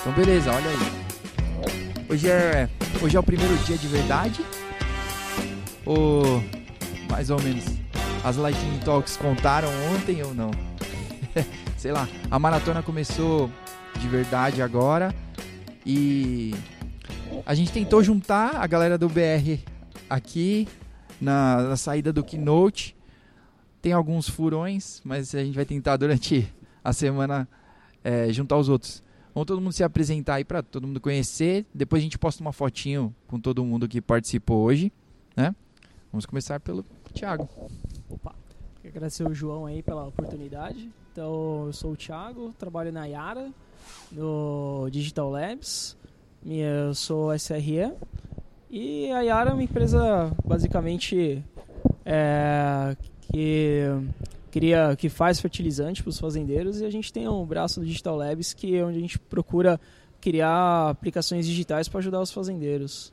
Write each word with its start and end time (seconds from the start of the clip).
Então 0.00 0.12
beleza, 0.12 0.52
olha 0.52 0.70
aí. 0.70 1.08
Hoje 2.08 2.30
é, 2.30 2.68
hoje 3.02 3.16
é 3.16 3.20
o 3.20 3.22
primeiro 3.22 3.56
dia 3.58 3.76
de 3.76 3.88
verdade? 3.88 4.44
Ou 5.84 6.42
mais 7.10 7.30
ou 7.30 7.40
menos 7.42 7.64
as 8.24 8.36
Lightning 8.36 8.78
Talks 8.78 9.16
contaram 9.16 9.68
ontem 9.92 10.22
ou 10.22 10.32
não? 10.32 10.50
Sei 11.76 11.92
lá, 11.92 12.08
a 12.30 12.38
maratona 12.38 12.82
começou 12.82 13.50
de 13.98 14.08
verdade 14.08 14.62
agora 14.62 15.14
e 15.84 16.54
a 17.44 17.54
gente 17.54 17.72
tentou 17.72 18.02
juntar 18.02 18.56
a 18.56 18.66
galera 18.66 18.96
do 18.96 19.08
BR 19.08 19.60
aqui 20.08 20.68
na, 21.20 21.62
na 21.62 21.76
saída 21.76 22.12
do 22.12 22.22
Keynote. 22.22 22.96
Tem 23.82 23.92
alguns 23.92 24.28
furões, 24.28 25.00
mas 25.04 25.34
a 25.34 25.44
gente 25.44 25.54
vai 25.54 25.64
tentar 25.64 25.96
durante 25.96 26.52
a 26.82 26.92
semana 26.92 27.48
é, 28.02 28.32
juntar 28.32 28.56
os 28.56 28.68
outros. 28.68 29.02
Vamos 29.38 29.46
todo 29.46 29.60
mundo 29.60 29.72
se 29.72 29.84
apresentar 29.84 30.34
aí 30.34 30.44
para 30.44 30.64
todo 30.64 30.84
mundo 30.84 31.00
conhecer. 31.00 31.64
Depois 31.72 32.00
a 32.00 32.02
gente 32.02 32.18
posta 32.18 32.42
uma 32.42 32.52
fotinho 32.52 33.14
com 33.28 33.38
todo 33.38 33.64
mundo 33.64 33.86
que 33.86 34.00
participou 34.00 34.64
hoje, 34.64 34.92
né? 35.36 35.54
Vamos 36.10 36.26
começar 36.26 36.58
pelo 36.58 36.84
Thiago. 37.14 37.48
Opa, 38.10 38.34
quero 38.82 38.96
agradecer 38.96 39.22
o 39.22 39.32
João 39.32 39.64
aí 39.64 39.80
pela 39.80 40.04
oportunidade. 40.04 40.90
Então, 41.12 41.66
eu 41.66 41.72
sou 41.72 41.92
o 41.92 41.96
Thiago, 41.96 42.52
trabalho 42.58 42.90
na 42.90 43.06
Yara, 43.06 43.48
no 44.10 44.88
Digital 44.90 45.30
Labs. 45.30 45.96
Eu 46.44 46.92
sou 46.92 47.32
SRE. 47.38 47.92
E 48.68 49.08
a 49.12 49.20
Yara 49.20 49.50
é 49.50 49.52
uma 49.52 49.62
empresa 49.62 50.32
basicamente 50.44 51.44
é, 52.04 52.96
que 53.20 53.84
cria, 54.50 54.94
que 54.96 55.08
faz 55.08 55.40
fertilizante 55.40 56.02
para 56.02 56.10
os 56.10 56.18
fazendeiros 56.18 56.80
e 56.80 56.84
a 56.84 56.90
gente 56.90 57.12
tem 57.12 57.28
um 57.28 57.44
braço 57.44 57.80
do 57.80 57.86
Digital 57.86 58.16
Labs 58.16 58.52
que 58.52 58.76
é 58.76 58.84
onde 58.84 58.98
a 58.98 59.00
gente 59.00 59.18
procura 59.18 59.80
criar 60.20 60.90
aplicações 60.90 61.46
digitais 61.46 61.88
para 61.88 62.00
ajudar 62.00 62.20
os 62.20 62.32
fazendeiros. 62.32 63.12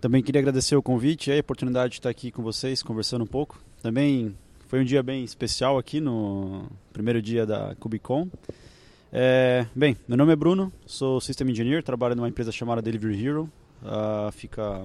Também 0.00 0.22
queria 0.22 0.40
agradecer 0.40 0.74
o 0.74 0.82
convite 0.82 1.30
e 1.30 1.36
a 1.36 1.40
oportunidade 1.40 1.92
de 1.92 1.98
estar 2.00 2.10
aqui 2.10 2.32
com 2.32 2.42
vocês, 2.42 2.82
conversando 2.82 3.22
um 3.22 3.26
pouco. 3.26 3.62
Também 3.80 4.34
foi 4.66 4.80
um 4.80 4.84
dia 4.84 5.02
bem 5.02 5.22
especial 5.22 5.78
aqui 5.78 6.00
no 6.00 6.64
primeiro 6.92 7.22
dia 7.22 7.46
da 7.46 7.74
Cubicon. 7.76 8.28
É, 9.12 9.66
bem, 9.74 9.96
meu 10.08 10.16
nome 10.16 10.32
é 10.32 10.36
Bruno, 10.36 10.72
sou 10.86 11.20
System 11.20 11.50
Engineer, 11.50 11.82
trabalho 11.82 12.16
numa 12.16 12.28
empresa 12.28 12.50
chamada 12.50 12.80
Delivery 12.82 13.24
Hero, 13.24 13.52
uh, 13.82 14.32
fica 14.32 14.84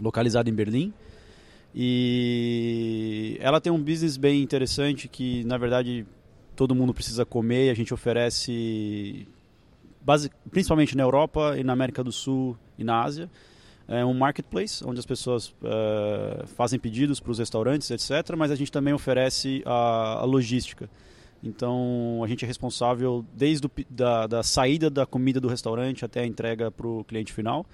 localizada 0.00 0.48
em 0.48 0.54
Berlim. 0.54 0.94
E 1.74 3.36
ela 3.40 3.60
tem 3.60 3.72
um 3.72 3.80
business 3.80 4.16
bem 4.16 4.42
interessante 4.42 5.08
que, 5.08 5.44
na 5.44 5.56
verdade, 5.56 6.06
todo 6.56 6.74
mundo 6.74 6.92
precisa 6.92 7.24
comer 7.24 7.66
e 7.66 7.70
a 7.70 7.74
gente 7.74 7.94
oferece, 7.94 9.26
base, 10.00 10.30
principalmente 10.50 10.96
na 10.96 11.02
Europa 11.02 11.56
e 11.56 11.62
na 11.62 11.72
América 11.72 12.02
do 12.02 12.10
Sul 12.10 12.56
e 12.76 12.82
na 12.82 13.02
Ásia, 13.02 13.30
é 13.86 14.04
um 14.04 14.14
marketplace 14.14 14.84
onde 14.86 15.00
as 15.00 15.06
pessoas 15.06 15.48
uh, 15.48 16.46
fazem 16.54 16.78
pedidos 16.78 17.18
para 17.18 17.32
os 17.32 17.38
restaurantes, 17.38 17.90
etc. 17.90 18.36
Mas 18.36 18.50
a 18.50 18.54
gente 18.54 18.70
também 18.70 18.94
oferece 18.94 19.62
a, 19.66 20.20
a 20.20 20.24
logística. 20.24 20.88
Então 21.42 22.20
a 22.22 22.28
gente 22.28 22.44
é 22.44 22.48
responsável 22.48 23.24
desde 23.34 23.66
o, 23.66 23.70
da, 23.88 24.26
da 24.26 24.42
saída 24.42 24.90
da 24.90 25.06
comida 25.06 25.40
do 25.40 25.48
restaurante 25.48 26.04
até 26.04 26.20
a 26.20 26.26
entrega 26.26 26.70
para 26.70 26.86
o 26.86 27.02
cliente 27.04 27.32
final 27.32 27.66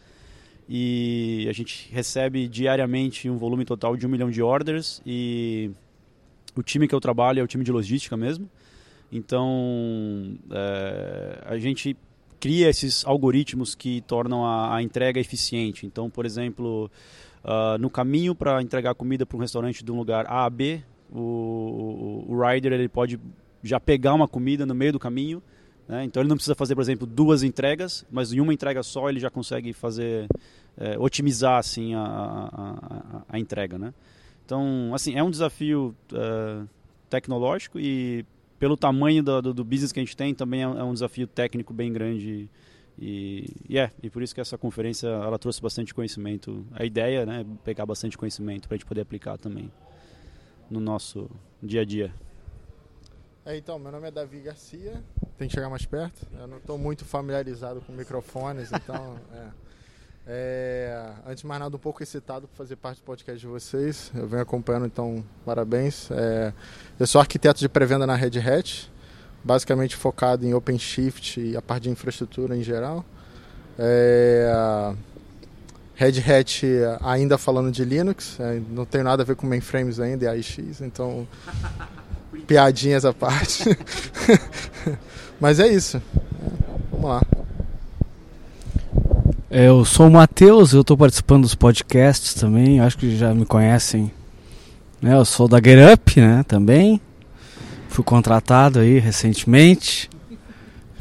e 0.69 1.47
a 1.49 1.53
gente 1.53 1.89
recebe 1.93 2.49
diariamente 2.49 3.31
um 3.31 3.37
volume 3.37 3.65
total 3.65 3.97
de 3.97 4.07
um 4.07 4.09
milhão 4.09 4.31
de 4.31 4.43
orders 4.43 5.01
e 5.07 5.71
o 6.57 6.63
time 6.63 6.89
que 6.89 6.95
eu 6.95 7.01
trabalho 7.01 7.41
é 7.41 7.43
o 7.43 7.47
time 7.47 7.63
de 7.63 7.71
logística 7.71 8.17
mesmo. 8.17 8.49
Então 9.13 10.37
é, 10.51 11.43
a 11.47 11.59
gente 11.59 11.97
cria 12.41 12.69
esses 12.69 13.05
algoritmos 13.07 13.75
que 13.75 14.01
tornam 14.03 14.45
a, 14.45 14.77
a 14.77 14.83
entrega 14.83 15.21
eficiente. 15.21 15.87
Então, 15.87 16.11
por 16.11 16.27
exemplo, 16.27 16.91
uh, 17.45 17.79
no 17.79 17.89
caminho 17.89 18.35
para 18.35 18.61
entregar 18.61 18.95
comida 18.95 19.25
para 19.25 19.37
um 19.37 19.41
restaurante 19.41 19.85
de 19.85 19.93
um 19.93 19.97
lugar 19.97 20.27
A 20.27 20.45
a 20.45 20.51
B, 20.51 20.83
o, 21.11 22.25
o, 22.29 22.33
o 22.35 22.47
rider 22.47 22.73
ele 22.73 22.89
pode 22.89 23.19
já 23.63 23.79
pegar 23.79 24.15
uma 24.15 24.29
comida 24.29 24.67
no 24.67 24.75
meio 24.75 24.93
do 24.93 24.99
caminho 24.99 25.43
né? 25.89 26.05
Então 26.05 26.21
ele 26.21 26.29
não 26.29 26.37
precisa 26.37 26.55
fazer, 26.55 26.75
por 26.75 26.81
exemplo, 26.81 27.07
duas 27.07 27.43
entregas, 27.43 28.05
mas 28.11 28.33
em 28.33 28.41
uma 28.41 28.53
entrega 28.53 28.83
só 28.83 29.09
ele 29.09 29.21
já 29.21 29.31
consegue 29.31 29.73
fazer, 29.73 30.27
é, 30.77 30.99
otimizar 30.99 31.59
assim 31.59 31.95
a, 31.95 32.01
a, 32.03 33.23
a, 33.29 33.39
entrega. 33.39 33.79
Né? 33.79 33.95
Então, 34.45 34.93
assim, 34.95 35.15
é 35.15 35.23
um 35.23 35.31
desafio 35.31 35.95
é, 36.13 36.63
tecnológico 37.09 37.79
e 37.79 38.25
pelo 38.59 38.77
tamanho 38.77 39.23
do, 39.23 39.43
do, 39.43 39.55
do, 39.55 39.65
business 39.65 39.93
que 39.93 40.01
a 40.01 40.03
gente 40.03 40.17
tem, 40.17 40.35
também 40.35 40.61
é, 40.61 40.65
é 40.65 40.83
um 40.83 40.93
desafio 40.93 41.27
técnico 41.27 41.73
bem 41.73 41.93
grande. 41.93 42.49
E, 42.99 43.45
é, 43.71 43.91
e 44.03 44.09
por 44.09 44.23
isso 44.23 44.35
que 44.35 44.41
essa 44.41 44.57
conferência 44.57 45.07
ela 45.07 45.39
trouxe 45.39 45.61
bastante 45.61 45.93
conhecimento. 45.93 46.65
A 46.73 46.85
ideia 46.85 47.27
né, 47.27 47.43
é 47.43 47.47
pegar 47.63 47.85
bastante 47.85 48.17
conhecimento 48.17 48.67
para 48.67 48.75
a 48.75 48.79
gente 48.79 48.87
poder 48.87 49.03
aplicar 49.03 49.37
também 49.37 49.71
no 50.71 50.81
nosso 50.81 51.31
dia 51.63 51.83
a 51.83 51.85
dia. 51.85 52.13
É, 53.47 53.57
então, 53.57 53.79
meu 53.79 53.93
nome 53.93 54.09
é 54.09 54.11
Davi 54.11 54.41
Garcia. 54.41 55.01
Tem 55.39 55.47
que 55.47 55.55
chegar 55.55 55.71
mais 55.71 55.87
perto. 55.87 56.27
Eu 56.37 56.49
não 56.49 56.57
estou 56.57 56.77
muito 56.77 57.05
familiarizado 57.05 57.81
com 57.81 57.93
microfones, 57.93 58.71
então. 58.73 59.17
É. 59.33 59.67
É, 60.29 61.09
antes 61.25 61.43
de 61.43 61.47
mais 61.47 61.61
nada, 61.61 61.77
um 61.77 61.79
pouco 61.79 62.03
excitado 62.03 62.49
por 62.49 62.57
fazer 62.57 62.75
parte 62.75 62.97
do 62.99 63.05
podcast 63.05 63.39
de 63.39 63.47
vocês. 63.47 64.11
Eu 64.13 64.27
venho 64.27 64.43
acompanhando, 64.43 64.85
então, 64.85 65.25
parabéns. 65.45 66.11
É, 66.11 66.53
eu 66.99 67.07
sou 67.07 67.21
arquiteto 67.21 67.61
de 67.61 67.69
pré-venda 67.69 68.05
na 68.09 68.17
Red 68.17 68.41
Hat, 68.41 68.91
basicamente 69.45 69.95
focado 69.95 70.45
em 70.45 70.53
OpenShift 70.53 71.41
e 71.41 71.57
a 71.57 71.63
parte 71.63 71.85
de 71.85 71.91
infraestrutura 71.91 72.57
em 72.57 72.63
geral. 72.65 73.05
É, 73.79 74.97
Red 75.95 76.19
Hat 76.19 76.63
ainda 77.03 77.39
falando 77.39 77.71
de 77.71 77.85
Linux, 77.85 78.41
é, 78.41 78.61
não 78.69 78.85
tem 78.85 79.05
nada 79.05 79.23
a 79.23 79.25
ver 79.25 79.37
com 79.37 79.47
mainframes 79.47 80.01
ainda 80.01 80.25
e 80.25 80.29
AIX, 80.29 80.81
então 80.81 81.25
piadinhas 82.47 83.05
à 83.05 83.13
parte. 83.13 83.65
Mas 85.41 85.61
é 85.61 85.69
isso. 85.69 86.01
Vamos 86.91 87.11
lá. 87.11 87.23
Eu 89.51 89.85
sou 89.85 90.09
o 90.09 90.11
Matheus, 90.11 90.73
eu 90.73 90.81
estou 90.81 90.97
participando 90.97 91.43
dos 91.43 91.55
podcasts 91.55 92.35
também, 92.35 92.81
acho 92.81 92.99
que 92.99 93.17
já 93.17 93.33
me 93.33 93.47
conhecem. 93.47 94.11
Né? 95.01 95.15
Eu 95.15 95.25
sou 95.25 95.47
da 95.47 95.59
Get 95.59 95.79
Up, 95.95 96.21
né, 96.21 96.45
também. 96.47 97.01
Fui 97.89 98.05
contratado 98.05 98.81
aí 98.81 98.99
recentemente 98.99 100.11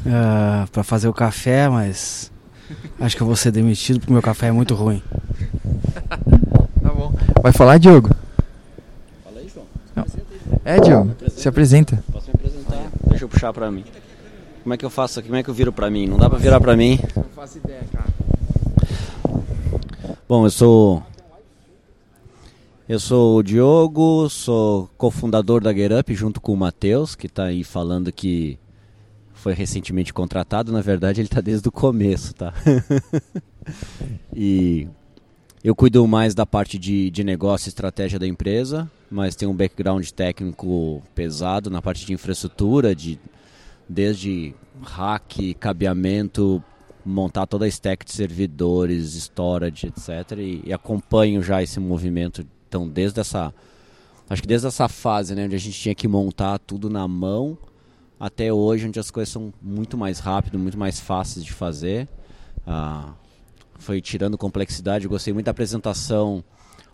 uh, 0.06 0.08
ah, 0.08 0.68
para 0.72 0.82
fazer 0.82 1.08
o 1.08 1.12
café, 1.12 1.68
mas 1.68 2.32
acho 3.00 3.16
que 3.16 3.22
eu 3.22 3.26
vou 3.26 3.36
ser 3.36 3.50
demitido 3.50 3.98
porque 3.98 4.12
meu 4.12 4.22
café 4.22 4.46
é 4.46 4.52
muito 4.52 4.74
ruim. 4.74 5.02
tá 6.08 6.88
bom. 6.94 7.12
Vai 7.42 7.52
falar, 7.52 7.78
Diogo? 7.78 8.10
É, 10.66 10.80
Diogo, 10.80 11.14
se 11.28 11.48
apresenta. 11.48 12.02
Posso 12.10 12.26
me 12.26 12.34
apresentar? 12.34 12.90
Deixa 13.06 13.24
eu 13.24 13.28
puxar 13.28 13.52
pra 13.52 13.70
mim. 13.70 13.84
Como 14.64 14.74
é 14.74 14.76
que 14.76 14.84
eu 14.84 14.90
faço 14.90 15.20
aqui? 15.20 15.28
Como 15.28 15.38
é 15.38 15.42
que 15.44 15.48
eu 15.48 15.54
viro 15.54 15.72
pra 15.72 15.88
mim? 15.88 16.08
Não 16.08 16.16
dá 16.16 16.28
pra 16.28 16.40
virar 16.40 16.60
pra 16.60 16.76
mim? 16.76 16.98
Não 17.14 17.22
faço 17.36 17.58
ideia, 17.58 17.84
cara. 17.92 18.08
Bom, 20.28 20.44
eu 20.44 20.50
sou. 20.50 21.04
Eu 22.88 22.98
sou 22.98 23.38
o 23.38 23.42
Diogo, 23.44 24.28
sou 24.28 24.90
cofundador 24.98 25.62
da 25.62 25.72
GetUp 25.72 26.12
junto 26.16 26.40
com 26.40 26.52
o 26.52 26.56
Matheus, 26.56 27.14
que 27.14 27.28
está 27.28 27.44
aí 27.44 27.62
falando 27.62 28.10
que 28.10 28.58
foi 29.34 29.54
recentemente 29.54 30.12
contratado. 30.12 30.72
Na 30.72 30.80
verdade, 30.80 31.20
ele 31.20 31.28
está 31.28 31.40
desde 31.40 31.68
o 31.68 31.70
começo, 31.70 32.34
tá? 32.34 32.52
e 34.34 34.88
eu 35.62 35.76
cuido 35.76 36.04
mais 36.08 36.34
da 36.34 36.44
parte 36.44 36.76
de, 36.76 37.08
de 37.08 37.22
negócio 37.22 37.68
e 37.68 37.70
estratégia 37.70 38.18
da 38.18 38.26
empresa, 38.26 38.90
mas 39.10 39.36
tenho 39.36 39.50
um 39.50 39.56
background 39.56 40.08
técnico 40.10 41.02
pesado 41.14 41.70
na 41.70 41.80
parte 41.80 42.04
de 42.04 42.12
infraestrutura, 42.12 42.94
de, 42.94 43.18
desde 43.88 44.54
hack, 44.82 45.54
cabeamento, 45.58 46.62
montar 47.04 47.46
toda 47.46 47.64
a 47.64 47.68
stack 47.68 48.04
de 48.04 48.12
servidores, 48.12 49.14
storage, 49.14 49.86
etc. 49.86 50.38
E, 50.38 50.62
e, 50.66 50.72
acompanho 50.72 51.42
já 51.42 51.62
esse 51.62 51.78
movimento. 51.78 52.44
Então, 52.68 52.88
desde 52.88 53.20
essa. 53.20 53.54
Acho 54.28 54.42
que 54.42 54.48
desde 54.48 54.66
essa 54.66 54.88
fase, 54.88 55.36
né, 55.36 55.44
onde 55.44 55.54
a 55.54 55.58
gente 55.58 55.78
tinha 55.78 55.94
que 55.94 56.08
montar 56.08 56.58
tudo 56.58 56.90
na 56.90 57.06
mão, 57.06 57.56
até 58.18 58.52
hoje, 58.52 58.88
onde 58.88 58.98
as 58.98 59.08
coisas 59.08 59.32
são 59.32 59.54
muito 59.62 59.96
mais 59.96 60.18
rápidas, 60.18 60.60
muito 60.60 60.76
mais 60.76 60.98
fáceis 60.98 61.44
de 61.44 61.52
fazer. 61.52 62.08
Ah, 62.66 63.12
foi 63.78 64.00
tirando 64.00 64.36
complexidade. 64.36 65.04
Eu 65.04 65.10
gostei 65.10 65.32
muito 65.32 65.46
da 65.46 65.52
apresentação 65.52 66.42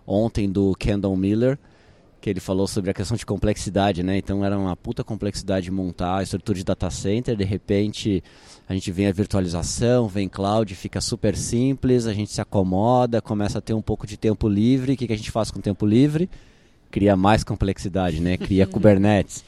ontem 0.07 0.51
do 0.51 0.75
Kendall 0.75 1.17
Miller, 1.17 1.59
que 2.23 2.31
ele 2.31 2.39
falou 2.39 2.69
sobre 2.69 2.89
a 2.89 2.95
questão 2.95 3.17
de 3.17 3.27
complexidade, 3.27 4.05
né? 4.05 4.17
Então 4.17 4.45
era 4.45 4.57
uma 4.57 4.77
puta 4.77 5.03
complexidade 5.03 5.71
montar 5.73 6.19
a 6.19 6.23
estrutura 6.23 6.57
de 6.57 6.65
data 6.65 6.89
center, 6.89 7.37
de 7.37 7.43
repente 7.45 8.23
a 8.69 8.73
gente 8.73 8.93
vem 8.93 9.09
a 9.09 9.13
virtualização, 9.13 10.07
vem 10.07 10.29
cloud, 10.29 10.73
fica 10.77 11.01
super 11.01 11.37
simples, 11.37 12.07
a 12.07 12.15
gente 12.15 12.31
se 12.31 12.41
acomoda, 12.41 13.21
começa 13.21 13.59
a 13.59 13.61
ter 13.61 13.75
um 13.75 13.83
pouco 13.83 14.07
de 14.07 14.17
tempo 14.17 14.49
livre. 14.49 14.93
O 14.93 14.97
que, 14.97 15.09
que 15.09 15.13
a 15.13 15.17
gente 15.17 15.33
faz 15.33 15.51
com 15.51 15.59
o 15.59 15.63
tempo 15.63 15.85
livre? 15.85 16.31
Cria 16.93 17.17
mais 17.17 17.43
complexidade, 17.43 18.21
né? 18.21 18.37
Cria 18.37 18.65
Kubernetes. 18.69 19.45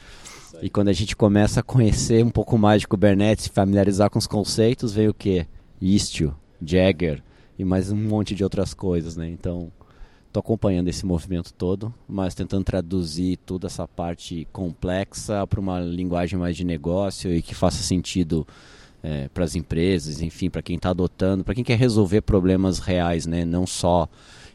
E 0.61 0.69
quando 0.69 0.89
a 0.89 0.93
gente 0.93 1.15
começa 1.15 1.61
a 1.61 1.63
conhecer 1.63 2.23
um 2.25 2.29
pouco 2.29 2.57
mais 2.57 2.81
de 2.81 2.87
Kubernetes, 2.87 3.47
familiarizar 3.47 4.09
com 4.09 4.19
os 4.19 4.27
conceitos, 4.27 4.93
vem 4.93 5.07
o 5.07 5.13
que? 5.13 5.47
Istio, 5.81 6.35
Jagger 6.61 7.23
e 7.57 7.63
mais 7.63 7.89
um 7.89 7.95
monte 7.95 8.35
de 8.35 8.43
outras 8.43 8.73
coisas, 8.73 9.15
né? 9.15 9.29
Então, 9.29 9.71
estou 10.35 10.41
acompanhando 10.41 10.89
esse 10.89 11.05
movimento 11.05 11.53
todo, 11.53 11.93
mas 12.07 12.35
tentando 12.35 12.65
traduzir 12.65 13.37
toda 13.37 13.67
essa 13.67 13.87
parte 13.87 14.45
complexa 14.51 15.47
para 15.47 15.59
uma 15.59 15.79
linguagem 15.79 16.37
mais 16.37 16.57
de 16.57 16.65
negócio 16.65 17.33
e 17.33 17.41
que 17.41 17.55
faça 17.55 17.81
sentido 17.81 18.45
é, 19.01 19.29
para 19.29 19.45
as 19.45 19.55
empresas, 19.55 20.21
enfim, 20.21 20.49
para 20.49 20.61
quem 20.61 20.75
está 20.75 20.89
adotando, 20.89 21.43
para 21.43 21.55
quem 21.55 21.63
quer 21.63 21.77
resolver 21.77 22.21
problemas 22.21 22.79
reais, 22.79 23.25
né? 23.25 23.45
Não 23.45 23.65
só 23.65 24.09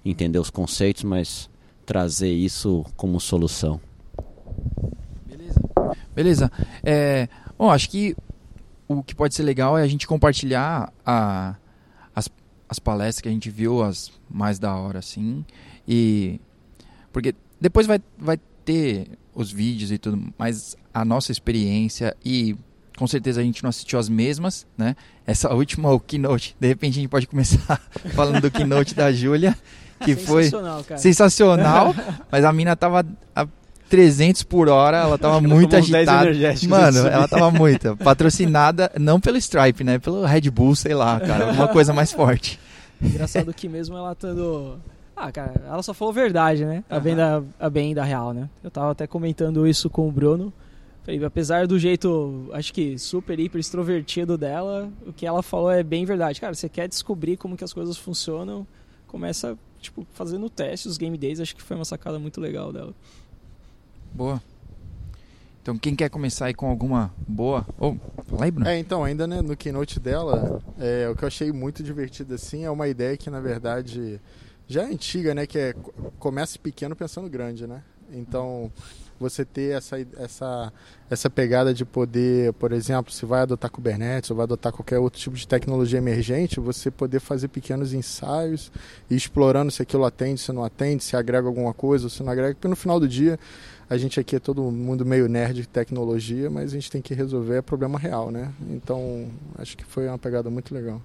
entender 0.04 0.38
os 0.38 0.50
conceitos, 0.50 1.02
mas 1.02 1.48
trazer 1.86 2.32
isso 2.32 2.84
como 2.94 3.18
solução. 3.18 3.80
Beleza. 5.26 5.60
Beleza. 6.14 6.52
É, 6.84 7.26
bom, 7.56 7.70
acho 7.70 7.88
que 7.88 8.14
o 8.86 9.02
que 9.02 9.14
pode 9.14 9.34
ser 9.34 9.44
legal 9.44 9.78
é 9.78 9.82
a 9.82 9.88
gente 9.88 10.06
compartilhar 10.06 10.92
a, 11.06 11.56
as, 12.70 12.76
as 12.76 12.78
palestras 12.78 13.20
que 13.20 13.28
a 13.28 13.32
gente 13.32 13.50
viu, 13.50 13.82
as 13.82 14.12
mais 14.30 14.58
da 14.58 14.74
hora, 14.74 15.00
assim. 15.00 15.44
E. 15.86 16.40
Porque 17.12 17.34
depois 17.60 17.86
vai, 17.86 18.00
vai 18.16 18.38
ter 18.64 19.08
os 19.34 19.50
vídeos 19.50 19.90
e 19.90 19.98
tudo, 19.98 20.32
mas 20.38 20.76
a 20.94 21.04
nossa 21.04 21.32
experiência 21.32 22.16
e 22.24 22.56
com 22.96 23.06
certeza 23.06 23.40
a 23.40 23.44
gente 23.44 23.62
não 23.62 23.70
assistiu 23.70 23.98
as 23.98 24.08
mesmas, 24.08 24.66
né? 24.76 24.94
Essa 25.26 25.52
última, 25.54 25.90
o 25.90 25.98
Keynote, 25.98 26.56
de 26.60 26.68
repente 26.68 26.98
a 26.98 27.00
gente 27.00 27.10
pode 27.10 27.26
começar 27.26 27.80
falando 28.14 28.40
do 28.40 28.50
Keynote 28.50 28.94
da 28.94 29.10
Júlia, 29.10 29.56
que 30.04 30.14
foi 30.14 30.44
Sensacional, 30.44 30.84
cara. 30.84 31.00
sensacional, 31.00 31.94
mas 32.30 32.44
a 32.44 32.52
mina 32.52 32.76
tava 32.76 33.04
a 33.34 33.46
300 33.90 34.44
por 34.44 34.68
hora, 34.68 34.98
ela 34.98 35.18
tava 35.18 35.40
muito 35.46 35.76
uns 35.76 35.90
10 35.90 36.08
agitada. 36.08 36.68
Mano, 36.68 37.02
de 37.02 37.08
ela 37.08 37.28
tava 37.28 37.50
muito. 37.52 37.96
Patrocinada 37.96 38.90
não 38.98 39.20
pelo 39.20 39.36
Stripe, 39.36 39.84
né? 39.84 39.98
Pelo 39.98 40.24
Red 40.24 40.48
Bull, 40.50 40.74
sei 40.76 40.94
lá, 40.94 41.18
cara. 41.20 41.48
Alguma 41.48 41.68
coisa 41.68 41.92
mais 41.92 42.12
forte. 42.12 42.58
Engraçado 43.02 43.52
que 43.52 43.68
mesmo 43.68 43.96
ela 43.96 44.12
estando. 44.12 44.78
Ah, 45.16 45.30
cara, 45.30 45.54
ela 45.66 45.82
só 45.82 45.92
falou 45.92 46.14
verdade, 46.14 46.64
né? 46.64 46.84
A 46.88 46.98
bem, 46.98 47.14
da, 47.14 47.42
a 47.58 47.68
bem 47.68 47.94
da 47.94 48.04
real, 48.04 48.32
né? 48.32 48.48
Eu 48.64 48.70
tava 48.70 48.92
até 48.92 49.06
comentando 49.06 49.66
isso 49.66 49.90
com 49.90 50.08
o 50.08 50.12
Bruno. 50.12 50.52
Falei, 51.02 51.22
apesar 51.24 51.66
do 51.66 51.78
jeito, 51.78 52.48
acho 52.52 52.72
que 52.72 52.98
super, 52.98 53.38
hiper 53.38 53.58
extrovertido 53.58 54.38
dela, 54.38 54.90
o 55.06 55.12
que 55.12 55.26
ela 55.26 55.42
falou 55.42 55.70
é 55.70 55.82
bem 55.82 56.04
verdade. 56.04 56.40
Cara, 56.40 56.54
você 56.54 56.68
quer 56.68 56.88
descobrir 56.88 57.36
como 57.36 57.56
que 57.56 57.64
as 57.64 57.72
coisas 57.72 57.96
funcionam, 57.96 58.66
começa, 59.06 59.58
tipo, 59.80 60.06
fazendo 60.12 60.48
teste, 60.48 60.88
os 60.88 60.96
game 60.96 61.16
days, 61.16 61.40
acho 61.40 61.56
que 61.56 61.62
foi 61.62 61.76
uma 61.76 61.84
sacada 61.84 62.18
muito 62.18 62.40
legal 62.40 62.72
dela. 62.72 62.94
Boa. 64.12 64.42
Então, 65.62 65.76
quem 65.78 65.94
quer 65.94 66.08
começar 66.08 66.46
aí 66.46 66.54
com 66.54 66.68
alguma 66.68 67.12
boa? 67.28 67.66
Ô, 67.78 67.94
fala 68.26 68.44
aí, 68.44 68.50
Bruno. 68.50 68.68
É, 68.68 68.78
então, 68.78 69.04
ainda 69.04 69.26
né, 69.26 69.42
no 69.42 69.56
keynote 69.56 70.00
dela, 70.00 70.62
é, 70.78 71.08
o 71.08 71.14
que 71.14 71.22
eu 71.22 71.28
achei 71.28 71.52
muito 71.52 71.82
divertido 71.82 72.34
assim 72.34 72.64
é 72.64 72.70
uma 72.70 72.88
ideia 72.88 73.16
que, 73.16 73.28
na 73.28 73.40
verdade, 73.40 74.20
já 74.66 74.82
é 74.82 74.86
antiga, 74.86 75.34
né? 75.34 75.46
Que 75.46 75.58
é 75.58 75.72
co- 75.74 75.92
comece 76.18 76.58
pequeno 76.58 76.96
pensando 76.96 77.28
grande, 77.28 77.66
né? 77.66 77.82
Então, 78.12 78.70
você 79.20 79.44
ter 79.44 79.76
essa, 79.76 79.98
essa, 80.18 80.72
essa 81.10 81.28
pegada 81.28 81.74
de 81.74 81.84
poder, 81.84 82.54
por 82.54 82.72
exemplo, 82.72 83.12
se 83.12 83.26
vai 83.26 83.42
adotar 83.42 83.70
Kubernetes 83.70 84.30
ou 84.30 84.36
vai 84.36 84.44
adotar 84.44 84.72
qualquer 84.72 84.98
outro 84.98 85.20
tipo 85.20 85.36
de 85.36 85.46
tecnologia 85.46 85.98
emergente, 85.98 86.58
você 86.58 86.90
poder 86.90 87.20
fazer 87.20 87.48
pequenos 87.48 87.92
ensaios 87.92 88.72
e 89.10 89.14
explorando 89.14 89.70
se 89.70 89.82
aquilo 89.82 90.06
atende, 90.06 90.40
se 90.40 90.50
não 90.52 90.64
atende, 90.64 91.04
se 91.04 91.14
agrega 91.16 91.46
alguma 91.46 91.74
coisa 91.74 92.06
ou 92.06 92.10
se 92.10 92.22
não 92.22 92.32
agrega, 92.32 92.54
porque 92.54 92.68
no 92.68 92.76
final 92.76 92.98
do 92.98 93.06
dia 93.06 93.38
a 93.90 93.98
gente 93.98 94.18
aqui 94.18 94.36
é 94.36 94.38
todo 94.38 94.62
mundo 94.62 95.04
meio 95.04 95.28
nerd 95.28 95.60
de 95.60 95.68
tecnologia, 95.68 96.48
mas 96.48 96.70
a 96.70 96.74
gente 96.74 96.90
tem 96.90 97.02
que 97.02 97.12
resolver 97.12 97.60
problema 97.62 97.98
real, 97.98 98.30
né? 98.30 98.52
Então, 98.70 99.26
acho 99.58 99.76
que 99.76 99.84
foi 99.84 100.06
uma 100.06 100.18
pegada 100.18 100.48
muito 100.48 100.72
legal. 100.72 101.02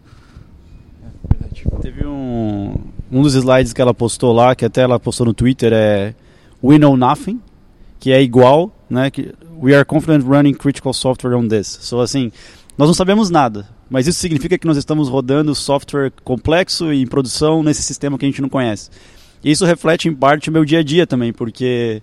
Verdade. 1.29 1.63
Teve 1.81 2.05
um, 2.05 2.75
um 3.11 3.21
dos 3.23 3.33
slides 3.33 3.73
que 3.73 3.81
ela 3.81 3.93
postou 3.93 4.31
lá, 4.31 4.55
que 4.55 4.63
até 4.63 4.81
ela 4.81 4.99
postou 4.99 5.25
no 5.25 5.33
Twitter, 5.33 5.73
é 5.73 6.13
We 6.65 6.77
Know 6.77 6.97
Nothing, 6.97 7.41
que 7.99 8.11
é 8.11 8.21
igual, 8.21 8.71
né? 8.89 9.09
Que, 9.11 9.33
We 9.61 9.73
are 9.73 9.85
confident 9.85 10.25
running 10.25 10.53
critical 10.53 10.93
software 10.93 11.35
on 11.35 11.47
this. 11.47 11.79
So, 11.81 12.01
assim, 12.01 12.31
nós 12.77 12.87
não 12.89 12.93
sabemos 12.93 13.29
nada, 13.29 13.67
mas 13.89 14.05
isso 14.05 14.19
significa 14.19 14.57
que 14.57 14.67
nós 14.67 14.77
estamos 14.77 15.07
rodando 15.07 15.55
software 15.55 16.11
complexo 16.23 16.91
e 16.91 17.01
em 17.01 17.07
produção 17.07 17.63
nesse 17.63 17.81
sistema 17.81 18.17
que 18.17 18.25
a 18.25 18.27
gente 18.27 18.41
não 18.41 18.49
conhece. 18.49 18.89
E 19.43 19.51
isso 19.51 19.65
reflete 19.65 20.09
em 20.09 20.13
parte 20.13 20.49
o 20.49 20.51
meu 20.51 20.65
dia 20.65 20.79
a 20.79 20.83
dia 20.83 21.07
também, 21.07 21.31
porque 21.31 22.01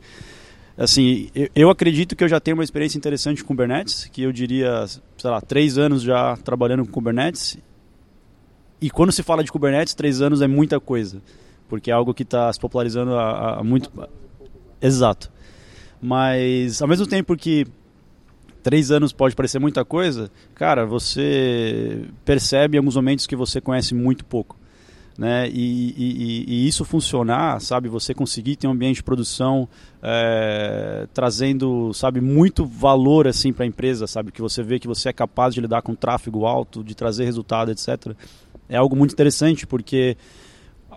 assim, 0.78 1.28
eu, 1.54 1.68
acredito 1.68 2.16
que 2.16 2.24
eu 2.24 2.28
já 2.28 2.40
tenho 2.40 2.56
uma 2.56 2.64
experiência 2.64 2.96
interessante 2.96 3.42
com 3.42 3.48
Kubernetes, 3.48 4.08
que 4.10 4.22
eu 4.22 4.32
diria, 4.32 4.86
sei 4.86 5.30
lá, 5.30 5.40
três 5.40 5.76
anos 5.76 6.02
já 6.02 6.36
trabalhando 6.38 6.84
com 6.86 6.92
Kubernetes. 6.92 7.58
E 8.80 8.90
quando 8.90 9.12
se 9.12 9.22
fala 9.22 9.44
de 9.44 9.52
Kubernetes, 9.52 9.94
três 9.94 10.22
anos 10.22 10.40
é 10.40 10.46
muita 10.46 10.80
coisa, 10.80 11.20
porque 11.68 11.90
é 11.90 11.94
algo 11.94 12.14
que 12.14 12.22
está 12.22 12.52
se 12.52 12.58
popularizando 12.58 13.14
há, 13.14 13.58
há 13.58 13.64
muito. 13.64 13.90
Exato. 14.82 15.30
Mas 16.00 16.82
ao 16.82 16.88
mesmo 16.88 17.06
tempo 17.06 17.36
que 17.36 17.64
três 18.62 18.90
anos 18.90 19.12
pode 19.12 19.34
parecer 19.36 19.58
muita 19.58 19.84
coisa, 19.84 20.30
cara, 20.54 20.84
você 20.84 22.04
percebe 22.24 22.76
em 22.76 22.78
alguns 22.78 22.96
momentos 22.96 23.26
que 23.26 23.36
você 23.36 23.60
conhece 23.60 23.94
muito 23.94 24.24
pouco. 24.24 24.56
Né? 25.18 25.46
E, 25.50 25.94
e- 25.96 26.44
e 26.48 26.66
isso 26.66 26.86
funcionar, 26.86 27.60
sabe? 27.60 27.86
Você 27.88 28.14
conseguir 28.14 28.56
ter 28.56 28.66
um 28.66 28.70
ambiente 28.70 28.96
de 28.96 29.02
produção 29.02 29.68
é, 30.02 31.06
trazendo, 31.12 31.92
sabe, 31.92 32.18
muito 32.20 32.64
valor 32.64 33.28
assim 33.28 33.52
para 33.52 33.64
a 33.64 33.66
empresa, 33.68 34.06
sabe? 34.06 34.32
Que 34.32 34.40
você 34.40 34.62
vê 34.62 34.78
que 34.78 34.88
você 34.88 35.10
é 35.10 35.12
capaz 35.12 35.54
de 35.54 35.60
lidar 35.60 35.82
com 35.82 35.94
tráfego 35.94 36.46
alto, 36.46 36.82
de 36.82 36.94
trazer 36.94 37.26
resultado, 37.26 37.70
etc. 37.70 38.14
É 38.70 38.76
algo 38.76 38.96
muito 38.96 39.12
interessante 39.12 39.66
porque 39.66 40.16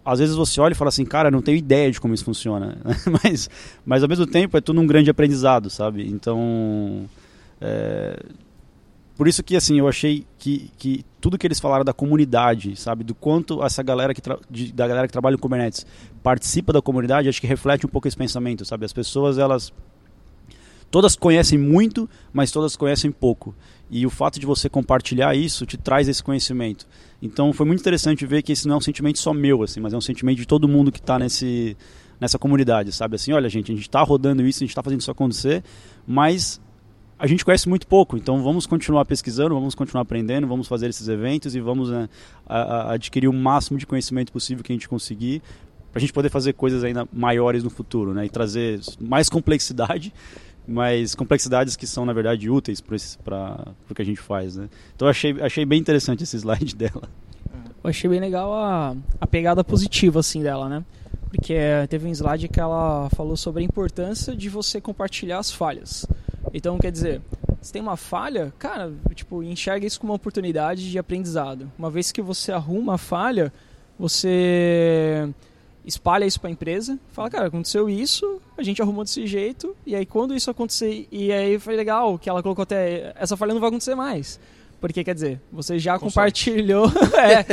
às 0.05 0.19
vezes 0.19 0.35
você 0.35 0.61
olha 0.61 0.73
e 0.73 0.75
fala 0.75 0.89
assim, 0.89 1.03
cara, 1.03 1.31
não 1.31 1.41
tenho 1.41 1.57
ideia 1.57 1.91
de 1.91 1.99
como 1.99 2.13
isso 2.13 2.23
funciona, 2.23 2.77
mas, 3.23 3.49
mas 3.85 4.03
ao 4.03 4.09
mesmo 4.09 4.27
tempo 4.27 4.55
é 4.55 4.61
tudo 4.61 4.79
um 4.79 4.85
grande 4.87 5.09
aprendizado, 5.09 5.69
sabe? 5.69 6.07
Então, 6.07 7.09
é, 7.59 8.17
por 9.17 9.27
isso 9.27 9.41
que 9.41 9.55
assim 9.55 9.79
eu 9.79 9.87
achei 9.87 10.25
que, 10.37 10.69
que 10.77 11.05
tudo 11.19 11.37
que 11.37 11.47
eles 11.47 11.59
falaram 11.59 11.83
da 11.83 11.93
comunidade, 11.93 12.75
sabe, 12.75 13.03
do 13.03 13.15
quanto 13.15 13.63
essa 13.63 13.81
galera 13.81 14.13
que 14.13 14.21
de- 14.49 14.71
da 14.71 14.87
galera 14.87 15.07
que 15.07 15.13
trabalha 15.13 15.35
em 15.35 15.39
Kubernetes 15.39 15.85
participa 16.21 16.71
da 16.71 16.81
comunidade, 16.81 17.27
acho 17.29 17.41
que 17.41 17.47
reflete 17.47 17.85
um 17.85 17.89
pouco 17.89 18.07
esse 18.07 18.17
pensamento, 18.17 18.63
sabe? 18.65 18.85
As 18.85 18.93
pessoas 18.93 19.37
elas 19.37 19.73
todas 20.91 21.15
conhecem 21.15 21.57
muito, 21.57 22.09
mas 22.31 22.51
todas 22.51 22.75
conhecem 22.75 23.11
pouco. 23.11 23.55
E 23.89 24.05
o 24.05 24.09
fato 24.09 24.39
de 24.39 24.45
você 24.45 24.67
compartilhar 24.67 25.35
isso 25.35 25.65
te 25.65 25.77
traz 25.77 26.07
esse 26.07 26.23
conhecimento. 26.23 26.87
Então 27.21 27.53
foi 27.53 27.65
muito 27.65 27.79
interessante 27.79 28.25
ver 28.25 28.41
que 28.41 28.51
esse 28.51 28.67
não 28.67 28.75
é 28.75 28.77
um 28.77 28.81
sentimento 28.81 29.19
só 29.19 29.33
meu, 29.33 29.61
assim, 29.63 29.79
mas 29.79 29.93
é 29.93 29.97
um 29.97 30.01
sentimento 30.01 30.37
de 30.37 30.45
todo 30.45 30.67
mundo 30.67 30.91
que 30.91 30.99
está 30.99 31.19
nesse 31.19 31.77
nessa 32.19 32.39
comunidade, 32.39 32.91
sabe? 32.93 33.15
Assim, 33.15 33.33
olha, 33.33 33.49
gente, 33.49 33.71
a 33.71 33.75
gente 33.75 33.83
está 33.83 34.01
rodando 34.01 34.41
isso, 34.45 34.59
a 34.59 34.63
gente 34.63 34.69
está 34.69 34.81
fazendo 34.81 35.01
isso 35.01 35.11
acontecer, 35.11 35.61
mas 36.07 36.61
a 37.19 37.27
gente 37.27 37.43
conhece 37.43 37.67
muito 37.67 37.85
pouco, 37.87 38.15
então 38.17 38.41
vamos 38.41 38.65
continuar 38.65 39.05
pesquisando, 39.05 39.53
vamos 39.53 39.75
continuar 39.75 40.01
aprendendo, 40.01 40.47
vamos 40.47 40.65
fazer 40.67 40.89
esses 40.89 41.07
eventos 41.09 41.55
e 41.55 41.59
vamos 41.59 41.89
né, 41.89 42.07
a- 42.45 42.57
a- 42.61 42.93
adquirir 42.93 43.27
o 43.27 43.33
máximo 43.33 43.77
de 43.77 43.85
conhecimento 43.85 44.31
possível 44.31 44.63
que 44.63 44.71
a 44.71 44.75
gente 44.75 44.87
conseguir 44.87 45.41
para 45.91 45.99
a 45.99 46.01
gente 46.01 46.11
poder 46.11 46.29
fazer 46.29 46.53
coisas 46.53 46.83
ainda 46.83 47.07
maiores 47.13 47.63
no 47.63 47.69
futuro, 47.69 48.13
né? 48.13 48.25
E 48.25 48.29
trazer 48.29 48.81
mais 48.99 49.29
complexidade, 49.29 50.13
mas 50.67 51.13
complexidades 51.15 51.75
que 51.75 51.85
são 51.85 52.05
na 52.05 52.13
verdade 52.13 52.49
úteis 52.49 52.81
para 52.81 53.73
o 53.89 53.95
que 53.95 54.01
a 54.01 54.05
gente 54.05 54.19
faz, 54.19 54.55
né? 54.55 54.69
Então 54.95 55.07
achei 55.07 55.35
achei 55.41 55.65
bem 55.65 55.79
interessante 55.79 56.23
esse 56.23 56.37
slide 56.37 56.75
dela. 56.77 57.09
Eu 57.83 57.89
achei 57.89 58.09
bem 58.09 58.19
legal 58.19 58.53
a, 58.53 58.95
a 59.21 59.27
pegada 59.27 59.63
positiva, 59.63 60.19
assim, 60.19 60.41
dela, 60.41 60.67
né? 60.67 60.83
Porque 61.29 61.53
teve 61.89 62.07
um 62.07 62.11
slide 62.11 62.47
que 62.47 62.59
ela 62.59 63.09
falou 63.11 63.37
sobre 63.37 63.61
a 63.61 63.65
importância 63.65 64.35
de 64.35 64.49
você 64.49 64.81
compartilhar 64.81 65.37
as 65.37 65.51
falhas. 65.51 66.07
Então, 66.51 66.79
quer 66.79 66.91
dizer, 66.91 67.21
se 67.61 67.71
tem 67.71 67.81
uma 67.81 67.97
falha, 67.97 68.53
cara, 68.57 68.91
tipo, 69.13 69.43
enxerga 69.43 69.85
isso 69.85 69.99
como 69.99 70.13
uma 70.13 70.15
oportunidade 70.15 70.89
de 70.89 70.97
aprendizado. 70.97 71.71
Uma 71.77 71.91
vez 71.91 72.11
que 72.11 72.21
você 72.21 72.51
arruma 72.51 72.95
a 72.95 72.97
falha, 72.97 73.51
você 73.99 75.29
espalha 75.85 76.25
isso 76.25 76.39
para 76.39 76.49
a 76.49 76.51
empresa, 76.51 76.99
fala, 77.11 77.29
cara, 77.29 77.47
aconteceu 77.47 77.89
isso, 77.89 78.41
a 78.57 78.63
gente 78.63 78.81
arrumou 78.81 79.03
desse 79.03 79.27
jeito, 79.27 79.75
e 79.85 79.95
aí 79.95 80.05
quando 80.05 80.35
isso 80.35 80.49
acontecer, 80.49 81.07
e 81.11 81.31
aí 81.31 81.59
foi 81.59 81.75
legal 81.75 82.17
que 82.17 82.29
ela 82.29 82.41
colocou 82.41 82.63
até, 82.63 83.13
essa 83.17 83.37
falha 83.37 83.53
não 83.53 83.61
vai 83.61 83.69
acontecer 83.69 83.95
mais. 83.95 84.39
Porque, 84.79 85.03
quer 85.03 85.15
dizer, 85.15 85.41
você 85.51 85.79
já 85.79 85.97
compartilhou, 85.97 86.85
é, 87.17 87.43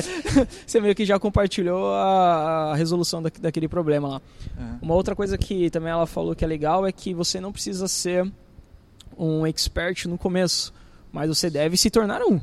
você 0.66 0.80
meio 0.80 0.94
que 0.94 1.04
já 1.04 1.18
compartilhou 1.18 1.92
a, 1.94 2.72
a 2.72 2.74
resolução 2.74 3.22
da, 3.22 3.30
daquele 3.40 3.68
problema 3.68 4.08
lá. 4.08 4.22
É. 4.58 4.84
Uma 4.84 4.94
outra 4.94 5.14
coisa 5.14 5.38
que 5.38 5.70
também 5.70 5.90
ela 5.92 6.06
falou 6.06 6.34
que 6.34 6.44
é 6.44 6.48
legal 6.48 6.86
é 6.86 6.92
que 6.92 7.14
você 7.14 7.40
não 7.40 7.52
precisa 7.52 7.86
ser 7.88 8.30
um 9.16 9.46
expert 9.46 10.06
no 10.06 10.18
começo, 10.18 10.74
mas 11.10 11.28
você 11.28 11.48
deve 11.48 11.76
se 11.76 11.90
tornar 11.90 12.22
um. 12.22 12.40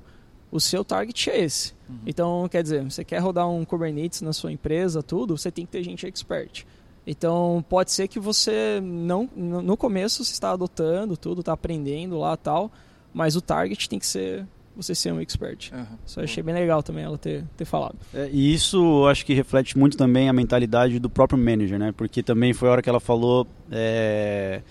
O 0.51 0.59
seu 0.59 0.83
target 0.83 1.29
é 1.29 1.41
esse. 1.41 1.73
Então, 2.05 2.47
quer 2.49 2.63
dizer, 2.63 2.83
você 2.83 3.03
quer 3.03 3.19
rodar 3.19 3.49
um 3.49 3.65
Kubernetes 3.65 4.21
na 4.21 4.33
sua 4.33 4.51
empresa, 4.51 5.01
tudo, 5.01 5.37
você 5.37 5.51
tem 5.51 5.65
que 5.65 5.71
ter 5.71 5.83
gente 5.83 6.05
expert. 6.05 6.65
Então 7.07 7.65
pode 7.67 7.91
ser 7.91 8.07
que 8.07 8.19
você 8.19 8.79
não 8.83 9.27
no 9.35 9.75
começo 9.75 10.23
você 10.23 10.31
está 10.31 10.51
adotando 10.51 11.17
tudo, 11.17 11.39
está 11.39 11.53
aprendendo 11.53 12.19
lá 12.19 12.37
tal, 12.37 12.71
mas 13.11 13.35
o 13.35 13.41
target 13.41 13.89
tem 13.89 13.97
que 13.97 14.05
ser 14.05 14.45
você 14.75 14.93
ser 14.93 15.11
um 15.11 15.19
expert. 15.19 15.71
Isso 16.05 16.19
eu 16.19 16.23
achei 16.23 16.43
bem 16.43 16.53
legal 16.53 16.83
também 16.83 17.03
ela 17.03 17.17
ter, 17.17 17.43
ter 17.57 17.65
falado. 17.65 17.97
É, 18.13 18.29
e 18.31 18.53
isso 18.53 18.77
eu 18.77 19.07
acho 19.07 19.25
que 19.25 19.33
reflete 19.33 19.77
muito 19.77 19.97
também 19.97 20.29
a 20.29 20.33
mentalidade 20.33 20.99
do 20.99 21.09
próprio 21.09 21.37
manager, 21.37 21.79
né? 21.79 21.91
Porque 21.91 22.21
também 22.21 22.53
foi 22.53 22.69
a 22.69 22.73
hora 22.73 22.81
que 22.81 22.89
ela 22.89 22.99
falou: 22.99 23.47
é, 23.71 24.61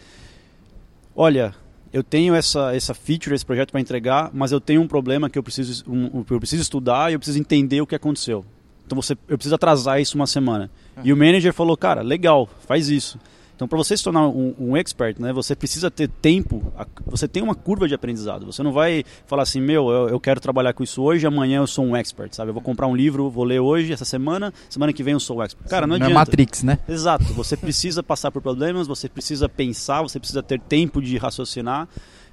olha, 1.14 1.54
eu 1.92 2.02
tenho 2.02 2.34
essa, 2.34 2.74
essa 2.74 2.94
feature, 2.94 3.34
esse 3.34 3.44
projeto 3.44 3.70
para 3.70 3.80
entregar, 3.80 4.30
mas 4.32 4.52
eu 4.52 4.60
tenho 4.60 4.80
um 4.80 4.88
problema 4.88 5.30
que 5.30 5.38
eu 5.38 5.42
preciso, 5.42 5.84
um, 5.88 6.24
eu 6.30 6.38
preciso 6.38 6.62
estudar 6.62 7.10
e 7.10 7.14
eu 7.14 7.18
preciso 7.18 7.38
entender 7.38 7.80
o 7.80 7.86
que 7.86 7.94
aconteceu. 7.94 8.44
Então 8.86 9.00
você, 9.00 9.12
eu 9.28 9.36
preciso 9.36 9.54
atrasar 9.54 10.00
isso 10.00 10.16
uma 10.16 10.26
semana. 10.26 10.70
E 11.04 11.12
o 11.12 11.16
manager 11.16 11.52
falou: 11.52 11.76
cara, 11.76 12.02
legal, 12.02 12.48
faz 12.66 12.88
isso. 12.88 13.18
Então, 13.58 13.66
para 13.66 13.76
você 13.76 13.96
se 13.96 14.04
tornar 14.04 14.28
um, 14.28 14.54
um, 14.56 14.76
expert, 14.76 15.20
né, 15.20 15.32
você 15.32 15.56
precisa 15.56 15.90
ter 15.90 16.08
tempo. 16.08 16.72
Você 17.06 17.26
tem 17.26 17.42
uma 17.42 17.56
curva 17.56 17.88
de 17.88 17.94
aprendizado. 17.94 18.46
Você 18.46 18.62
não 18.62 18.72
vai 18.72 19.04
falar 19.26 19.42
assim, 19.42 19.60
meu, 19.60 19.90
eu, 19.90 20.10
eu, 20.10 20.20
quero 20.20 20.40
trabalhar 20.40 20.72
com 20.72 20.84
isso 20.84 21.02
hoje, 21.02 21.26
amanhã 21.26 21.58
eu 21.58 21.66
sou 21.66 21.84
um 21.84 21.96
expert, 21.96 22.32
sabe? 22.32 22.50
Eu 22.50 22.54
vou 22.54 22.62
comprar 22.62 22.86
um 22.86 22.94
livro, 22.94 23.28
vou 23.28 23.42
ler 23.42 23.58
hoje, 23.58 23.92
essa 23.92 24.04
semana, 24.04 24.54
semana 24.70 24.92
que 24.92 25.02
vem 25.02 25.14
eu 25.14 25.18
sou 25.18 25.38
um 25.38 25.42
expert. 25.42 25.68
Cara, 25.68 25.88
não, 25.88 25.96
não 25.98 26.06
adianta. 26.06 26.12
é 26.12 26.14
Matrix, 26.14 26.62
né? 26.62 26.78
Exato. 26.88 27.24
Você 27.34 27.56
precisa 27.56 28.00
passar 28.00 28.30
por 28.30 28.40
problemas, 28.40 28.86
você 28.86 29.08
precisa 29.08 29.48
pensar, 29.48 30.02
você 30.02 30.20
precisa 30.20 30.40
ter 30.40 30.60
tempo 30.60 31.02
de 31.02 31.18
raciocinar. 31.18 31.88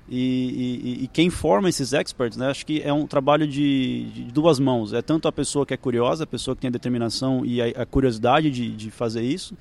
E, 0.08 1.00
e, 1.00 1.04
e, 1.06 1.08
quem 1.08 1.32
forma 1.32 1.68
esses 1.68 1.92
experts, 1.92 2.38
né, 2.38 2.52
acho 2.52 2.64
que 2.68 2.84
é 2.84 2.94
um 2.94 3.08
trabalho 3.08 3.48
de, 3.48 4.12
de, 4.14 4.24
duas 4.26 4.60
mãos. 4.60 4.94
É 4.94 5.02
tanto 5.02 5.28
a 5.28 5.32
pessoa 5.32 5.66
que 5.66 5.74
é 5.74 5.78
curiosa, 5.78 6.26
a 6.26 6.28
pessoa 6.28 6.54
que 6.56 6.62
tem 6.62 6.68
a 6.68 6.72
determinação 6.72 7.44
e 7.44 7.60
a, 7.60 7.82
a 7.82 7.86
curiosidade 7.88 8.52
de, 8.52 8.70
de 8.70 8.92
fazer 8.92 9.24
isso, 9.24 9.58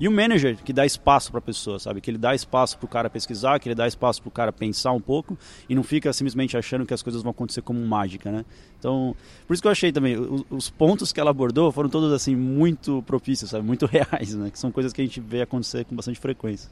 e 0.00 0.06
o 0.06 0.12
manager 0.12 0.56
que 0.56 0.72
dá 0.72 0.86
espaço 0.86 1.30
para 1.30 1.38
a 1.38 1.42
pessoa, 1.42 1.78
sabe? 1.78 2.00
Que 2.00 2.10
ele 2.10 2.18
dá 2.18 2.34
espaço 2.34 2.78
para 2.78 2.86
o 2.86 2.88
cara 2.88 3.10
pesquisar, 3.10 3.58
que 3.58 3.68
ele 3.68 3.74
dá 3.74 3.86
espaço 3.86 4.20
para 4.22 4.28
o 4.28 4.30
cara 4.30 4.52
pensar 4.52 4.92
um 4.92 5.00
pouco 5.00 5.36
e 5.68 5.74
não 5.74 5.82
fica 5.82 6.12
simplesmente 6.12 6.56
achando 6.56 6.86
que 6.86 6.94
as 6.94 7.02
coisas 7.02 7.22
vão 7.22 7.30
acontecer 7.30 7.62
como 7.62 7.84
mágica, 7.84 8.30
né? 8.30 8.44
Então, 8.78 9.16
por 9.46 9.54
isso 9.54 9.62
que 9.62 9.66
eu 9.66 9.72
achei 9.72 9.90
também, 9.90 10.16
os, 10.16 10.44
os 10.50 10.70
pontos 10.70 11.12
que 11.12 11.18
ela 11.18 11.30
abordou 11.30 11.72
foram 11.72 11.88
todos 11.88 12.12
assim 12.12 12.36
muito 12.36 13.02
propícios, 13.02 13.50
sabe? 13.50 13.66
Muito 13.66 13.86
reais, 13.90 14.34
né? 14.34 14.50
Que 14.50 14.58
são 14.58 14.70
coisas 14.70 14.92
que 14.92 15.00
a 15.00 15.04
gente 15.04 15.20
vê 15.20 15.42
acontecer 15.42 15.84
com 15.84 15.96
bastante 15.96 16.20
frequência. 16.20 16.70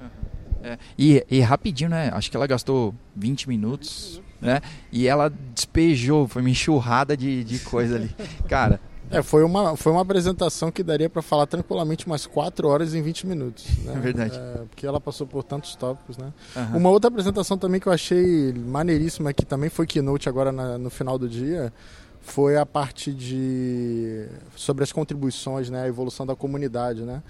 É, 0.63 0.79
e, 0.99 1.25
e, 1.31 1.41
rapidinho, 1.41 1.91
né? 1.91 2.11
Acho 2.13 2.31
que 2.31 2.37
ela 2.37 2.47
gastou 2.47 2.95
20 3.15 3.49
minutos, 3.49 4.21
né? 4.41 4.61
E 4.91 5.07
ela 5.07 5.33
despejou, 5.55 6.27
foi 6.27 6.43
uma 6.43 6.51
enxurrada 6.51 7.17
de, 7.17 7.45
de 7.45 7.59
coisa 7.61 7.97
ali. 7.97 8.11
Cara, 8.49 8.81
é, 9.11 9.23
foi 9.23 9.45
uma, 9.45 9.77
foi 9.77 9.93
uma 9.93 10.03
apresentação 10.03 10.71
que 10.71 10.83
daria 10.83 11.09
para 11.09 11.23
falar 11.23 11.47
tranquilamente 11.47 12.07
umas 12.07 12.27
4 12.27 12.69
horas 12.69 12.95
em 12.95 13.03
20 13.03 13.27
minutos. 13.27 13.67
Né? 13.85 13.95
É 13.97 13.99
verdade. 13.99 14.39
É, 14.39 14.65
porque 14.69 14.87
ela 14.87 15.01
passou 15.01 15.27
por 15.27 15.43
tantos 15.43 15.75
tópicos, 15.75 16.17
né? 16.17 16.33
Uhum. 16.55 16.79
Uma 16.79 16.91
outra 16.91 17.09
apresentação 17.09 17.57
também 17.57 17.81
que 17.81 17.87
eu 17.87 17.93
achei 17.93 18.53
maneiríssima, 18.53 19.33
que 19.33 19.45
também 19.45 19.71
foi 19.71 19.87
keynote 19.87 20.29
agora 20.29 20.53
na, 20.53 20.79
no 20.79 20.91
final 20.91 21.19
do 21.19 21.29
dia, 21.29 21.73
foi 22.21 22.57
a 22.57 22.67
parte 22.67 23.13
de 23.13 24.27
sobre 24.57 24.83
as 24.85 24.93
contribuições, 24.93 25.71
né, 25.71 25.83
a 25.85 25.89
evolução 25.89 26.27
da 26.27 26.35
comunidade, 26.35 27.03
né? 27.03 27.23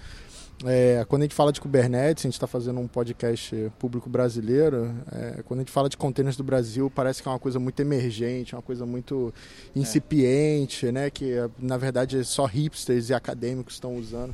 É, 0.65 1.05
quando 1.07 1.21
a 1.21 1.25
gente 1.25 1.35
fala 1.35 1.51
de 1.51 1.61
Kubernetes, 1.61 2.25
a 2.25 2.27
gente 2.27 2.33
está 2.33 2.47
fazendo 2.47 2.79
um 2.79 2.87
podcast 2.87 3.71
público 3.77 4.09
brasileiro. 4.09 4.91
É, 5.11 5.43
quando 5.43 5.59
a 5.59 5.61
gente 5.61 5.71
fala 5.71 5.87
de 5.87 5.95
containers 5.95 6.35
do 6.35 6.43
Brasil, 6.43 6.91
parece 6.93 7.21
que 7.21 7.27
é 7.27 7.31
uma 7.31 7.37
coisa 7.37 7.59
muito 7.59 7.79
emergente, 7.79 8.55
uma 8.55 8.61
coisa 8.61 8.83
muito 8.83 9.31
incipiente, 9.75 10.87
é. 10.87 10.91
né? 10.91 11.09
Que 11.11 11.35
na 11.59 11.77
verdade 11.77 12.23
só 12.25 12.45
hipsters 12.45 13.09
e 13.09 13.13
acadêmicos 13.13 13.75
estão 13.75 13.95
usando. 13.97 14.33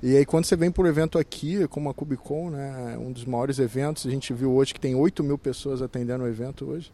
E 0.00 0.16
aí 0.16 0.24
quando 0.24 0.44
você 0.44 0.54
vem 0.54 0.70
para 0.70 0.84
o 0.84 0.86
evento 0.86 1.18
aqui, 1.18 1.66
como 1.66 1.90
a 1.90 1.94
Kubicon, 1.94 2.50
né, 2.50 2.96
um 3.00 3.10
dos 3.10 3.24
maiores 3.24 3.58
eventos, 3.58 4.06
a 4.06 4.10
gente 4.10 4.32
viu 4.32 4.52
hoje 4.54 4.72
que 4.72 4.80
tem 4.80 4.94
8 4.94 5.24
mil 5.24 5.38
pessoas 5.38 5.82
atendendo 5.82 6.22
o 6.22 6.28
evento 6.28 6.66
hoje. 6.66 6.92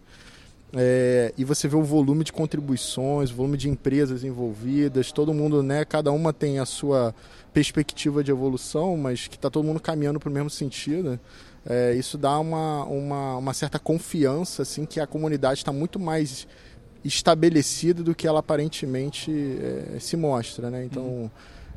É, 0.72 1.34
e 1.36 1.44
você 1.44 1.66
vê 1.66 1.76
o 1.76 1.82
volume 1.82 2.22
de 2.22 2.32
contribuições, 2.32 3.30
o 3.30 3.34
volume 3.34 3.56
de 3.56 3.68
empresas 3.68 4.22
envolvidas, 4.22 5.10
todo 5.10 5.34
mundo, 5.34 5.62
né, 5.62 5.84
cada 5.84 6.12
uma 6.12 6.32
tem 6.32 6.60
a 6.60 6.64
sua 6.64 7.12
perspectiva 7.52 8.22
de 8.22 8.30
evolução, 8.30 8.96
mas 8.96 9.26
que 9.26 9.36
está 9.36 9.50
todo 9.50 9.64
mundo 9.64 9.80
caminhando 9.80 10.20
para 10.20 10.28
o 10.28 10.32
mesmo 10.32 10.50
sentido. 10.50 11.18
É, 11.66 11.94
isso 11.94 12.16
dá 12.16 12.38
uma, 12.38 12.84
uma, 12.84 13.36
uma, 13.36 13.54
certa 13.54 13.78
confiança 13.78 14.62
assim 14.62 14.86
que 14.86 14.98
a 14.98 15.06
comunidade 15.06 15.60
está 15.60 15.72
muito 15.72 15.98
mais 15.98 16.46
estabelecida 17.04 18.02
do 18.02 18.14
que 18.14 18.26
ela 18.26 18.40
aparentemente 18.40 19.30
é, 19.30 19.98
se 20.00 20.16
mostra, 20.16 20.70
né? 20.70 20.84
Então 20.84 21.02
uhum. 21.02 21.30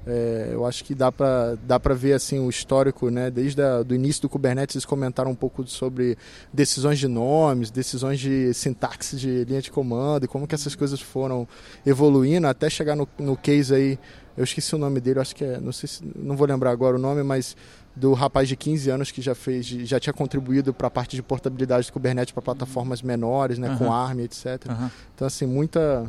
É, 0.06 0.50
eu 0.52 0.66
acho 0.66 0.84
que 0.84 0.94
dá 0.94 1.12
para 1.12 1.56
dá 1.66 1.80
para 1.80 1.94
ver 1.94 2.14
assim 2.14 2.38
o 2.40 2.50
histórico, 2.50 3.10
né? 3.10 3.32
Desde 3.32 3.62
o 3.62 3.94
início 3.94 4.24
do 4.24 4.30
Kubernetes 4.30 4.76
eles 4.76 4.86
comentaram 4.86 5.32
um 5.32 5.36
pouco 5.36 5.66
sobre 5.66 6.18
decisões 6.52 7.00
de 7.00 7.08
nomes, 7.08 7.72
decisões 7.72 8.20
de 8.20 8.54
sintaxe 8.54 9.16
de 9.16 9.46
linha 9.46 9.62
de 9.62 9.72
comando 9.72 10.26
e 10.26 10.28
como 10.28 10.46
que 10.46 10.56
essas 10.56 10.76
coisas 10.76 11.00
foram 11.00 11.48
evoluindo 11.86 12.48
até 12.48 12.70
chegar 12.70 12.96
no, 12.96 13.08
no 13.18 13.38
case 13.38 13.74
aí. 13.74 14.00
Eu 14.36 14.44
esqueci 14.44 14.74
o 14.74 14.80
nome 14.80 15.00
dele, 15.00 15.20
acho 15.20 15.36
que 15.36 15.46
é, 15.46 15.60
não 15.60 15.72
sei 15.72 15.88
se, 15.88 16.04
não 16.16 16.36
vou 16.36 16.48
lembrar 16.48 16.72
agora 16.72 16.96
o 16.96 17.00
nome, 17.00 17.22
mas 17.22 17.56
do 17.96 18.14
rapaz 18.14 18.48
de 18.48 18.56
15 18.56 18.90
anos 18.90 19.12
que 19.12 19.22
já 19.22 19.36
fez, 19.36 19.66
já 19.66 20.00
tinha 20.00 20.14
contribuído 20.14 20.74
para 20.74 20.88
a 20.88 20.92
parte 20.92 21.16
de 21.16 21.22
portabilidade 21.22 21.88
do 21.88 21.94
Kubernetes 21.94 22.34
para 22.34 22.42
plataformas 22.42 23.02
menores, 23.02 23.60
né, 23.60 23.70
uhum. 23.70 23.78
com 23.78 23.94
ARM, 23.94 24.20
etc. 24.22 24.66
Uhum. 24.68 24.90
Então 25.14 25.28
assim, 25.28 25.46
muita, 25.46 26.06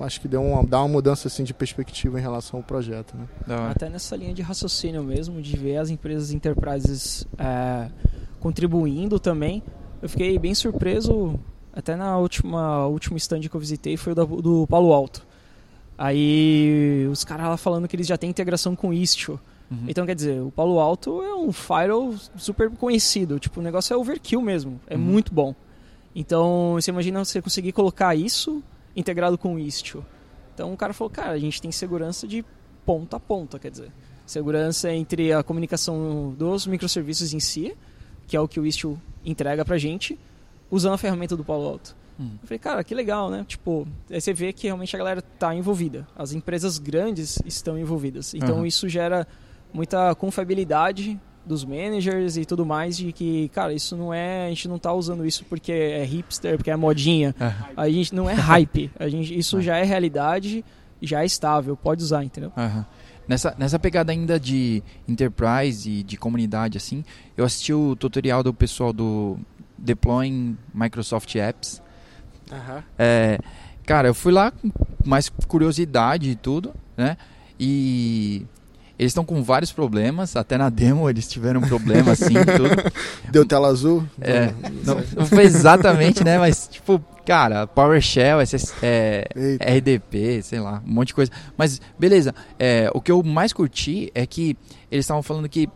acho 0.00 0.20
que 0.20 0.28
deu 0.28 0.42
uma, 0.42 0.62
dá 0.62 0.78
uma 0.80 0.88
mudança 0.88 1.28
assim 1.28 1.42
de 1.42 1.54
perspectiva 1.54 2.18
em 2.18 2.22
relação 2.22 2.60
ao 2.60 2.62
projeto, 2.62 3.16
né? 3.16 3.26
Até 3.70 3.88
nessa 3.88 4.14
linha 4.14 4.34
de 4.34 4.42
raciocínio 4.42 5.02
mesmo, 5.02 5.40
de 5.40 5.56
ver 5.56 5.78
as 5.78 5.88
empresas 5.88 6.32
enterprises 6.32 7.26
é, 7.38 7.88
contribuindo 8.38 9.18
também, 9.18 9.62
eu 10.02 10.08
fiquei 10.08 10.38
bem 10.38 10.54
surpreso. 10.54 11.38
Até 11.72 11.94
na 11.94 12.16
última 12.16 12.86
último 12.86 13.16
stand 13.18 13.40
que 13.40 13.54
eu 13.54 13.60
visitei 13.60 13.96
foi 13.96 14.12
o 14.12 14.14
do, 14.14 14.42
do 14.42 14.66
Palo 14.66 14.92
Alto. 14.92 15.26
Aí 15.98 17.06
os 17.10 17.24
caras 17.24 17.46
lá 17.46 17.56
falando 17.56 17.88
que 17.88 17.96
eles 17.96 18.06
já 18.06 18.18
têm 18.18 18.28
integração 18.28 18.76
com 18.76 18.92
Istio. 18.92 19.40
Uhum. 19.70 19.84
Então, 19.88 20.06
quer 20.06 20.14
dizer, 20.14 20.40
o 20.40 20.50
Palo 20.50 20.78
Alto 20.78 21.22
é 21.22 21.34
um 21.34 21.52
firewall 21.52 22.14
super 22.36 22.70
conhecido. 22.70 23.38
Tipo, 23.38 23.60
o 23.60 23.62
negócio 23.62 23.92
é 23.92 23.96
overkill 23.96 24.40
mesmo. 24.40 24.80
É 24.86 24.94
uhum. 24.94 25.00
muito 25.00 25.34
bom. 25.34 25.54
Então, 26.14 26.74
você 26.74 26.90
imagina 26.90 27.24
você 27.24 27.42
conseguir 27.42 27.72
colocar 27.72 28.14
isso 28.14 28.62
integrado 28.94 29.36
com 29.36 29.54
o 29.54 29.58
Istio. 29.58 30.04
Então, 30.54 30.72
o 30.72 30.76
cara 30.76 30.94
falou, 30.94 31.10
cara, 31.10 31.32
a 31.32 31.38
gente 31.38 31.60
tem 31.60 31.70
segurança 31.70 32.26
de 32.26 32.44
ponta 32.84 33.16
a 33.16 33.20
ponta, 33.20 33.58
quer 33.58 33.70
dizer. 33.70 33.92
Segurança 34.24 34.90
entre 34.92 35.32
a 35.32 35.42
comunicação 35.42 36.34
dos 36.36 36.66
microserviços 36.66 37.34
em 37.34 37.40
si, 37.40 37.76
que 38.26 38.36
é 38.36 38.40
o 38.40 38.48
que 38.48 38.58
o 38.58 38.66
Istio 38.66 39.00
entrega 39.24 39.64
pra 39.64 39.76
gente, 39.76 40.18
usando 40.70 40.94
a 40.94 40.98
ferramenta 40.98 41.36
do 41.36 41.44
Palo 41.44 41.68
Alto. 41.68 41.94
Hum. 42.18 42.30
Eu 42.40 42.48
falei, 42.48 42.58
cara, 42.58 42.82
que 42.82 42.94
legal, 42.94 43.30
né? 43.30 43.44
Tipo, 43.46 43.86
aí 44.10 44.20
você 44.20 44.32
vê 44.32 44.52
que 44.52 44.66
realmente 44.66 44.96
a 44.96 44.98
galera 44.98 45.20
está 45.20 45.54
envolvida. 45.54 46.08
As 46.16 46.32
empresas 46.32 46.78
grandes 46.78 47.38
estão 47.44 47.78
envolvidas. 47.78 48.32
Então, 48.34 48.58
uhum. 48.58 48.66
isso 48.66 48.88
gera 48.88 49.26
muita 49.72 50.14
confiabilidade 50.14 51.18
dos 51.46 51.64
managers 51.64 52.36
e 52.36 52.44
tudo 52.44 52.66
mais 52.66 52.96
de 52.96 53.12
que, 53.12 53.48
cara, 53.50 53.72
isso 53.72 53.96
não 53.96 54.12
é, 54.12 54.46
a 54.46 54.48
gente 54.48 54.66
não 54.68 54.78
tá 54.78 54.92
usando 54.92 55.24
isso 55.24 55.44
porque 55.44 55.70
é 55.70 56.04
hipster, 56.04 56.56
porque 56.56 56.70
é 56.70 56.76
modinha. 56.76 57.34
É. 57.38 57.54
A 57.76 57.88
gente 57.88 58.14
não 58.14 58.28
é 58.28 58.34
hype. 58.34 58.90
A 58.98 59.08
gente, 59.08 59.36
isso 59.38 59.58
é. 59.58 59.62
já 59.62 59.76
é 59.76 59.84
realidade, 59.84 60.64
já 61.00 61.22
é 61.22 61.26
estável, 61.26 61.76
pode 61.76 62.02
usar, 62.02 62.24
entendeu? 62.24 62.52
Uhum. 62.56 62.84
Nessa, 63.28 63.54
nessa 63.58 63.78
pegada 63.78 64.12
ainda 64.12 64.38
de 64.38 64.82
enterprise 65.06 65.90
e 65.90 66.02
de 66.02 66.16
comunidade 66.16 66.76
assim, 66.76 67.04
eu 67.36 67.44
assisti 67.44 67.72
o 67.72 67.96
tutorial 67.96 68.42
do 68.42 68.54
pessoal 68.54 68.92
do 68.92 69.38
Deploying 69.78 70.56
Microsoft 70.74 71.34
Apps. 71.34 71.82
Uhum. 72.50 72.82
É, 72.98 73.38
cara, 73.84 74.08
eu 74.08 74.14
fui 74.14 74.32
lá 74.32 74.50
com 74.50 74.70
mais 75.04 75.28
curiosidade 75.28 76.30
e 76.30 76.36
tudo, 76.36 76.72
né? 76.96 77.16
E 77.58 78.46
eles 78.98 79.10
estão 79.10 79.24
com 79.24 79.42
vários 79.42 79.72
problemas, 79.72 80.36
até 80.36 80.56
na 80.56 80.70
demo 80.70 81.08
eles 81.08 81.28
tiveram 81.28 81.60
um 81.60 81.68
problema 81.68 82.12
assim, 82.12 82.34
tudo. 82.56 82.92
Deu 83.30 83.44
tela 83.44 83.68
azul? 83.68 84.04
É, 84.20 84.52
não, 84.84 84.96
não, 85.16 85.26
foi 85.26 85.44
exatamente, 85.44 86.24
né? 86.24 86.38
Mas, 86.38 86.66
tipo, 86.68 87.02
cara, 87.26 87.66
PowerShell, 87.66 88.40
SS, 88.44 88.72
é, 88.82 89.28
RDP, 89.60 90.42
sei 90.42 90.60
lá, 90.60 90.82
um 90.86 90.92
monte 90.92 91.08
de 91.08 91.14
coisa. 91.14 91.30
Mas, 91.58 91.80
beleza, 91.98 92.34
é, 92.58 92.90
o 92.94 93.00
que 93.00 93.12
eu 93.12 93.22
mais 93.22 93.52
curti 93.52 94.10
é 94.14 94.26
que 94.26 94.56
eles 94.90 95.04
estavam 95.04 95.22
falando 95.22 95.48
que 95.48 95.68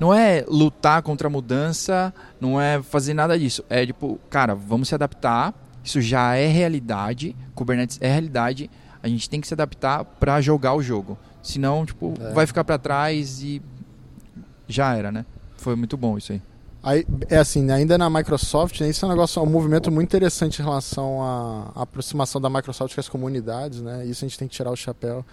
não 0.00 0.12
é 0.12 0.44
lutar 0.48 1.02
contra 1.02 1.28
a 1.28 1.30
mudança, 1.30 2.14
não 2.40 2.60
é 2.60 2.82
fazer 2.82 3.12
nada 3.12 3.38
disso. 3.38 3.62
É 3.68 3.84
tipo, 3.84 4.18
cara, 4.30 4.54
vamos 4.54 4.88
se 4.88 4.94
adaptar, 4.94 5.54
isso 5.82 6.00
já 6.00 6.34
é 6.34 6.46
realidade, 6.46 7.36
Kubernetes 7.54 7.98
é 8.00 8.08
realidade, 8.10 8.70
a 9.02 9.08
gente 9.08 9.28
tem 9.28 9.38
que 9.38 9.46
se 9.46 9.52
adaptar 9.52 10.02
para 10.04 10.40
jogar 10.40 10.74
o 10.74 10.82
jogo. 10.82 11.18
Senão, 11.44 11.84
tipo, 11.84 12.14
é. 12.18 12.32
vai 12.32 12.46
ficar 12.46 12.64
para 12.64 12.78
trás 12.78 13.42
e 13.42 13.62
já 14.66 14.96
era, 14.96 15.12
né? 15.12 15.26
Foi 15.56 15.76
muito 15.76 15.96
bom 15.96 16.16
isso 16.16 16.32
aí. 16.32 16.42
Aí, 16.82 17.06
é 17.30 17.38
assim, 17.38 17.70
ainda 17.70 17.96
na 17.96 18.10
Microsoft, 18.10 18.80
né, 18.80 18.90
isso 18.90 19.04
é 19.04 19.08
um 19.08 19.10
negócio, 19.10 19.42
um 19.42 19.46
movimento 19.46 19.90
muito 19.90 20.08
interessante 20.08 20.60
em 20.60 20.64
relação 20.64 21.22
à, 21.22 21.72
à 21.74 21.82
aproximação 21.82 22.40
da 22.40 22.50
Microsoft 22.50 22.94
com 22.94 23.00
as 23.00 23.08
comunidades, 23.08 23.80
né? 23.80 24.04
Isso 24.04 24.24
a 24.24 24.28
gente 24.28 24.38
tem 24.38 24.48
que 24.48 24.54
tirar 24.54 24.70
o 24.70 24.76
chapéu. 24.76 25.24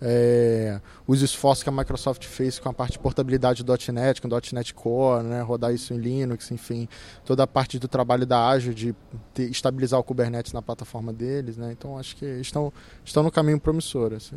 É, 0.00 0.80
os 1.06 1.22
esforços 1.22 1.62
que 1.62 1.68
a 1.68 1.72
Microsoft 1.72 2.24
fez 2.24 2.58
com 2.58 2.68
a 2.68 2.72
parte 2.72 2.92
de 2.92 2.98
portabilidade 2.98 3.64
do 3.64 3.72
.NET, 3.92 4.20
com 4.20 4.28
o 4.28 4.40
.NET 4.52 4.74
Core, 4.74 5.24
né, 5.24 5.40
rodar 5.40 5.72
isso 5.72 5.94
em 5.94 5.98
Linux, 5.98 6.50
enfim, 6.50 6.88
toda 7.24 7.44
a 7.44 7.46
parte 7.46 7.78
do 7.78 7.88
trabalho 7.88 8.26
da 8.26 8.46
Azure 8.46 8.74
de 8.74 8.94
ter, 9.32 9.50
estabilizar 9.50 9.98
o 9.98 10.04
Kubernetes 10.04 10.52
na 10.52 10.60
plataforma 10.60 11.12
deles, 11.12 11.56
né, 11.56 11.72
então 11.72 11.98
acho 11.98 12.16
que 12.16 12.26
estão, 12.26 12.72
estão 13.04 13.22
no 13.22 13.30
caminho 13.30 13.58
promissor. 13.58 14.12
Assim. 14.12 14.36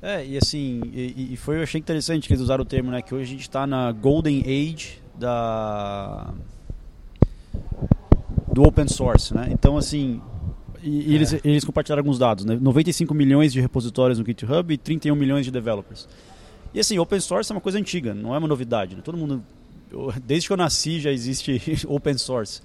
É, 0.00 0.24
e 0.24 0.38
assim, 0.38 0.80
e, 0.92 1.34
e 1.34 1.36
foi, 1.36 1.58
eu 1.58 1.62
achei 1.62 1.78
interessante 1.78 2.26
que 2.26 2.32
eles 2.32 2.42
usaram 2.42 2.62
o 2.62 2.66
termo, 2.66 2.90
né, 2.90 3.02
que 3.02 3.14
hoje 3.14 3.24
a 3.24 3.32
gente 3.32 3.42
está 3.42 3.66
na 3.66 3.92
Golden 3.92 4.40
Age 4.40 5.02
da 5.18 6.32
do 8.56 8.62
open 8.62 8.88
source, 8.88 9.34
né? 9.34 9.48
Então, 9.50 9.76
assim, 9.76 10.22
e, 10.86 11.10
e 11.10 11.14
eles, 11.14 11.32
É. 11.34 11.40
eles 11.44 11.64
compartilharam 11.64 12.00
alguns 12.00 12.18
dados, 12.18 12.44
né? 12.44 12.58
95 12.60 13.12
milhões 13.14 13.52
de 13.52 13.60
repositórios 13.60 14.18
no 14.18 14.24
GitHub 14.24 14.72
e 14.72 14.78
31 14.78 15.14
milhões 15.14 15.44
de 15.44 15.50
developers. 15.50 16.08
E 16.74 16.80
assim, 16.80 16.98
open 16.98 17.20
source 17.20 17.50
é 17.50 17.54
uma 17.54 17.60
coisa 17.60 17.78
antiga, 17.78 18.14
não 18.14 18.34
é 18.34 18.38
uma 18.38 18.48
novidade. 18.48 18.94
Né? 18.96 19.02
Todo 19.02 19.16
mundo, 19.16 19.42
eu- 19.90 20.12
desde 20.24 20.46
que 20.48 20.52
eu 20.52 20.56
nasci 20.56 21.00
já 21.00 21.10
existe 21.10 21.60
open 21.88 22.16
source. 22.18 22.60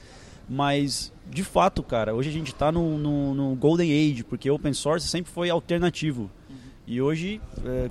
Mas, 0.50 1.14
de 1.30 1.44
fato, 1.44 1.82
cara, 1.82 2.14
hoje 2.14 2.30
a 2.30 2.32
gente 2.34 2.52
está 2.52 2.72
no, 2.72 2.98
no, 2.98 3.34
no 3.34 3.56
golden 3.56 3.90
age, 3.92 4.24
porque 4.24 4.50
open 4.52 4.74
source 4.74 5.08
sempre 5.08 5.32
foi 5.32 5.50
alternativo. 5.50 6.30
E 6.86 7.02
hoje, 7.02 7.40
é, 7.64 7.90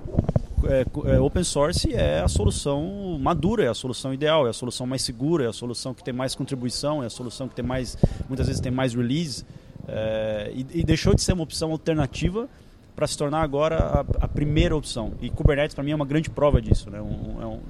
é, 0.64 0.86
é, 1.14 1.20
open 1.20 1.42
source 1.42 1.90
é 1.94 2.20
a 2.20 2.28
solução 2.28 3.18
madura, 3.18 3.64
é 3.64 3.68
a 3.68 3.72
solução 3.74 4.12
ideal, 4.12 4.46
é 4.46 4.50
a 4.50 4.52
solução 4.52 4.86
mais 4.86 5.00
segura, 5.00 5.44
é 5.44 5.48
a 5.48 5.52
solução 5.54 5.94
que 5.94 6.04
tem 6.04 6.12
mais 6.12 6.34
contribuição, 6.34 7.02
é 7.02 7.06
a 7.06 7.10
solução 7.10 7.48
que 7.48 7.54
tem 7.54 7.64
mais, 7.64 7.96
muitas 8.28 8.46
vezes 8.46 8.60
tem 8.60 8.70
mais 8.72 8.92
release. 8.94 9.44
É, 9.92 10.52
e, 10.54 10.80
e 10.80 10.84
deixou 10.84 11.14
de 11.14 11.20
ser 11.22 11.32
uma 11.32 11.42
opção 11.42 11.72
alternativa 11.72 12.48
para 12.94 13.06
se 13.06 13.16
tornar 13.16 13.40
agora 13.42 13.76
a, 13.76 14.00
a 14.24 14.28
primeira 14.28 14.76
opção. 14.76 15.14
E 15.20 15.30
Kubernetes 15.30 15.74
para 15.74 15.82
mim 15.82 15.90
é 15.90 15.94
uma 15.94 16.04
grande 16.04 16.28
prova 16.30 16.60
disso, 16.60 16.90
né? 16.90 17.00
Um, 17.00 17.42
é 17.42 17.46
um, 17.46 17.60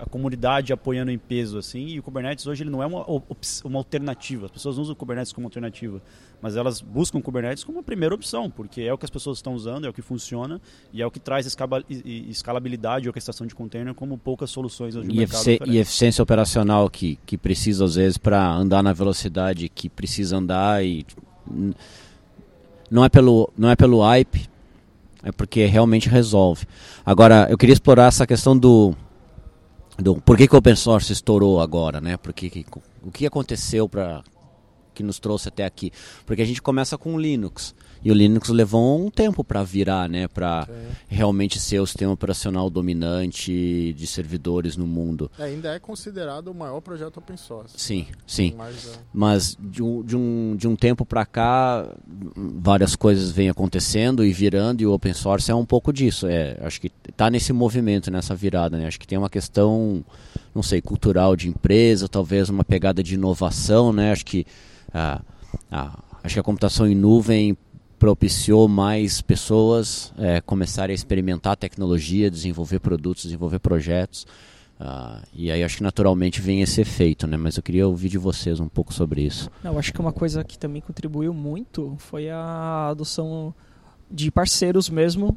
a 0.00 0.06
comunidade 0.06 0.72
apoiando 0.72 1.10
em 1.10 1.18
peso 1.18 1.58
assim. 1.58 1.88
E 1.88 1.98
o 1.98 2.02
Kubernetes 2.02 2.46
hoje 2.46 2.62
ele 2.62 2.70
não 2.70 2.82
é 2.82 2.86
uma, 2.86 3.04
uma 3.64 3.78
alternativa. 3.78 4.46
As 4.46 4.52
pessoas 4.52 4.78
usam 4.78 4.92
o 4.92 4.96
Kubernetes 4.96 5.32
como 5.32 5.46
alternativa, 5.46 6.00
mas 6.40 6.56
elas 6.56 6.80
buscam 6.80 7.18
o 7.18 7.22
Kubernetes 7.22 7.64
como 7.64 7.80
a 7.80 7.82
primeira 7.82 8.14
opção, 8.14 8.48
porque 8.48 8.82
é 8.82 8.92
o 8.92 8.98
que 8.98 9.04
as 9.04 9.10
pessoas 9.10 9.38
estão 9.38 9.54
usando, 9.54 9.86
é 9.86 9.90
o 9.90 9.92
que 9.92 10.02
funciona 10.02 10.60
e 10.92 11.02
é 11.02 11.06
o 11.06 11.10
que 11.10 11.18
traz 11.18 11.46
escalabilidade 12.28 13.06
e 13.06 13.08
orquestração 13.08 13.46
de 13.46 13.54
container 13.54 13.92
como 13.94 14.16
poucas 14.16 14.50
soluções 14.50 14.94
hoje 14.94 15.08
no 15.08 15.14
E, 15.14 15.18
mercado 15.18 15.40
efici- 15.48 15.58
e 15.66 15.78
eficiência 15.78 16.22
operacional 16.22 16.88
que, 16.88 17.18
que 17.26 17.36
precisa 17.36 17.84
às 17.84 17.96
vezes 17.96 18.18
para 18.18 18.52
andar 18.52 18.82
na 18.82 18.92
velocidade 18.92 19.68
que 19.68 19.88
precisa 19.88 20.36
andar 20.36 20.84
e 20.84 21.04
não 22.90 23.04
é 23.04 23.08
pelo 23.08 23.52
não 23.56 23.70
é 23.70 23.76
pelo 23.76 24.02
hype 24.02 24.48
é 25.22 25.30
porque 25.30 25.66
realmente 25.66 26.08
resolve. 26.08 26.66
Agora 27.04 27.46
eu 27.50 27.58
queria 27.58 27.72
explorar 27.72 28.06
essa 28.06 28.26
questão 28.26 28.56
do 28.56 28.94
do 29.98 30.16
por 30.16 30.36
que, 30.36 30.48
que 30.48 30.54
o 30.54 30.58
open 30.58 30.74
source 30.76 31.12
estourou 31.12 31.60
agora 31.60 32.00
né? 32.00 32.16
Porque 32.16 32.48
que, 32.48 32.66
o 33.02 33.10
que 33.10 33.26
aconteceu 33.26 33.88
para 33.88 34.22
que 34.94 35.02
nos 35.02 35.18
trouxe 35.18 35.48
até 35.48 35.64
aqui? 35.64 35.92
Porque 36.24 36.42
a 36.42 36.46
gente 36.46 36.62
começa 36.62 36.96
com 36.96 37.14
o 37.14 37.18
Linux 37.18 37.74
e 38.04 38.10
o 38.10 38.14
Linux 38.14 38.48
levou 38.48 39.04
um 39.04 39.10
tempo 39.10 39.44
para 39.44 39.62
virar 39.62 40.08
né 40.08 40.26
para 40.28 40.68
realmente 41.08 41.58
ser 41.58 41.80
o 41.80 41.86
sistema 41.86 42.12
operacional 42.12 42.70
dominante 42.70 43.92
de 43.92 44.06
servidores 44.06 44.76
no 44.76 44.86
mundo. 44.86 45.30
É, 45.38 45.44
ainda 45.44 45.74
é 45.74 45.78
considerado 45.78 46.48
o 46.48 46.54
maior 46.54 46.80
projeto 46.80 47.18
open 47.18 47.36
source. 47.36 47.74
Sim, 47.76 48.06
sim. 48.26 48.54
Mas, 48.56 48.86
é, 48.86 48.98
Mas 49.12 49.58
de 49.60 49.82
um, 49.82 50.02
de 50.02 50.16
um, 50.16 50.56
de 50.56 50.68
um 50.68 50.76
tempo 50.76 51.04
para 51.04 51.26
cá, 51.26 51.86
várias 52.36 52.96
coisas 52.96 53.30
vêm 53.30 53.48
acontecendo 53.48 54.24
e 54.24 54.32
virando, 54.32 54.82
e 54.82 54.86
o 54.86 54.92
open 54.92 55.12
source 55.12 55.50
é 55.50 55.54
um 55.54 55.66
pouco 55.66 55.92
disso. 55.92 56.26
É, 56.26 56.56
acho 56.62 56.80
que 56.80 56.90
está 57.08 57.30
nesse 57.30 57.52
movimento, 57.52 58.10
nessa 58.10 58.34
virada. 58.34 58.78
Né? 58.78 58.86
Acho 58.86 59.00
que 59.00 59.06
tem 59.06 59.18
uma 59.18 59.30
questão, 59.30 60.04
não 60.54 60.62
sei, 60.62 60.80
cultural 60.80 61.36
de 61.36 61.48
empresa, 61.48 62.08
talvez 62.08 62.48
uma 62.48 62.64
pegada 62.64 63.02
de 63.02 63.14
inovação. 63.14 63.92
Né? 63.92 64.12
Acho 64.12 64.24
que 64.24 64.46
ah, 64.92 65.20
ah, 65.70 65.98
acho 66.22 66.34
que 66.34 66.40
a 66.40 66.42
computação 66.42 66.86
em 66.86 66.94
nuvem 66.94 67.56
propiciou 68.00 68.66
mais 68.66 69.20
pessoas 69.20 70.10
é, 70.18 70.40
começarem 70.40 70.92
a 70.92 70.94
experimentar 70.94 71.54
tecnologia, 71.54 72.30
desenvolver 72.30 72.80
produtos, 72.80 73.24
desenvolver 73.24 73.58
projetos. 73.60 74.26
Ah, 74.80 75.20
e 75.34 75.50
aí 75.50 75.62
acho 75.62 75.76
que 75.76 75.82
naturalmente 75.82 76.40
vem 76.40 76.62
esse 76.62 76.80
efeito, 76.80 77.26
né? 77.26 77.36
Mas 77.36 77.58
eu 77.58 77.62
queria 77.62 77.86
ouvir 77.86 78.08
de 78.08 78.16
vocês 78.16 78.58
um 78.58 78.68
pouco 78.68 78.94
sobre 78.94 79.20
isso. 79.22 79.50
Não, 79.62 79.74
eu 79.74 79.78
acho 79.78 79.92
que 79.92 80.00
uma 80.00 80.12
coisa 80.14 80.42
que 80.42 80.58
também 80.58 80.80
contribuiu 80.80 81.34
muito 81.34 81.94
foi 81.98 82.30
a 82.30 82.88
adoção 82.88 83.54
de 84.10 84.30
parceiros 84.30 84.88
mesmo, 84.88 85.36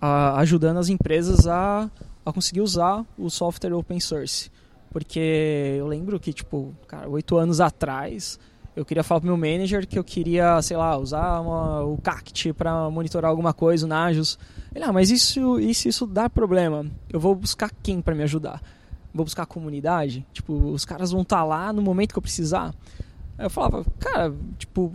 a- 0.00 0.40
ajudando 0.40 0.78
as 0.78 0.88
empresas 0.88 1.46
a, 1.46 1.88
a 2.26 2.32
conseguir 2.32 2.60
usar 2.62 3.06
o 3.16 3.30
software 3.30 3.72
open 3.72 4.00
source. 4.00 4.50
Porque 4.90 5.76
eu 5.78 5.86
lembro 5.86 6.18
que, 6.18 6.32
tipo, 6.32 6.74
cara, 6.88 7.08
oito 7.08 7.36
anos 7.36 7.60
atrás, 7.60 8.38
eu 8.76 8.84
queria 8.84 9.02
falar 9.04 9.20
pro 9.20 9.28
meu 9.28 9.36
manager 9.36 9.86
que 9.86 9.98
eu 9.98 10.04
queria, 10.04 10.60
sei 10.62 10.76
lá, 10.76 10.96
usar 10.98 11.40
uma- 11.40 11.82
o 11.84 11.96
Cact 11.98 12.52
para 12.54 12.90
monitorar 12.90 13.30
alguma 13.30 13.52
coisa, 13.52 13.86
o 13.86 13.88
Nagios. 13.88 14.38
Ele, 14.74 14.84
ah, 14.84 14.92
mas 14.92 15.10
isso, 15.10 15.60
isso, 15.60 15.88
isso 15.88 16.06
dá 16.06 16.28
problema. 16.28 16.84
Eu 17.08 17.20
vou 17.20 17.34
buscar 17.34 17.70
quem 17.82 18.00
para 18.00 18.14
me 18.14 18.22
ajudar? 18.24 18.60
Vou 19.12 19.24
buscar 19.24 19.44
a 19.44 19.46
comunidade? 19.46 20.26
Tipo, 20.32 20.52
os 20.72 20.84
caras 20.84 21.12
vão 21.12 21.22
estar 21.22 21.44
lá 21.44 21.72
no 21.72 21.80
momento 21.80 22.12
que 22.12 22.18
eu 22.18 22.22
precisar? 22.22 22.74
Eu 23.38 23.48
falava, 23.48 23.84
cara, 24.00 24.34
tipo, 24.58 24.92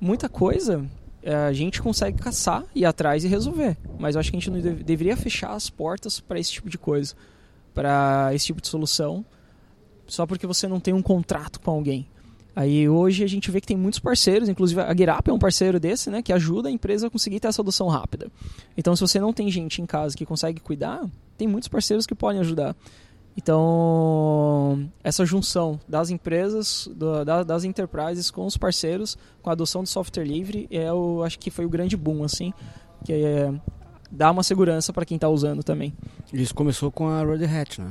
muita 0.00 0.28
coisa 0.28 0.84
eh, 1.22 1.34
a 1.34 1.52
gente 1.52 1.82
consegue 1.82 2.18
caçar, 2.18 2.62
ir 2.74 2.84
atrás 2.84 3.24
e 3.24 3.28
resolver. 3.28 3.76
Mas 3.98 4.14
eu 4.14 4.20
acho 4.20 4.30
que 4.30 4.36
a 4.36 4.40
gente 4.40 4.50
não 4.50 4.60
deve- 4.60 4.84
deveria 4.84 5.16
fechar 5.16 5.52
as 5.54 5.68
portas 5.68 6.20
para 6.20 6.38
esse 6.38 6.52
tipo 6.52 6.68
de 6.70 6.78
coisa, 6.78 7.14
para 7.74 8.30
esse 8.32 8.46
tipo 8.46 8.60
de 8.60 8.68
solução, 8.68 9.24
só 10.06 10.24
porque 10.24 10.46
você 10.46 10.68
não 10.68 10.78
tem 10.78 10.94
um 10.94 11.02
contrato 11.02 11.58
com 11.60 11.70
alguém. 11.72 12.06
Aí 12.56 12.88
hoje 12.88 13.22
a 13.22 13.26
gente 13.26 13.50
vê 13.50 13.60
que 13.60 13.66
tem 13.66 13.76
muitos 13.76 14.00
parceiros, 14.00 14.48
inclusive 14.48 14.80
a 14.80 14.94
GetUp 14.96 15.28
é 15.28 15.32
um 15.32 15.38
parceiro 15.38 15.78
desse, 15.78 16.08
né, 16.08 16.22
que 16.22 16.32
ajuda 16.32 16.70
a 16.70 16.72
empresa 16.72 17.06
a 17.06 17.10
conseguir 17.10 17.38
ter 17.38 17.48
essa 17.48 17.60
adoção 17.60 17.86
rápida. 17.88 18.28
Então 18.76 18.96
se 18.96 19.02
você 19.02 19.20
não 19.20 19.30
tem 19.30 19.50
gente 19.50 19.82
em 19.82 19.86
casa 19.86 20.16
que 20.16 20.24
consegue 20.24 20.58
cuidar, 20.58 21.04
tem 21.36 21.46
muitos 21.46 21.68
parceiros 21.68 22.06
que 22.06 22.14
podem 22.14 22.40
ajudar. 22.40 22.74
Então, 23.38 24.88
essa 25.04 25.24
junção 25.26 25.78
das 25.86 26.08
empresas, 26.10 26.88
do- 26.94 27.24
da- 27.24 27.42
das 27.42 27.64
enterprises 27.64 28.30
com 28.30 28.46
os 28.46 28.56
parceiros, 28.56 29.18
com 29.42 29.50
a 29.50 29.52
adoção 29.52 29.82
do 29.82 29.88
software 29.88 30.24
livre, 30.24 30.66
é 30.70 30.90
o, 30.92 31.22
acho 31.22 31.38
que 31.38 31.50
foi 31.50 31.66
o 31.66 31.68
grande 31.68 31.96
boom, 31.96 32.24
assim, 32.24 32.54
que 33.04 33.12
é, 33.12 33.52
dá 34.10 34.30
uma 34.30 34.42
segurança 34.42 34.92
para 34.92 35.04
quem 35.04 35.16
está 35.16 35.28
usando 35.28 35.62
também. 35.62 35.92
Isso 36.32 36.54
começou 36.54 36.90
com 36.90 37.08
a 37.08 37.22
Red 37.24 37.44
Hat, 37.44 37.80
né? 37.82 37.90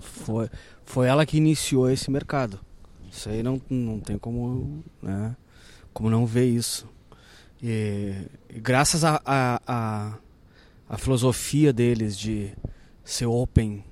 Foi, 0.00 0.50
foi 0.84 1.06
ela 1.06 1.24
que 1.24 1.36
iniciou 1.36 1.88
esse 1.88 2.10
mercado. 2.10 2.58
Isso 3.14 3.28
aí 3.28 3.44
não, 3.44 3.62
não 3.70 4.00
tem 4.00 4.18
como, 4.18 4.82
né, 5.00 5.36
como 5.92 6.10
não 6.10 6.26
ver 6.26 6.46
isso. 6.46 6.88
E, 7.62 8.12
e 8.50 8.58
graças 8.58 9.04
a, 9.04 9.22
a, 9.24 9.60
a, 9.66 10.18
a 10.88 10.98
filosofia 10.98 11.72
deles 11.72 12.18
de 12.18 12.52
ser 13.04 13.26
open 13.26 13.84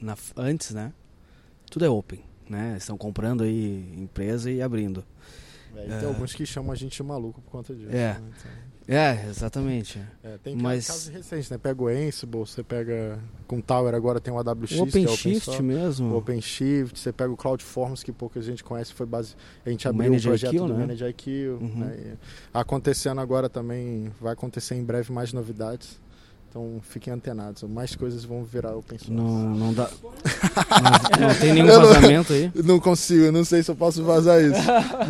na, 0.00 0.16
antes, 0.36 0.74
né? 0.74 0.92
Tudo 1.70 1.84
é 1.84 1.88
open, 1.88 2.20
né? 2.50 2.74
Estão 2.76 2.98
comprando 2.98 3.44
aí 3.44 3.94
empresa 3.96 4.50
e 4.50 4.60
abrindo. 4.60 5.04
é, 5.76 5.84
e 5.84 6.00
tem 6.00 6.08
alguns 6.08 6.34
que 6.34 6.44
chamam 6.44 6.72
a 6.72 6.74
gente 6.74 6.96
de 6.96 7.02
maluco 7.04 7.40
por 7.40 7.50
conta 7.52 7.72
disso. 7.74 7.94
É. 7.94 8.14
né, 8.14 8.32
então. 8.36 8.50
É, 8.90 9.26
exatamente. 9.28 10.00
É, 10.24 10.38
tem 10.42 10.56
Mas- 10.56 10.86
casos 10.86 11.08
recentes, 11.08 11.50
né? 11.50 11.58
Pega 11.58 11.82
o 11.82 11.88
Ansible, 11.88 12.38
você 12.40 12.62
pega 12.62 13.18
com 13.46 13.60
Tower 13.60 13.94
agora 13.94 14.18
tem 14.18 14.32
o 14.32 14.38
AWX, 14.38 14.64
O 14.64 14.66
que 14.66 14.74
é 14.78 14.82
open 14.82 15.04
OpenShift 15.04 15.44
source. 15.44 15.62
mesmo. 15.62 16.14
O 16.14 16.16
OpenShift, 16.16 16.98
você 16.98 17.12
pega 17.12 17.30
o 17.30 17.36
CloudForms, 17.36 18.02
que 18.02 18.10
pouca 18.12 18.40
gente 18.40 18.64
conhece, 18.64 18.94
foi 18.94 19.04
base... 19.04 19.36
a 19.66 19.68
gente 19.68 19.86
O 19.86 19.90
abriu 19.90 20.06
o 20.06 20.08
Manage 20.12 20.26
projeto 20.28 20.54
IQ, 20.54 20.66
do 20.66 20.72
né? 20.72 20.78
Manage 20.80 21.04
IQ. 21.04 21.48
Uhum. 21.60 21.68
né? 21.80 22.16
Acontecendo 22.54 23.20
agora 23.20 23.48
também, 23.50 24.10
vai 24.18 24.32
acontecer 24.32 24.74
em 24.74 24.82
breve 24.84 25.12
mais 25.12 25.34
novidades. 25.34 26.00
Então 26.50 26.80
fiquem 26.82 27.12
antenados, 27.12 27.62
mais 27.64 27.94
coisas 27.94 28.24
vão 28.24 28.42
virar 28.42 28.74
open 28.74 28.98
source. 28.98 29.12
Não, 29.12 29.50
não 29.50 29.74
dá. 29.74 29.90
não, 31.20 31.28
não 31.28 31.34
tem 31.34 31.52
nenhum 31.52 31.66
não- 31.66 31.82
vazamento 31.82 32.32
aí. 32.32 32.50
Não 32.64 32.80
consigo, 32.80 33.24
eu 33.24 33.32
não 33.32 33.44
sei 33.44 33.62
se 33.62 33.70
eu 33.70 33.76
posso 33.76 34.02
vazar 34.02 34.42
isso. 34.42 34.60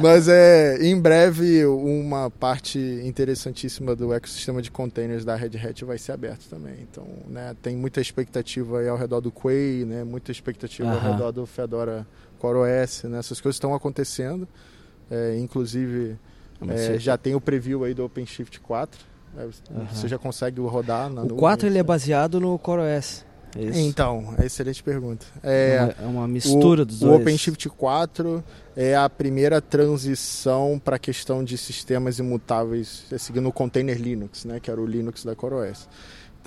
Mas 0.00 0.26
é, 0.28 0.76
em 0.82 1.00
breve, 1.00 1.64
uma 1.64 2.28
parte 2.30 2.78
interessantíssima 3.04 3.94
do 3.94 4.12
ecossistema 4.12 4.60
de 4.60 4.70
containers 4.70 5.24
da 5.24 5.36
Red 5.36 5.56
Hat 5.56 5.84
vai 5.84 5.96
ser 5.98 6.12
aberto 6.12 6.48
também. 6.48 6.74
Então, 6.82 7.06
né, 7.28 7.54
tem 7.62 7.76
muita 7.76 8.00
expectativa 8.00 8.80
aí 8.80 8.88
ao 8.88 8.96
redor 8.96 9.20
do 9.20 9.30
Quay, 9.30 9.84
né, 9.84 10.04
muita 10.04 10.32
expectativa 10.32 10.90
ao 10.92 11.00
redor 11.00 11.30
do 11.32 11.46
Fedora 11.46 12.06
CoreOS, 12.38 13.04
né, 13.04 13.18
essas 13.18 13.40
coisas 13.40 13.56
estão 13.56 13.74
acontecendo. 13.74 14.46
É, 15.10 15.38
inclusive, 15.38 16.16
é, 16.68 16.98
já 16.98 17.16
tem 17.16 17.34
o 17.34 17.40
preview 17.40 17.84
aí 17.84 17.94
do 17.94 18.04
OpenShift 18.04 18.58
4. 18.60 18.98
Né. 19.34 19.48
Você 19.92 20.08
já 20.08 20.18
consegue 20.18 20.60
rodar 20.60 21.08
na 21.08 21.22
O 21.22 21.24
nuvem, 21.24 21.38
4 21.38 21.66
ele 21.66 21.78
é 21.78 21.82
baseado 21.82 22.40
no 22.40 22.58
CoreOS. 22.58 23.24
É 23.56 23.62
isso? 23.62 23.78
Então, 23.78 24.34
é 24.38 24.46
excelente 24.46 24.82
pergunta. 24.82 25.26
É, 25.42 25.94
uma, 25.98 26.04
é 26.04 26.06
uma 26.06 26.28
mistura 26.28 26.82
o, 26.82 26.84
dos 26.84 27.00
o 27.02 27.06
dois. 27.06 27.20
OpenShift 27.20 27.68
4 27.70 28.44
é 28.76 28.94
a 28.94 29.08
primeira 29.08 29.60
transição 29.60 30.80
para 30.82 30.96
a 30.96 30.98
questão 30.98 31.42
de 31.42 31.56
sistemas 31.56 32.18
imutáveis, 32.18 33.04
é 33.10 33.18
seguindo 33.18 33.48
o 33.48 33.52
container 33.52 33.96
Linux, 33.96 34.44
né, 34.44 34.60
que 34.60 34.70
era 34.70 34.80
o 34.80 34.86
Linux 34.86 35.24
da 35.24 35.34
CoreOS. 35.34 35.88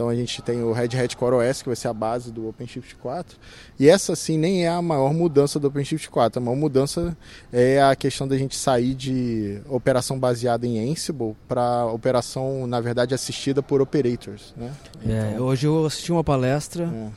Então 0.01 0.09
a 0.09 0.15
gente 0.15 0.41
tem 0.41 0.63
o 0.63 0.71
Red 0.71 0.97
Hat 0.99 1.15
CoreOS, 1.15 1.61
que 1.61 1.69
vai 1.69 1.75
ser 1.75 1.87
a 1.87 1.93
base 1.93 2.31
do 2.31 2.47
OpenShift 2.49 2.95
4. 2.95 3.37
E 3.79 3.87
essa, 3.87 4.15
sim, 4.15 4.35
nem 4.35 4.65
é 4.65 4.69
a 4.69 4.81
maior 4.81 5.13
mudança 5.13 5.59
do 5.59 5.67
OpenShift 5.67 6.09
4. 6.09 6.41
A 6.41 6.43
maior 6.43 6.57
mudança 6.57 7.15
é 7.53 7.79
a 7.79 7.95
questão 7.95 8.27
da 8.27 8.35
gente 8.35 8.55
sair 8.55 8.95
de 8.95 9.61
operação 9.69 10.17
baseada 10.17 10.65
em 10.65 10.91
Ansible 10.91 11.35
para 11.47 11.85
operação, 11.85 12.65
na 12.65 12.81
verdade, 12.81 13.13
assistida 13.13 13.61
por 13.61 13.79
operators. 13.79 14.55
Né? 14.57 14.73
É, 15.35 15.39
hoje 15.39 15.67
eu 15.67 15.85
assisti 15.85 16.11
uma 16.11 16.23
palestra 16.23 16.85
É. 16.85 17.07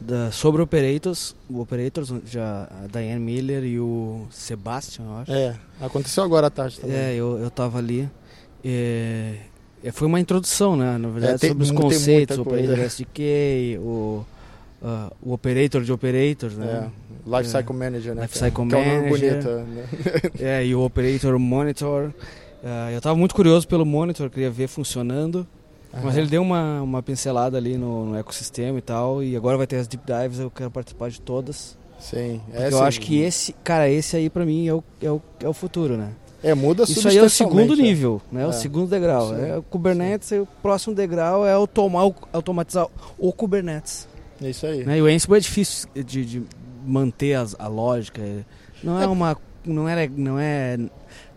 da- 0.00 0.32
sobre 0.32 0.60
operators, 0.60 1.36
o 1.48 1.60
operators, 1.60 2.12
já 2.26 2.68
a 2.82 2.88
Diane 2.88 3.20
Miller 3.24 3.62
e 3.62 3.78
o 3.78 4.26
Sebastian, 4.28 5.04
eu 5.04 5.16
acho. 5.18 5.30
É, 5.32 5.54
aconteceu 5.80 6.24
agora 6.24 6.48
à 6.48 6.50
tarde 6.50 6.80
também. 6.80 6.96
É, 6.96 7.14
eu, 7.14 7.38
eu 7.38 7.48
tava 7.48 7.78
ali. 7.78 8.10
É, 8.64 9.34
é, 9.36 9.53
foi 9.92 10.06
uma 10.06 10.18
introdução, 10.20 10.76
né? 10.76 10.96
Na 10.98 11.08
verdade, 11.08 11.34
É, 11.34 11.38
tem- 11.38 11.50
sobre 11.50 11.64
os 11.64 11.70
conceitos, 11.70 12.38
o 12.38 12.44
coisa. 12.44 12.62
operator 12.64 12.84
SDK, 12.86 13.78
o, 13.80 14.24
ah, 14.82 15.12
o 15.22 15.32
operator 15.32 15.82
de 15.82 15.92
operators, 15.92 16.56
né? 16.56 16.90
É, 17.26 17.36
Lifecycle 17.38 17.74
Manager, 17.76 18.14
né? 18.14 18.22
Lifecycle 18.22 18.68
que 18.68 18.74
é, 18.74 18.82
que 18.82 18.88
é 18.88 18.92
um 18.92 18.96
nome 18.96 19.10
Manager. 19.10 19.42
bonito. 19.42 19.48
Né? 19.74 19.84
É, 20.40 20.66
e 20.66 20.74
o 20.74 20.80
operator 20.84 21.38
monitor. 21.38 22.12
Ah, 22.62 22.90
eu 22.92 23.00
tava 23.00 23.16
muito 23.16 23.34
curioso 23.34 23.66
pelo 23.68 23.84
monitor, 23.84 24.30
queria 24.30 24.50
ver 24.50 24.68
funcionando. 24.68 25.46
Mas 26.02 26.16
ele 26.16 26.26
deu 26.26 26.42
uma, 26.42 26.82
uma 26.82 27.02
pincelada 27.04 27.56
ali 27.56 27.76
no, 27.78 28.06
no 28.06 28.16
ecossistema 28.16 28.76
e 28.78 28.82
tal. 28.82 29.22
E 29.22 29.36
agora 29.36 29.56
vai 29.56 29.64
ter 29.66 29.76
as 29.76 29.86
deep 29.86 30.02
dives, 30.04 30.40
eu 30.40 30.50
quero 30.50 30.68
participar 30.70 31.08
de 31.08 31.20
todas. 31.20 31.78
Sim, 32.00 32.40
Porque 32.46 32.62
é, 32.62 32.66
eu 32.66 32.72
sim. 32.78 32.82
acho 32.82 33.00
que 33.00 33.20
esse, 33.20 33.52
cara, 33.62 33.88
esse 33.88 34.16
aí 34.16 34.28
pra 34.28 34.44
mim 34.44 34.66
é 34.66 34.74
o, 34.74 34.82
é 35.00 35.08
o, 35.10 35.22
é 35.40 35.48
o 35.48 35.52
futuro, 35.52 35.96
né? 35.96 36.10
É, 36.44 36.54
muda 36.54 36.84
Isso 36.84 37.08
aí 37.08 37.16
é 37.16 37.22
o 37.22 37.30
segundo 37.30 37.72
é. 37.72 37.76
nível, 37.76 38.20
né? 38.30 38.46
O 38.46 38.50
É. 38.50 38.52
segundo 38.52 38.88
degrau. 38.90 39.28
Sim, 39.30 39.40
É 39.42 39.56
o 39.56 39.62
Kubernetes, 39.62 40.30
e 40.30 40.38
o 40.40 40.46
próximo 40.62 40.94
degrau 40.94 41.46
é 41.46 41.52
automar, 41.52 42.04
automatizar 42.32 42.86
o 43.18 43.32
Kubernetes. 43.32 44.06
É 44.42 44.50
isso 44.50 44.66
aí. 44.66 44.84
Né? 44.84 44.98
E 44.98 45.02
o 45.02 45.06
Ansible 45.06 45.36
é 45.38 45.40
difícil 45.40 45.88
de, 45.94 46.24
de 46.24 46.42
manter 46.84 47.34
as- 47.34 47.56
a 47.58 47.66
lógica. 47.66 48.20
Não 48.82 49.00
é 49.00 49.06
uma. 49.06 49.36
Não 49.64 49.88
é, 49.88 50.06
não 50.14 50.38
é 50.38 50.78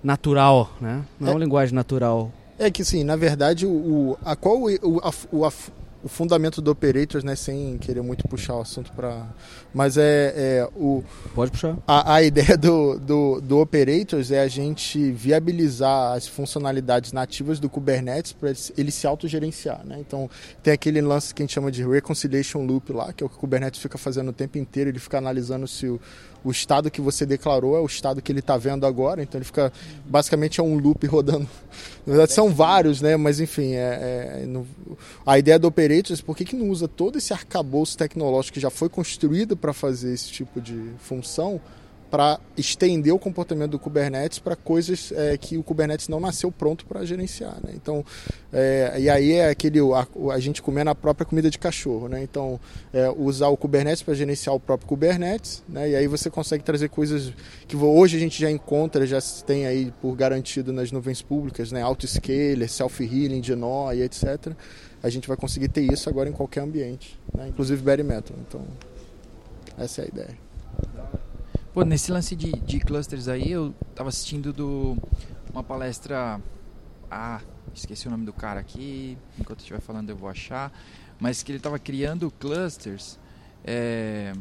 natural, 0.04 0.70
né? 0.82 1.04
Não 1.20 1.28
é, 1.28 1.32
É. 1.32 1.34
uma 1.34 1.40
linguagem 1.40 1.74
natural. 1.74 2.32
É 2.60 2.70
que 2.72 2.84
sim, 2.84 3.04
na 3.04 3.16
verdade, 3.16 3.66
o, 3.66 4.18
a 4.26 4.36
qual 4.36 4.58
o, 4.58 4.66
o, 4.84 5.00
a- 5.02 5.14
o, 5.32 5.46
o 6.08 6.10
fundamento 6.10 6.62
do 6.62 6.72
operators, 6.72 7.22
né, 7.22 7.36
sem 7.36 7.78
querer 7.78 8.02
muito 8.02 8.26
puxar 8.30 8.56
o 8.56 8.62
assunto 8.62 8.94
para, 8.94 9.28
mas 9.74 9.98
é, 9.98 10.34
é 10.36 10.70
o 10.74 11.04
Pode 11.36 11.52
puxar. 11.52 11.78
a, 11.86 12.16
a 12.16 12.24
ideia 12.24 12.58
do, 12.58 12.98
do, 12.98 13.42
do 13.42 13.60
Operators 13.60 14.32
é 14.32 14.40
a 14.40 14.48
gente 14.48 15.12
viabilizar 15.12 16.14
as 16.14 16.26
funcionalidades 16.26 17.12
nativas 17.12 17.60
do 17.60 17.70
Kubernetes 17.70 18.32
para 18.32 18.54
ele 18.78 18.90
se 18.90 19.06
autogerenciar. 19.06 19.86
Né? 19.86 19.98
Então, 20.00 20.30
tem 20.64 20.74
aquele 20.74 21.02
lance 21.02 21.34
que 21.34 21.42
a 21.42 21.46
gente 21.46 21.54
chama 21.54 21.70
de 21.70 21.86
Reconciliation 21.86 22.66
Loop 22.66 22.94
lá, 22.94 23.12
que 23.12 23.22
é 23.22 23.28
o 23.28 23.30
que 23.30 23.36
o 23.36 23.40
Kubernetes 23.40 23.82
fica 23.82 23.98
fazendo 23.98 24.30
o 24.30 24.34
tempo 24.34 24.58
inteiro, 24.58 24.90
ele 24.90 25.00
fica 25.00 25.18
analisando 25.18 25.68
se 25.68 25.88
o, 25.88 26.00
o 26.44 26.52
estado 26.52 26.90
que 26.92 27.02
você 27.02 27.26
declarou 27.26 27.76
é 27.76 27.80
o 27.80 27.86
estado 27.86 28.22
que 28.22 28.32
ele 28.32 28.40
está 28.40 28.58
vendo 28.58 28.86
agora. 28.86 29.22
Então, 29.22 29.38
ele 29.38 29.46
fica, 29.46 29.72
basicamente, 30.06 30.60
é 30.60 30.64
um 30.64 30.78
loop 30.78 31.06
rodando. 31.08 31.48
Na 32.06 32.14
verdade, 32.14 32.32
são 32.34 32.50
vários, 32.54 33.02
né? 33.02 33.18
mas 33.18 33.40
enfim, 33.40 33.74
é, 33.74 34.40
é, 34.44 34.46
no- 34.46 34.66
a 35.26 35.38
ideia 35.38 35.60
do 35.60 35.68
Operators, 35.68 36.22
por 36.22 36.36
que, 36.38 36.46
que 36.46 36.56
não 36.56 36.70
usa 36.70 36.88
todo 36.88 37.18
esse 37.18 37.34
arcabouço 37.34 37.98
tecnológico 37.98 38.54
que 38.56 38.60
já 38.60 38.70
foi 38.70 38.88
construído 38.90 39.58
para 39.58 39.74
fazer 39.74 40.14
esse 40.14 40.30
tipo 40.32 40.62
de 40.62 40.92
função 41.00 41.60
para 42.10 42.40
estender 42.58 43.14
o 43.14 43.20
comportamento 43.20 43.72
do 43.72 43.80
Kubernetes 43.80 44.40
para 44.40 44.56
coisas 44.56 45.12
é, 45.12 45.38
que 45.38 45.58
o 45.58 45.64
Kubernetes 45.64 46.08
não 46.08 46.20
nasceu 46.20 46.52
pronto 46.52 46.86
para 46.86 47.04
gerenciar. 47.06 47.58
Né? 47.64 47.74
Então, 47.76 48.04
é, 48.52 48.96
e 49.00 49.10
aí 49.10 49.34
é 49.34 49.50
aquele 49.50 49.80
a, 49.80 50.08
a 50.32 50.40
gente 50.40 50.62
comendo 50.62 50.90
a 50.90 50.96
própria 50.96 51.26
comida 51.26 51.50
de 51.50 51.60
cachorro. 51.60 52.08
Né? 52.08 52.24
Então, 52.24 52.60
é, 52.94 53.10
usar 53.10 53.50
o 53.50 53.58
Kubernetes 53.58 54.02
para 54.02 54.14
gerenciar 54.14 54.56
o 54.56 54.60
próprio 54.60 54.88
Kubernetes, 54.88 55.64
né? 55.68 55.90
e 55.90 55.96
aí 55.96 56.08
você 56.08 56.30
consegue 56.30 56.64
trazer 56.64 56.90
coisas 56.90 57.34
que 57.68 57.76
hoje 57.76 58.16
a 58.16 58.20
gente 58.20 58.40
já 58.40 58.50
encontra, 58.50 59.06
já 59.06 59.20
tem 59.46 59.66
aí 59.66 59.92
por 60.02 60.16
garantido 60.16 60.72
nas 60.72 60.92
nuvens 60.92 61.22
públicas, 61.22 61.72
né? 61.72 61.82
autoscaler, 61.82 62.70
self-healing 62.70 63.42
de 63.42 63.56
nó 63.56 63.92
e 63.92 64.02
etc. 64.02 64.54
A 65.04 65.10
gente 65.10 65.28
vai 65.28 65.36
conseguir 65.38 65.68
ter 65.68 65.82
isso 65.82 66.10
agora 66.10 66.30
em 66.30 66.34
qualquer 66.34 66.62
ambiente, 66.62 67.20
né? 67.36 67.50
inclusive 67.50 67.82
bare 67.82 68.04
metal. 68.04 68.36
Então, 68.48 68.62
essa 69.78 70.02
é 70.02 70.06
a 70.06 70.08
ideia. 70.08 70.48
Pô, 71.78 71.86
nesse 71.86 72.12
lance 72.12 72.36
de, 72.36 72.52
de 72.54 72.80
clusters 72.80 73.28
aí, 73.28 73.52
eu 73.52 73.72
tava 73.94 74.10
assistindo 74.10 74.52
do, 74.52 74.98
uma 75.54 75.62
palestra. 75.62 76.42
Ah, 77.12 77.40
esqueci 77.72 78.08
o 78.08 78.10
nome 78.10 78.26
do 78.26 78.34
cara 78.34 78.60
aqui. 78.60 79.16
Enquanto 79.40 79.60
estiver 79.60 79.80
falando, 79.80 80.10
eu 80.10 80.16
vou 80.16 80.28
achar. 80.28 80.72
Mas 81.20 81.44
que 81.44 81.52
ele 81.52 81.60
tava 81.60 81.78
criando 81.78 82.32
clusters. 82.32 83.20
É, 83.64 84.34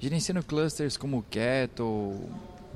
gerenciando 0.00 0.42
clusters 0.42 0.96
como 0.96 1.22
Kettle, 1.30 2.28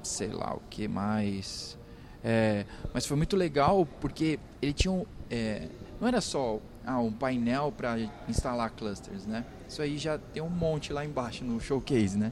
sei 0.05 0.29
lá 0.29 0.55
o 0.55 0.61
que 0.71 0.87
mais. 0.87 1.77
É, 2.23 2.65
mas 2.95 3.05
foi 3.05 3.17
muito 3.17 3.37
legal 3.37 3.85
porque 4.01 4.39
ele 4.63 4.73
tinha 4.73 4.93
um. 4.93 5.05
é, 5.29 5.67
não 6.01 6.07
era 6.07 6.21
só 6.21 6.61
ah, 6.87 7.01
um 7.01 7.11
painel 7.11 7.73
para 7.77 7.99
instalar 8.29 8.71
clusters, 8.71 9.27
né? 9.27 9.45
Isso 9.69 9.83
aí 9.83 9.99
já 9.99 10.17
tem 10.19 10.41
um 10.41 10.49
monte 10.49 10.93
lá 10.93 11.05
embaixo 11.05 11.45
no 11.45 11.61
showcase, 11.61 12.17
né? 12.17 12.31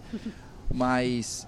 Mas 0.72 1.46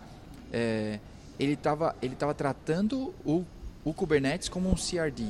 é, 0.53 0.99
ele 1.39 1.53
estava 1.55 1.95
ele 2.01 2.15
tava 2.15 2.35
tratando 2.35 3.15
o, 3.25 3.45
o 3.85 3.93
Kubernetes 3.93 4.49
como 4.49 4.71
um 4.71 4.75
CRD. 4.75 5.27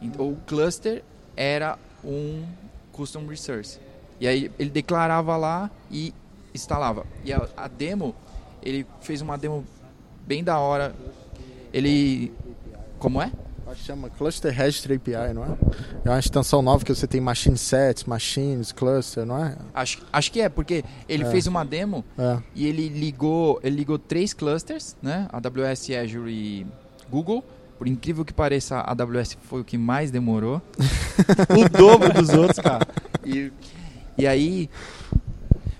Então, 0.00 0.30
o 0.30 0.36
cluster 0.46 1.02
era 1.36 1.78
um 2.04 2.44
custom 2.92 3.26
resource. 3.26 3.80
E 4.20 4.26
aí 4.26 4.50
ele 4.58 4.70
declarava 4.70 5.36
lá 5.36 5.70
e 5.90 6.14
instalava. 6.54 7.06
E 7.24 7.32
a, 7.32 7.48
a 7.56 7.68
demo, 7.68 8.14
ele 8.62 8.86
fez 9.00 9.20
uma 9.20 9.36
demo 9.36 9.64
bem 10.26 10.42
da 10.42 10.58
hora. 10.58 10.94
Ele. 11.72 12.32
Como 12.98 13.20
é? 13.20 13.30
Acho 13.66 13.80
que 13.80 13.84
chama 13.86 14.08
Cluster 14.10 14.52
Registry 14.54 14.94
API, 14.94 15.34
não 15.34 15.44
é? 15.44 15.48
É 16.04 16.10
uma 16.10 16.18
extensão 16.18 16.62
nova 16.62 16.84
que 16.84 16.94
você 16.94 17.06
tem 17.06 17.20
machine 17.20 17.56
sets, 17.58 18.04
machines, 18.04 18.70
cluster, 18.70 19.26
não 19.26 19.44
é? 19.44 19.56
Acho, 19.74 20.02
acho 20.12 20.30
que 20.30 20.40
é, 20.40 20.48
porque 20.48 20.84
ele 21.08 21.24
É. 21.24 21.30
fez 21.30 21.46
uma 21.48 21.64
demo 21.64 22.04
É. 22.16 22.38
e 22.54 22.66
ele 22.66 22.88
ligou, 22.88 23.58
ele 23.64 23.76
ligou 23.76 23.98
três 23.98 24.32
clusters, 24.32 24.94
né? 25.02 25.26
AWS, 25.32 25.90
Azure 25.90 26.30
e 26.30 26.66
Google. 27.10 27.44
Por 27.76 27.86
incrível 27.88 28.24
que 28.24 28.32
pareça, 28.32 28.76
a 28.76 28.92
AWS 28.92 29.36
foi 29.42 29.60
o 29.60 29.64
que 29.64 29.76
mais 29.76 30.10
demorou. 30.10 30.62
o 31.50 31.68
dobro 31.68 32.12
dos 32.14 32.30
outros, 32.30 32.58
cara. 32.60 32.86
E, 33.24 33.52
e 34.16 34.26
aí, 34.26 34.70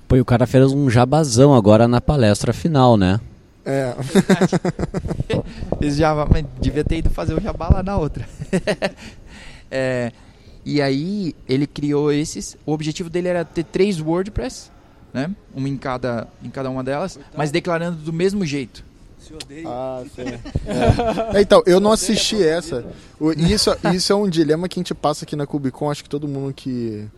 Pô, 0.08 0.14
e 0.16 0.20
o 0.20 0.24
cara 0.24 0.46
fez 0.46 0.72
um 0.72 0.90
jabazão 0.90 1.54
agora 1.54 1.88
na 1.88 2.00
palestra 2.00 2.52
final, 2.52 2.96
né? 2.96 3.20
É. 3.64 3.94
Esse 5.80 5.98
Java, 5.98 6.26
mas 6.30 6.44
devia 6.60 6.84
ter 6.84 6.98
ido 6.98 7.10
fazer 7.10 7.34
o 7.34 7.40
Jabá 7.40 7.68
lá 7.68 7.82
na 7.82 7.96
outra. 7.96 8.26
É, 9.68 10.12
e 10.64 10.80
aí 10.80 11.34
ele 11.48 11.66
criou 11.66 12.12
esses. 12.12 12.56
O 12.64 12.72
objetivo 12.72 13.10
dele 13.10 13.26
era 13.26 13.44
ter 13.44 13.64
três 13.64 14.00
WordPress, 14.00 14.70
né? 15.12 15.28
Uma 15.52 15.68
em 15.68 15.76
cada, 15.76 16.28
em 16.40 16.48
cada 16.48 16.70
uma 16.70 16.84
delas, 16.84 17.18
mas 17.36 17.50
declarando 17.50 17.96
do 17.96 18.12
mesmo 18.12 18.46
jeito. 18.46 18.84
Ah, 19.64 20.04
sim. 20.14 20.22
É. 21.34 21.40
Então, 21.40 21.62
eu 21.66 21.80
não 21.80 21.90
assisti 21.92 22.42
essa. 22.42 22.84
Isso, 23.36 23.70
isso 23.92 24.12
é 24.12 24.16
um 24.16 24.28
dilema 24.28 24.68
que 24.68 24.78
a 24.78 24.82
gente 24.82 24.94
passa 24.94 25.24
aqui 25.24 25.34
na 25.34 25.46
Cubicon. 25.46 25.90
Acho 25.90 26.04
que 26.04 26.08
todo 26.08 26.28
mundo 26.28 26.52
que 26.54 27.08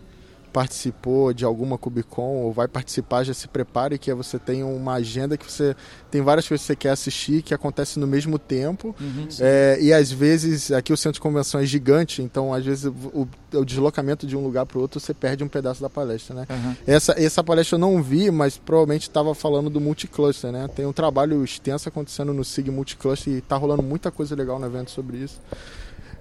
participou 0.52 1.32
de 1.32 1.44
alguma 1.44 1.78
Cubicon 1.78 2.42
ou 2.42 2.52
vai 2.52 2.66
participar 2.66 3.22
já 3.24 3.34
se 3.34 3.46
prepare 3.46 3.98
que 3.98 4.12
você 4.12 4.38
tem 4.38 4.62
uma 4.62 4.94
agenda 4.94 5.36
que 5.36 5.50
você 5.50 5.76
tem 6.10 6.20
várias 6.22 6.48
coisas 6.48 6.62
que 6.64 6.72
você 6.72 6.76
quer 6.76 6.90
assistir 6.90 7.42
que 7.42 7.54
acontecem 7.54 8.00
no 8.00 8.06
mesmo 8.06 8.38
tempo 8.38 8.94
É, 9.40 9.78
e 9.80 9.92
às 9.92 10.10
vezes 10.10 10.72
aqui 10.72 10.92
o 10.92 10.96
centro 10.96 11.14
de 11.14 11.20
convenção 11.20 11.60
é 11.60 11.64
gigante 11.66 12.22
então 12.22 12.52
às 12.52 12.64
vezes 12.64 12.86
o, 12.86 13.28
o 13.52 13.64
deslocamento 13.64 14.26
de 14.26 14.36
um 14.36 14.42
lugar 14.42 14.66
para 14.66 14.78
o 14.78 14.80
outro 14.80 14.98
você 14.98 15.14
perde 15.14 15.44
um 15.44 15.48
pedaço 15.48 15.80
da 15.80 15.88
palestra 15.90 16.34
né 16.34 16.46
Aham. 16.48 16.76
essa, 16.86 17.14
essa 17.16 17.44
palestra 17.44 17.76
eu 17.76 17.78
não 17.78 18.02
vi, 18.02 18.30
mas 18.30 18.56
provavelmente 18.56 19.02
estava 19.02 19.34
falando 19.34 19.68
do 19.70 19.80
multicluster, 19.80 20.50
né? 20.50 20.68
Tem 20.74 20.86
um 20.86 20.92
trabalho 20.92 21.44
extenso 21.44 21.88
acontecendo 21.88 22.32
no 22.32 22.44
SIG 22.44 22.70
Multicluster 22.70 23.32
e 23.32 23.38
está 23.38 23.56
rolando 23.56 23.82
muita 23.82 24.10
coisa 24.10 24.34
legal 24.34 24.58
no 24.58 24.66
evento 24.66 24.90
sobre 24.90 25.18
isso. 25.18 25.40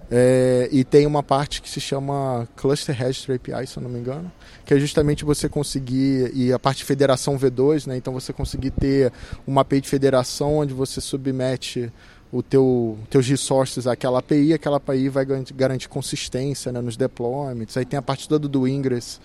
É, 0.10 0.70
e 0.72 0.86
tem 0.86 1.06
uma 1.06 1.22
parte 1.22 1.62
que 1.62 1.70
se 1.70 1.82
chama 1.82 2.48
Cluster 2.56 2.96
Registry 2.96 3.36
API, 3.36 3.68
se 3.68 3.78
eu 3.78 3.84
não 3.84 3.90
me 3.90 4.00
engano, 4.00 4.32
que 4.66 4.74
é 4.74 4.80
justamente 4.80 5.26
você 5.26 5.50
conseguir, 5.50 6.32
e 6.34 6.54
a 6.54 6.58
parte 6.58 6.78
de 6.78 6.86
federação 6.86 7.38
V2, 7.38 7.88
né? 7.88 7.98
Então 7.98 8.14
você 8.14 8.32
conseguir 8.32 8.72
ter 8.72 9.12
uma 9.46 9.62
API 9.62 9.82
de 9.82 9.90
federação 9.90 10.58
onde 10.58 10.74
você 10.74 11.02
submete 11.02 11.92
o 12.32 12.42
teu 12.42 12.98
teus 13.10 13.28
resources 13.28 13.88
àquela 13.88 14.20
API, 14.20 14.54
aquela 14.54 14.78
API 14.78 15.10
vai 15.10 15.26
garantir, 15.26 15.88
consistência 15.88 16.72
né, 16.72 16.82
nos 16.82 16.98
deployments. 16.98 17.76
Aí 17.76 17.86
tem 17.86 17.98
a 17.98 18.02
parte 18.02 18.28
toda 18.28 18.48
do 18.48 18.68
Ingress, 18.68 19.20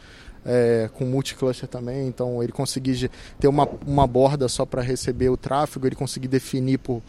é, 0.45 0.91
com 0.95 1.05
multicluster 1.05 1.69
também. 1.69 2.07
Então, 2.07 2.43
ele 2.43 2.53
conseguir 2.53 3.11
ter 3.39 3.49
uma, 3.49 3.69
uma 3.87 4.07
borda 4.07 4.49
só 4.49 4.65
para 4.65 4.83
receber 4.83 5.29
o 5.29 5.37
tráfego, 5.37 5.87
ele 5.87 5.97
conseguir 5.97 6.29
definir 6.29 6.79
por. 6.79 7.03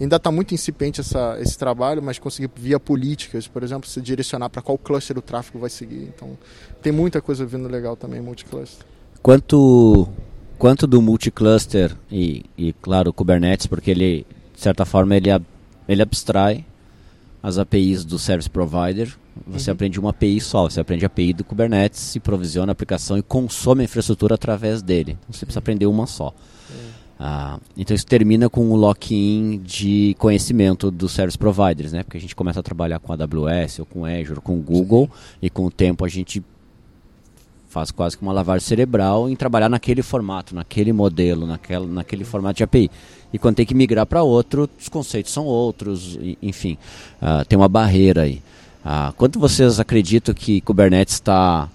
Ainda 0.00 0.16
está 0.16 0.30
muito 0.30 0.54
incipiente 0.54 1.00
essa, 1.00 1.36
esse 1.40 1.58
trabalho, 1.58 2.02
mas 2.02 2.18
conseguir 2.18 2.50
via 2.54 2.78
políticas, 2.78 3.48
por 3.48 3.62
exemplo, 3.62 3.88
se 3.88 4.00
direcionar 4.00 4.48
para 4.48 4.62
qual 4.62 4.78
cluster 4.78 5.18
o 5.18 5.22
tráfego 5.22 5.58
vai 5.58 5.70
seguir. 5.70 6.02
Então, 6.14 6.38
tem 6.80 6.92
muita 6.92 7.20
coisa 7.20 7.44
vindo 7.44 7.68
legal 7.68 7.96
também, 7.96 8.20
multicluster. 8.20 8.86
Quanto, 9.20 10.08
quanto 10.56 10.86
do 10.86 11.02
multicluster 11.02 11.96
e, 12.10 12.44
e, 12.56 12.72
claro, 12.74 13.10
o 13.10 13.12
Kubernetes, 13.12 13.66
porque 13.66 13.90
ele, 13.90 14.24
de 14.54 14.60
certa 14.60 14.84
forma, 14.84 15.16
ele, 15.16 15.28
ele 15.88 16.00
abstrai 16.00 16.64
as 17.42 17.58
APIs 17.58 18.04
do 18.04 18.18
service 18.18 18.48
provider 18.48 19.16
você 19.46 19.70
uhum. 19.70 19.74
aprende 19.74 20.00
uma 20.00 20.10
API 20.10 20.40
só, 20.40 20.68
você 20.68 20.80
aprende 20.80 21.04
a 21.04 21.06
API 21.06 21.32
do 21.32 21.44
Kubernetes, 21.44 22.00
se 22.00 22.20
provisiona 22.20 22.70
a 22.70 22.74
aplicação 22.74 23.18
e 23.18 23.22
consome 23.22 23.82
a 23.82 23.84
infraestrutura 23.84 24.34
através 24.34 24.82
dele. 24.82 25.12
Então, 25.20 25.32
você 25.32 25.46
precisa 25.46 25.58
aprender 25.58 25.86
uma 25.86 26.06
só. 26.06 26.34
Ah, 27.20 27.58
então 27.76 27.96
isso 27.96 28.06
termina 28.06 28.48
com 28.48 28.70
o 28.70 28.76
lock-in 28.76 29.60
de 29.64 30.14
conhecimento 30.18 30.88
dos 30.88 31.10
service 31.10 31.36
providers, 31.36 31.92
né? 31.92 32.04
Porque 32.04 32.16
a 32.16 32.20
gente 32.20 32.36
começa 32.36 32.60
a 32.60 32.62
trabalhar 32.62 33.00
com 33.00 33.12
AWS 33.12 33.80
ou 33.80 33.86
com 33.86 34.04
Azure, 34.04 34.40
com 34.40 34.60
Google 34.60 35.10
Sim. 35.12 35.38
e 35.42 35.50
com 35.50 35.66
o 35.66 35.70
tempo 35.70 36.04
a 36.04 36.08
gente 36.08 36.40
faz 37.68 37.90
quase 37.90 38.16
que 38.16 38.22
uma 38.22 38.32
lavagem 38.32 38.66
cerebral 38.66 39.28
em 39.28 39.34
trabalhar 39.34 39.68
naquele 39.68 40.00
formato, 40.00 40.54
naquele 40.54 40.92
modelo, 40.92 41.44
naquela, 41.44 41.86
naquele 41.86 42.24
formato 42.24 42.58
de 42.58 42.62
API. 42.62 42.88
E 43.32 43.38
quando 43.38 43.56
tem 43.56 43.66
que 43.66 43.74
migrar 43.74 44.06
para 44.06 44.22
outro, 44.22 44.70
os 44.80 44.88
conceitos 44.88 45.32
são 45.32 45.44
outros, 45.44 46.18
enfim, 46.40 46.78
uh, 47.20 47.44
tem 47.44 47.58
uma 47.58 47.68
barreira 47.68 48.22
aí. 48.22 48.40
Ah, 48.84 49.12
quanto 49.16 49.38
vocês 49.38 49.80
acreditam 49.80 50.34
que 50.34 50.60
Kubernetes 50.60 51.14
está, 51.14 51.68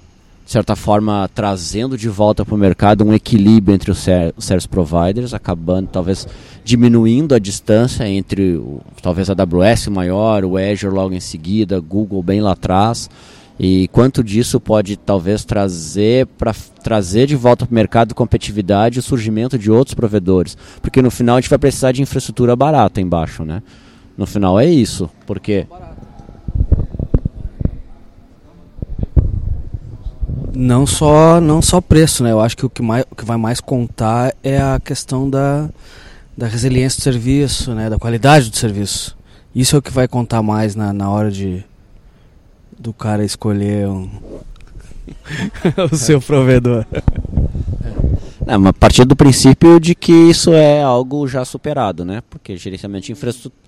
de 0.45 0.51
certa 0.51 0.75
forma, 0.75 1.29
trazendo 1.33 1.97
de 1.97 2.09
volta 2.09 2.45
para 2.45 2.55
o 2.55 2.57
mercado 2.57 3.03
um 3.03 3.13
equilíbrio 3.13 3.75
entre 3.75 3.91
os, 3.91 3.99
ser 3.99 4.33
os 4.37 4.45
service 4.45 4.67
providers, 4.67 5.33
acabando 5.33 5.89
talvez 5.91 6.27
diminuindo 6.63 7.35
a 7.35 7.39
distância 7.39 8.07
entre 8.07 8.59
talvez 9.01 9.29
a 9.29 9.33
AWS 9.33 9.87
maior, 9.87 10.45
o 10.45 10.57
Azure 10.57 10.93
logo 10.93 11.13
em 11.13 11.19
seguida, 11.19 11.79
Google 11.79 12.23
bem 12.23 12.41
lá 12.41 12.53
atrás? 12.53 13.09
E 13.59 13.87
quanto 13.89 14.23
disso 14.23 14.59
pode 14.59 14.97
talvez 14.97 15.45
trazer 15.45 16.25
para 16.25 16.55
trazer 16.83 17.27
de 17.27 17.35
volta 17.35 17.65
para 17.65 17.71
o 17.71 17.75
mercado 17.75 18.15
competitividade 18.15 18.97
e 18.97 18.99
o 18.99 19.03
surgimento 19.03 19.59
de 19.59 19.69
outros 19.69 19.93
provedores? 19.93 20.57
Porque 20.81 21.01
no 21.01 21.11
final 21.11 21.37
a 21.37 21.41
gente 21.41 21.49
vai 21.49 21.59
precisar 21.59 21.91
de 21.91 22.01
infraestrutura 22.01 22.55
barata 22.55 22.99
embaixo, 22.99 23.43
né? 23.45 23.61
No 24.17 24.25
final 24.25 24.59
é 24.59 24.65
isso, 24.65 25.09
porque 25.25 25.67
Não 30.55 30.85
só, 30.85 31.41
não 31.41 31.61
só 31.61 31.81
preço, 31.81 32.23
né? 32.23 32.31
Eu 32.31 32.39
acho 32.39 32.55
que 32.55 32.65
o 32.65 32.69
que, 32.69 32.81
mais, 32.81 33.05
o 33.09 33.15
que 33.15 33.25
vai 33.25 33.37
mais 33.37 33.59
contar 33.59 34.33
é 34.43 34.57
a 34.59 34.79
questão 34.79 35.29
da, 35.29 35.69
da 36.37 36.47
resiliência 36.47 36.99
do 36.99 37.03
serviço, 37.03 37.73
né? 37.73 37.89
Da 37.89 37.97
qualidade 37.97 38.49
do 38.49 38.57
serviço. 38.57 39.17
Isso 39.55 39.75
é 39.75 39.79
o 39.79 39.81
que 39.81 39.91
vai 39.91 40.07
contar 40.07 40.43
mais 40.43 40.75
na, 40.75 40.93
na 40.93 41.09
hora 41.09 41.31
de 41.31 41.63
do 42.77 42.91
cara 42.91 43.23
escolher 43.23 43.87
um 43.87 44.09
o 45.91 45.95
seu 45.95 46.21
provedor. 46.21 46.85
É, 48.45 48.57
mas 48.57 48.69
a 48.69 48.73
partir 48.73 49.05
do 49.05 49.15
princípio 49.15 49.79
de 49.79 49.95
que 49.95 50.11
isso 50.11 50.51
é 50.51 50.83
algo 50.83 51.27
já 51.27 51.45
superado, 51.45 52.03
né? 52.03 52.21
Porque 52.29 52.57
gerenciamento 52.57 53.05
de 53.05 53.11
infraestrutura 53.13 53.62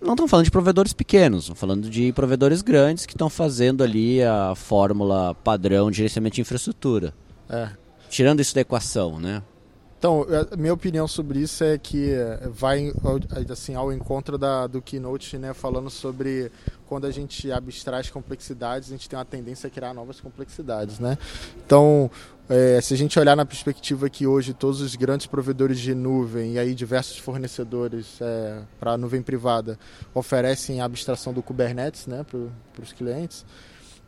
não 0.00 0.12
estamos 0.12 0.30
falando 0.30 0.44
de 0.44 0.50
provedores 0.50 0.92
pequenos, 0.92 1.44
estamos 1.44 1.60
falando 1.60 1.90
de 1.90 2.12
provedores 2.12 2.62
grandes 2.62 3.04
que 3.04 3.14
estão 3.14 3.28
fazendo 3.28 3.82
ali 3.82 4.22
a 4.22 4.54
fórmula 4.54 5.34
padrão 5.34 5.90
de 5.90 5.98
gerenciamento 5.98 6.36
de 6.36 6.40
infraestrutura. 6.40 7.12
É. 7.48 7.70
Tirando 8.08 8.40
isso 8.40 8.54
da 8.54 8.60
equação, 8.60 9.18
né? 9.18 9.42
Então, 9.98 10.24
a 10.52 10.56
minha 10.56 10.72
opinião 10.72 11.08
sobre 11.08 11.40
isso 11.40 11.64
é 11.64 11.76
que 11.76 12.12
vai 12.52 12.92
assim 13.50 13.74
ao 13.74 13.92
encontro 13.92 14.38
da, 14.38 14.68
do 14.68 14.80
keynote, 14.80 15.36
né, 15.36 15.52
falando 15.52 15.90
sobre 15.90 16.52
quando 16.88 17.06
a 17.06 17.10
gente 17.10 17.52
abstrai 17.52 18.00
as 18.00 18.10
complexidades, 18.10 18.88
a 18.88 18.92
gente 18.92 19.08
tem 19.08 19.18
uma 19.18 19.24
tendência 19.24 19.66
a 19.66 19.70
criar 19.70 19.92
novas 19.92 20.20
complexidades, 20.20 20.98
né? 20.98 21.18
Então, 21.64 22.10
é, 22.48 22.80
se 22.80 22.94
a 22.94 22.96
gente 22.96 23.18
olhar 23.18 23.36
na 23.36 23.44
perspectiva 23.44 24.08
que 24.08 24.26
hoje 24.26 24.54
todos 24.54 24.80
os 24.80 24.96
grandes 24.96 25.26
provedores 25.26 25.78
de 25.78 25.94
nuvem 25.94 26.54
e 26.54 26.58
aí 26.58 26.74
diversos 26.74 27.18
fornecedores 27.18 28.18
é, 28.22 28.62
para 28.80 28.96
nuvem 28.96 29.20
privada 29.20 29.78
oferecem 30.14 30.80
a 30.80 30.86
abstração 30.86 31.32
do 31.32 31.42
Kubernetes 31.42 32.06
né, 32.06 32.24
para 32.24 32.82
os 32.82 32.92
clientes, 32.92 33.44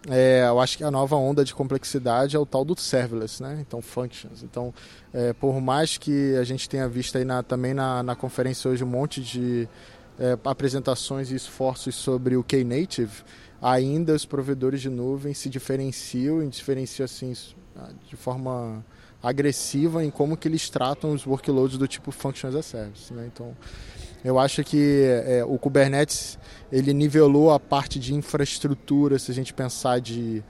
é, 0.09 0.47
eu 0.49 0.59
acho 0.59 0.79
que 0.79 0.85
a 0.85 0.91
nova 0.91 1.15
onda 1.17 1.45
de 1.45 1.55
complexidade 1.55 2.35
é 2.35 2.39
o 2.39 2.47
tal 2.47 2.65
do 2.65 2.79
serverless, 2.81 3.43
né? 3.43 3.59
então 3.61 3.83
functions. 3.83 4.43
Então, 4.43 4.73
é, 5.13 5.35
por 5.35 5.61
mais 5.61 5.99
que 5.99 6.35
a 6.37 6.45
gente 6.45 6.67
tenha 6.69 6.89
visto 6.89 7.19
aí 7.19 7.25
na, 7.25 7.43
também 7.43 7.75
na, 7.75 8.03
na 8.03 8.17
conferência 8.17 8.71
hoje 8.71 8.83
um 8.83 8.87
monte 8.87 9.21
de 9.21 9.69
é, 10.21 10.39
apresentações 10.45 11.31
e 11.31 11.35
esforços 11.35 11.95
sobre 11.95 12.37
o 12.37 12.45
Knative, 12.45 13.25
ainda 13.61 14.15
os 14.15 14.27
provedores 14.27 14.83
de 14.83 14.91
nuvem 14.91 15.33
se 15.33 15.49
diferenciam 15.49 16.43
e 16.43 16.49
diferenciam 16.49 17.07
assim 17.07 17.33
de 18.07 18.17
forma 18.17 18.85
agressiva 19.23 20.05
em 20.05 20.11
como 20.11 20.37
que 20.37 20.47
eles 20.47 20.69
tratam 20.69 21.13
os 21.13 21.27
workloads 21.27 21.79
do 21.79 21.89
tipo 21.89 22.11
Functions 22.11 22.55
as 22.55 22.57
a 22.57 22.63
Service. 22.63 23.13
Né? 23.13 23.31
Então, 23.33 23.57
eu 24.23 24.39
acho 24.39 24.63
que 24.63 25.05
é, 25.27 25.43
o 25.45 25.59
Kubernetes 25.59 26.39
ele 26.71 26.93
nivelou 26.93 27.51
a 27.51 27.59
parte 27.59 27.99
de 27.99 28.15
infraestrutura, 28.15 29.19
se 29.19 29.31
a 29.31 29.35
gente 29.35 29.55
pensar 29.55 30.01
de 30.01 30.45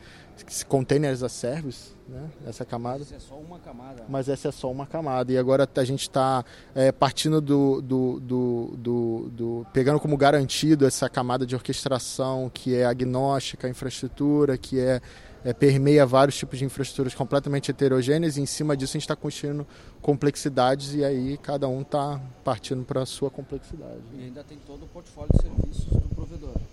containers 0.69 1.23
as 1.23 1.25
a 1.25 1.29
service, 1.29 1.91
né? 2.11 2.31
essa 2.47 2.65
camada. 2.65 2.99
Mas 2.99 3.13
é 3.13 3.19
só 3.19 3.35
uma 3.37 3.59
camada. 3.59 4.05
Mas 4.09 4.29
essa 4.29 4.49
é 4.49 4.53
só 4.53 4.71
uma 4.71 4.87
camada. 4.87 5.33
E 5.33 5.39
agora 5.39 5.69
a 5.75 5.85
gente 5.85 6.03
está 6.03 6.45
é, 6.75 6.91
partindo 6.93 7.41
do, 7.41 7.81
do, 7.81 8.21
do, 8.21 8.75
do, 8.77 9.31
do, 9.31 9.67
pegando 9.73 10.01
como 10.01 10.17
garantido 10.17 10.87
essa 10.87 11.09
camada 11.09 11.47
de 11.47 11.55
orquestração 11.55 12.51
que 12.53 12.75
é 12.75 12.85
agnóstica 12.85 13.69
infraestrutura, 13.69 14.59
que 14.59 14.79
é 14.79 15.01
é, 15.45 15.53
permeia 15.53 16.05
vários 16.05 16.37
tipos 16.37 16.59
de 16.59 16.65
infraestruturas 16.65 17.15
completamente 17.15 17.71
heterogêneas 17.71 18.37
e 18.37 18.43
em 18.43 18.47
cima 18.47 18.77
disso 18.77 18.93
a 18.93 18.99
gente 18.99 19.03
está 19.05 19.17
construindo 19.17 19.67
complexidades 20.01 20.95
e 20.95 21.05
aí 21.05 21.39
cada 21.39 21.69
um 21.69 21.83
está 21.83 22.21
partindo 22.45 22.85
para 22.85 23.03
a 23.03 23.07
sua 23.07 23.31
complexidade. 23.31 24.01
E 24.15 24.25
ainda 24.25 24.45
tem 24.45 24.59
todo 24.67 24.85
o 24.85 24.89
portfólio 24.89 25.31
de 25.33 25.43
serviços 25.43 25.87
do 25.87 26.10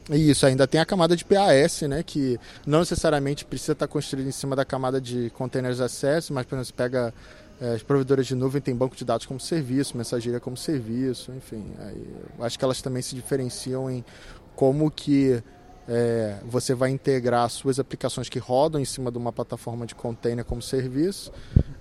Isso, 0.09 0.45
ainda 0.45 0.65
tem 0.65 0.79
a 0.79 0.85
camada 0.85 1.15
de 1.15 1.25
PAS, 1.25 1.81
né, 1.81 2.01
que 2.01 2.39
não 2.65 2.79
necessariamente 2.79 3.43
precisa 3.43 3.73
estar 3.73 3.87
tá 3.87 3.91
construída 3.91 4.29
em 4.29 4.31
cima 4.31 4.55
da 4.55 4.63
camada 4.63 5.01
de 5.01 5.29
containers 5.31 5.81
acesso, 5.81 6.33
mas 6.33 6.45
por 6.45 6.55
exemplo, 6.55 6.73
pega 6.77 7.13
é, 7.59 7.73
as 7.73 7.83
provedoras 7.83 8.25
de 8.25 8.35
nuvem 8.35 8.61
têm 8.61 8.75
banco 8.75 8.95
de 8.95 9.03
dados 9.03 9.25
como 9.25 9.39
serviço, 9.39 9.97
mensageria 9.97 10.39
como 10.39 10.55
serviço, 10.55 11.33
enfim. 11.33 11.73
Aí, 11.79 12.07
acho 12.39 12.57
que 12.57 12.63
elas 12.63 12.81
também 12.81 13.01
se 13.01 13.15
diferenciam 13.15 13.89
em 13.89 14.05
como 14.55 14.89
que 14.89 15.43
é, 15.87 16.37
você 16.45 16.73
vai 16.73 16.89
integrar 16.89 17.49
suas 17.49 17.79
aplicações 17.79 18.27
que 18.27 18.39
rodam 18.39 18.81
em 18.81 18.85
cima 18.85 19.11
de 19.11 19.17
uma 19.17 19.31
plataforma 19.31 19.85
de 19.85 19.95
container 19.95 20.43
como 20.43 20.61
serviço, 20.61 21.31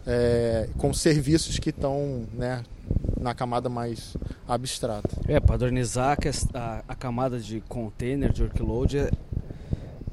é, 0.07 0.69
com 0.79 0.95
serviços 0.95 1.59
que 1.59 1.71
estão 1.71 2.27
né, 2.33 2.62
na 3.21 3.35
camada 3.35 3.69
mais 3.69 4.16
abstrata. 4.47 5.11
É, 5.27 5.40
padronizar 5.40 6.16
a, 6.55 6.85
a, 6.87 6.95
camada 6.95 7.40
de 7.40 7.61
container, 7.62 8.33
de 8.33 8.42
workload, 8.42 8.99
é, 8.99 9.11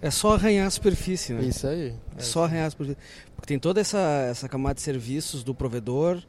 é 0.01 0.09
só 0.09 0.33
arranhar 0.33 0.65
a 0.65 0.71
superfície, 0.71 1.33
né? 1.33 1.43
Isso 1.43 1.67
aí. 1.67 1.93
É, 2.17 2.21
só 2.21 2.45
arranhar 2.45 2.67
a 2.67 2.69
superfície. 2.71 2.99
Porque 3.35 3.47
tem 3.47 3.59
toda 3.59 3.79
essa, 3.79 3.99
essa 4.29 4.49
camada 4.49 4.75
de 4.75 4.81
serviços 4.81 5.43
do 5.43 5.53
provedor, 5.53 6.21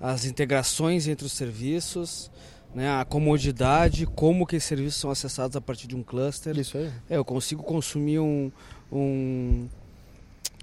as 0.00 0.24
integrações 0.24 1.08
entre 1.08 1.26
os 1.26 1.32
serviços, 1.32 2.30
né, 2.78 3.00
a 3.00 3.04
comodidade, 3.04 4.06
como 4.06 4.46
que 4.46 4.54
esses 4.54 4.68
serviços 4.68 5.00
são 5.00 5.10
acessados 5.10 5.56
a 5.56 5.60
partir 5.60 5.88
de 5.88 5.96
um 5.96 6.02
cluster. 6.02 6.56
Isso 6.56 6.78
aí. 6.78 6.88
É, 7.10 7.16
eu 7.16 7.24
consigo 7.24 7.60
consumir 7.60 8.20
um, 8.20 8.52
um, 8.92 9.66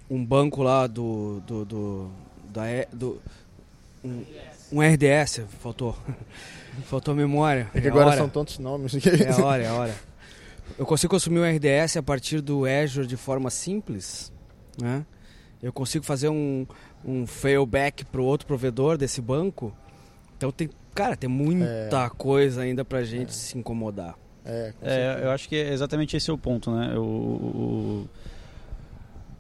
um 0.10 0.24
banco 0.24 0.64
lá 0.64 0.88
do, 0.88 1.42
do, 1.46 1.66
do, 1.66 2.10
da, 2.54 2.64
do 2.94 3.22
um, 4.02 4.24
um 4.72 4.80
RDS, 4.80 5.42
faltou. 5.60 5.94
faltou 6.88 7.14
memória. 7.14 7.70
É 7.74 7.82
que 7.82 7.88
é 7.88 7.90
agora 7.90 8.08
hora. 8.08 8.18
são 8.18 8.30
tantos 8.30 8.60
nomes. 8.60 8.96
é 9.06 9.30
a 9.30 9.46
hora, 9.46 9.64
é 9.64 9.68
a 9.68 9.74
hora. 9.74 9.96
Eu 10.80 10.86
consigo 10.86 11.12
consumir 11.12 11.42
um 11.42 11.44
RDS 11.44 11.98
a 11.98 12.04
partir 12.04 12.40
do 12.40 12.64
Azure 12.66 13.06
de 13.06 13.18
forma 13.18 13.50
simples, 13.50 14.32
né? 14.82 15.06
Eu 15.62 15.74
consigo 15.74 16.06
fazer 16.06 16.30
um, 16.30 16.66
um 17.04 17.28
failback 17.28 18.06
para 18.06 18.22
o 18.22 18.24
outro 18.24 18.48
provedor 18.48 18.98
desse 18.98 19.20
banco. 19.20 19.76
Então 20.38 20.50
tem 20.50 20.70
Cara, 20.96 21.18
tem 21.18 21.30
muita 21.30 22.06
é. 22.06 22.10
coisa 22.18 22.62
ainda 22.62 22.86
pra 22.86 23.04
gente 23.04 23.30
é. 23.30 23.34
se 23.34 23.58
incomodar. 23.58 24.18
É, 24.46 24.74
é, 24.82 25.20
eu 25.24 25.32
acho 25.32 25.50
que 25.50 25.56
é 25.56 25.74
exatamente 25.74 26.16
esse 26.16 26.30
é 26.30 26.34
o 26.34 26.38
ponto, 26.38 26.72
né? 26.72 26.96
O, 26.96 27.02
o, 27.02 28.10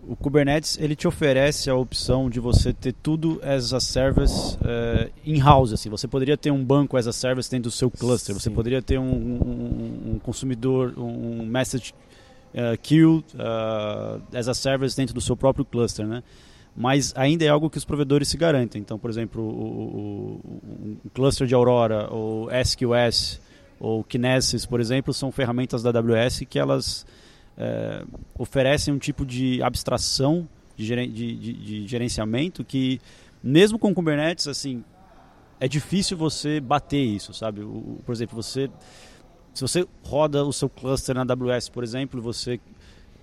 o, 0.09 0.15
Kubernetes 0.15 0.77
ele 0.79 0.95
te 0.95 1.07
oferece 1.07 1.69
a 1.69 1.75
opção 1.75 2.27
de 2.27 2.39
você 2.39 2.73
ter 2.73 2.91
tudo 2.91 3.39
as 3.43 3.71
a 3.71 3.79
service 3.79 4.57
uh, 4.57 5.11
in-house. 5.23 5.71
Assim. 5.71 5.89
Você 5.89 6.07
poderia 6.07 6.35
ter 6.35 6.51
um 6.51 6.63
banco 6.63 6.97
as 6.97 7.07
a 7.07 7.13
service 7.13 7.49
dentro 7.49 7.69
do 7.69 7.71
seu 7.71 7.89
cluster. 7.89 8.33
Sim. 8.33 8.41
Você 8.41 8.49
poderia 8.49 8.81
ter 8.81 8.97
um, 8.97 9.13
um, 9.13 10.13
um 10.15 10.19
consumidor, 10.19 10.93
um 10.97 11.45
message 11.45 11.93
uh, 12.53 12.77
queue 12.81 13.23
uh, 13.35 14.21
as 14.33 14.47
a 14.47 14.53
service 14.55 14.97
dentro 14.97 15.13
do 15.13 15.21
seu 15.21 15.37
próprio 15.37 15.63
cluster, 15.63 16.05
né? 16.05 16.21
Mas 16.75 17.13
ainda 17.15 17.45
é 17.45 17.47
algo 17.47 17.69
que 17.69 17.77
os 17.77 17.85
provedores 17.85 18.27
se 18.27 18.35
garantem. 18.35 18.81
Então, 18.81 18.99
por 18.99 19.09
exemplo, 19.09 19.41
o, 19.41 20.41
o, 20.43 20.97
o 21.05 21.09
cluster 21.11 21.47
de 21.47 21.55
Aurora, 21.55 22.09
ou 22.11 22.49
SQS, 22.51 23.39
ou 23.79 24.03
Kinesis, 24.03 24.65
por 24.65 24.79
exemplo, 24.79 25.13
são 25.13 25.31
ferramentas 25.31 25.81
da 25.81 25.89
AWS 25.89 26.41
que 26.49 26.59
elas 26.59 27.05
é, 27.57 28.03
oferecem 28.37 28.93
um 28.93 28.97
tipo 28.97 29.25
de 29.25 29.61
abstração 29.63 30.47
de, 30.75 31.07
de, 31.07 31.35
de, 31.35 31.53
de, 31.53 31.87
gerenciamento 31.87 32.63
que, 32.63 32.99
mesmo 33.41 33.79
com 33.79 33.93
Kubernetes, 33.93 34.47
assim, 34.47 34.83
é 35.59 35.67
difícil 35.67 36.17
você 36.17 36.59
bater 36.59 37.01
isso, 37.01 37.33
sabe? 37.33 37.61
O, 37.61 37.99
por 38.05 38.13
exemplo, 38.13 38.35
você 38.35 38.69
se 39.53 39.61
você 39.61 39.87
roda 40.03 40.43
o 40.43 40.51
seu 40.51 40.69
cluster 40.69 41.15
na 41.15 41.21
AWS, 41.21 41.69
por 41.69 41.81
exemplo, 41.81 42.21
você 42.21 42.59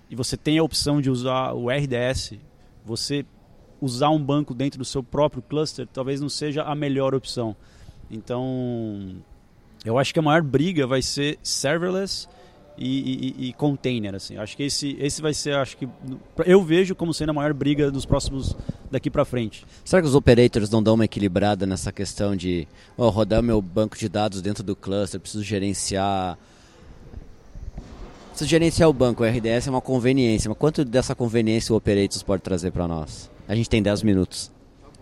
e 0.08 0.16
você 0.16 0.34
tem 0.34 0.58
a 0.58 0.62
opção 0.62 1.00
de 1.00 1.10
usar 1.10 1.52
o 1.52 1.70
RDS, 1.70 2.34
você 2.84 3.24
usar 3.82 4.10
um 4.10 4.22
banco 4.22 4.54
dentro 4.54 4.78
do 4.78 4.84
seu 4.84 5.02
próprio 5.02 5.42
cluster 5.42 5.88
talvez 5.92 6.20
não 6.20 6.28
seja 6.28 6.62
a 6.62 6.74
melhor 6.74 7.14
opção. 7.14 7.56
Então, 8.08 9.16
eu 9.84 9.98
acho 9.98 10.12
que 10.14 10.20
a 10.20 10.22
maior 10.22 10.40
briga 10.40 10.86
vai 10.86 11.02
ser 11.02 11.38
serverless 11.42 12.28
e, 12.78 13.34
e, 13.38 13.48
e, 13.48 13.52
container 13.54 14.14
assim. 14.14 14.36
Acho 14.36 14.56
que 14.56 14.62
esse, 14.62 14.96
esse 15.00 15.20
vai 15.20 15.34
ser, 15.34 15.56
acho 15.56 15.76
que 15.76 15.88
eu 16.46 16.62
vejo 16.62 16.94
como 16.94 17.12
sendo 17.12 17.30
a 17.30 17.32
maior 17.32 17.52
briga 17.52 17.90
dos 17.90 18.06
próximos 18.06 18.56
daqui 18.90 19.10
para 19.10 19.24
frente. 19.24 19.66
Será 19.84 20.00
que 20.00 20.08
os 20.08 20.14
operators 20.14 20.70
não 20.70 20.82
dão 20.82 20.94
uma 20.94 21.04
equilibrada 21.04 21.66
nessa 21.66 21.90
questão 21.90 22.36
de 22.36 22.68
oh, 22.96 23.08
rodar 23.08 23.42
meu 23.42 23.60
banco 23.60 23.98
de 23.98 24.08
dados 24.08 24.40
dentro 24.40 24.62
do 24.62 24.76
cluster, 24.76 25.20
preciso 25.20 25.42
gerenciar 25.42 26.38
Preciso 28.28 28.48
gerenciar 28.48 28.88
o 28.88 28.94
banco, 28.94 29.22
o 29.22 29.26
RDS 29.26 29.66
é 29.66 29.70
uma 29.70 29.82
conveniência, 29.82 30.48
mas 30.48 30.56
quanto 30.56 30.86
dessa 30.86 31.14
conveniência 31.14 31.74
o 31.74 31.76
operators 31.76 32.22
pode 32.22 32.42
trazer 32.42 32.70
para 32.70 32.88
nós? 32.88 33.30
A 33.46 33.54
gente 33.54 33.68
tem 33.68 33.82
10 33.82 34.02
minutos. 34.02 34.50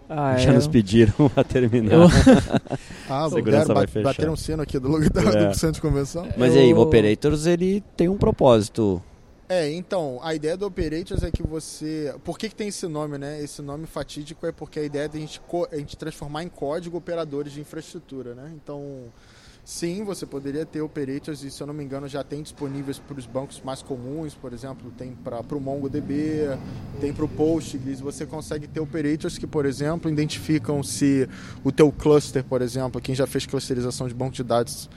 Ah, 0.08 0.36
Já 0.38 0.50
eu... 0.50 0.54
nos 0.54 0.66
pediram 0.66 1.14
a 1.36 1.44
terminar. 1.44 1.92
Eu... 1.92 2.02
ah, 3.08 3.24
a 3.24 3.30
segurança 3.30 3.72
vai 3.72 3.86
fechar. 3.86 4.04
Bateram 4.08 4.32
um 4.32 4.36
sino 4.36 4.62
aqui 4.62 4.78
do, 4.78 4.88
do, 4.88 5.20
é. 5.20 5.48
do 5.48 5.54
centro 5.54 5.72
de 5.74 5.80
convenção. 5.80 6.28
Mas 6.36 6.54
eu... 6.54 6.62
aí, 6.62 6.74
o 6.74 6.78
Operators 6.78 7.46
ele 7.46 7.82
tem 7.96 8.08
um 8.08 8.16
propósito. 8.16 9.02
É, 9.48 9.68
então, 9.72 10.20
a 10.22 10.32
ideia 10.32 10.56
do 10.56 10.64
Operators 10.64 11.24
é 11.24 11.30
que 11.30 11.42
você. 11.42 12.14
Por 12.22 12.38
que, 12.38 12.48
que 12.48 12.54
tem 12.54 12.68
esse 12.68 12.86
nome, 12.86 13.18
né? 13.18 13.42
Esse 13.42 13.60
nome 13.60 13.84
fatídico 13.84 14.46
é 14.46 14.52
porque 14.52 14.78
a 14.78 14.84
ideia 14.84 15.06
é 15.06 15.08
de 15.08 15.18
a 15.18 15.20
gente, 15.20 15.40
a 15.72 15.76
gente 15.76 15.96
transformar 15.96 16.44
em 16.44 16.48
código 16.48 16.96
operadores 16.96 17.52
de 17.52 17.60
infraestrutura, 17.60 18.34
né? 18.34 18.52
Então 18.54 19.06
Sim, 19.70 20.02
você 20.02 20.26
poderia 20.26 20.66
ter 20.66 20.80
operators 20.80 21.44
e, 21.44 21.50
se 21.50 21.62
eu 21.62 21.66
não 21.68 21.72
me 21.72 21.84
engano, 21.84 22.08
já 22.08 22.24
tem 22.24 22.42
disponíveis 22.42 22.98
para 22.98 23.16
os 23.16 23.24
bancos 23.24 23.62
mais 23.64 23.80
comuns, 23.80 24.34
por 24.34 24.52
exemplo, 24.52 24.90
tem 24.98 25.12
para 25.12 25.56
o 25.56 25.60
MongoDB, 25.60 26.58
tem 27.00 27.12
para 27.12 27.24
o 27.24 27.28
Postgres. 27.28 28.00
Você 28.00 28.26
consegue 28.26 28.66
ter 28.66 28.80
operators 28.80 29.38
que, 29.38 29.46
por 29.46 29.64
exemplo, 29.64 30.10
identificam 30.10 30.82
se 30.82 31.28
o 31.62 31.70
teu 31.70 31.92
cluster, 31.92 32.42
por 32.42 32.62
exemplo, 32.62 33.00
quem 33.00 33.14
já 33.14 33.28
fez 33.28 33.46
clusterização 33.46 34.08
de 34.08 34.12
banco 34.12 34.34
de 34.34 34.42
dados 34.42 34.90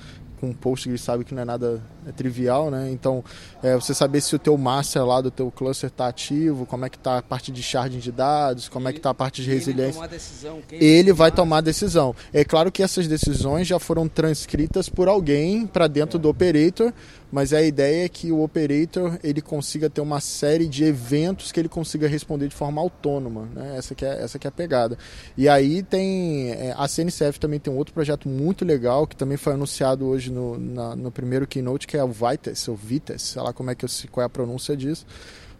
com 0.43 0.51
Postgres 0.51 0.99
sabe 0.99 1.23
que 1.23 1.33
não 1.33 1.41
é 1.41 1.45
nada 1.45 1.81
é 2.05 2.11
trivial, 2.11 2.69
né? 2.69 2.91
Então, 2.91 3.23
é, 3.61 3.75
você 3.75 3.93
saber 3.93 4.19
se 4.19 4.35
o 4.35 4.39
teu 4.39 4.57
master 4.57 5.05
lá 5.05 5.21
do 5.21 5.31
teu 5.31 5.49
cluster 5.49 5.89
está 5.89 6.09
ativo, 6.09 6.65
como 6.65 6.83
é 6.83 6.89
que 6.89 6.97
está 6.97 7.19
a 7.19 7.21
parte 7.21 7.49
de 7.49 7.63
sharding 7.63 7.99
de 7.99 8.11
dados, 8.11 8.67
como 8.67 8.89
é 8.89 8.91
que 8.91 8.99
está 8.99 9.11
a 9.11 9.13
parte 9.13 9.41
de 9.41 9.49
resiliência. 9.49 10.01
Ele, 10.01 10.07
decisão, 10.09 10.59
ele 10.69 11.13
vai 11.13 11.31
tomar 11.31 11.59
a 11.59 11.61
decisão. 11.61 12.13
É 12.33 12.43
claro 12.43 12.73
que 12.73 12.83
essas 12.83 13.07
decisões 13.07 13.65
já 13.65 13.79
foram 13.79 14.05
transcritas 14.09 14.89
por 14.89 15.07
alguém 15.07 15.65
para 15.65 15.87
dentro 15.87 16.17
é. 16.17 16.21
do 16.21 16.27
operator, 16.27 16.91
mas 17.33 17.51
a 17.51 17.63
ideia 17.63 18.05
é 18.05 18.09
que 18.09 18.31
o 18.31 18.43
operator 18.43 19.17
ele 19.23 19.41
consiga 19.41 19.89
ter 19.89 20.01
uma 20.01 20.19
série 20.19 20.67
de 20.67 20.83
eventos 20.83 21.51
que 21.51 21.59
ele 21.59 21.67
consiga 21.67 22.07
responder 22.07 22.47
de 22.47 22.53
forma 22.53 22.79
autônoma, 22.79 23.49
né? 23.55 23.75
Essa 23.75 23.95
que 23.95 24.05
é 24.05 24.21
essa 24.21 24.37
que 24.37 24.45
é 24.45 24.49
a 24.49 24.51
pegada. 24.51 24.95
E 25.35 25.49
aí 25.49 25.81
tem 25.81 26.51
é, 26.51 26.75
a 26.77 26.87
CNCF 26.87 27.39
também 27.39 27.59
tem 27.59 27.73
um 27.73 27.77
outro 27.77 27.91
projeto 27.91 28.29
muito 28.29 28.63
legal 28.63 29.07
que 29.07 29.15
também 29.15 29.35
foi 29.35 29.53
anunciado 29.53 30.05
hoje 30.05 30.31
no, 30.31 30.59
na, 30.59 30.95
no 30.95 31.09
primeiro 31.09 31.47
keynote 31.47 31.87
que 31.87 31.97
é 31.97 32.03
o 32.03 32.09
Vites 32.09 32.67
ou 32.67 32.75
Vites, 32.75 33.23
sei 33.23 33.41
lá 33.41 33.51
como 33.51 33.71
é 33.71 33.75
que 33.75 33.83
eu, 33.83 33.89
qual 34.11 34.21
é 34.21 34.27
a 34.27 34.29
pronúncia 34.29 34.77
disso 34.77 35.03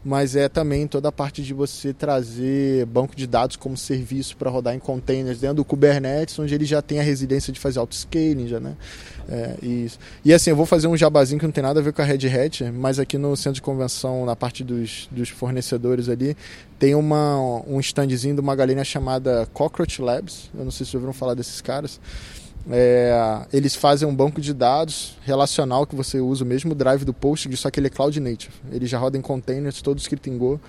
mas 0.03 0.35
é 0.35 0.49
também 0.49 0.85
toda 0.85 1.09
a 1.09 1.11
parte 1.11 1.41
de 1.41 1.53
você 1.53 1.93
trazer 1.93 2.85
banco 2.85 3.15
de 3.15 3.25
dados 3.25 3.55
como 3.55 3.77
serviço 3.77 4.35
para 4.35 4.49
rodar 4.49 4.75
em 4.75 4.79
containers 4.79 5.39
dentro 5.39 5.57
do 5.57 5.65
Kubernetes, 5.65 6.37
onde 6.37 6.53
ele 6.53 6.65
já 6.65 6.81
tem 6.81 6.99
a 6.99 7.03
resiliência 7.03 7.53
de 7.53 7.59
fazer 7.59 7.79
auto-scaling, 7.79 8.47
já, 8.47 8.59
né? 8.59 8.75
É, 9.29 9.55
isso. 9.61 9.97
E 10.25 10.33
assim, 10.33 10.49
eu 10.49 10.55
vou 10.55 10.65
fazer 10.65 10.87
um 10.87 10.97
jabazinho 10.97 11.39
que 11.39 11.45
não 11.45 11.51
tem 11.51 11.63
nada 11.63 11.79
a 11.79 11.83
ver 11.83 11.93
com 11.93 12.01
a 12.01 12.05
Red 12.05 12.27
Hat, 12.27 12.63
mas 12.71 12.99
aqui 12.99 13.17
no 13.17 13.35
centro 13.37 13.55
de 13.55 13.61
convenção, 13.61 14.25
na 14.25 14.35
parte 14.35 14.63
dos, 14.63 15.07
dos 15.09 15.29
fornecedores 15.29 16.09
ali, 16.09 16.35
tem 16.77 16.95
uma, 16.95 17.37
um 17.65 17.79
standzinho 17.79 18.35
de 18.35 18.41
uma 18.41 18.55
galinha 18.55 18.83
chamada 18.83 19.47
Cockroach 19.53 20.01
Labs, 20.01 20.49
eu 20.53 20.65
não 20.65 20.71
sei 20.71 20.85
se 20.85 20.91
vocês 20.91 20.95
ouviram 20.95 21.13
falar 21.13 21.33
desses 21.33 21.61
caras, 21.61 21.99
é, 22.71 23.45
eles 23.51 23.75
fazem 23.75 24.07
um 24.07 24.15
banco 24.15 24.39
de 24.39 24.53
dados 24.53 25.17
relacional 25.23 25.85
que 25.85 25.95
você 25.95 26.19
usa 26.19 26.43
o 26.43 26.47
mesmo 26.47 26.73
drive 26.73 27.03
do 27.03 27.13
Postgres, 27.13 27.59
só 27.59 27.69
que 27.69 27.79
ele 27.79 27.87
é 27.87 27.89
cloud 27.89 28.17
native. 28.19 28.53
Ele 28.71 28.85
já 28.85 28.97
roda 28.97 29.17
em 29.17 29.21
containers, 29.21 29.81
todo 29.81 29.97
escrito 29.97 30.29
em 30.29 30.37
Go. 30.37 30.59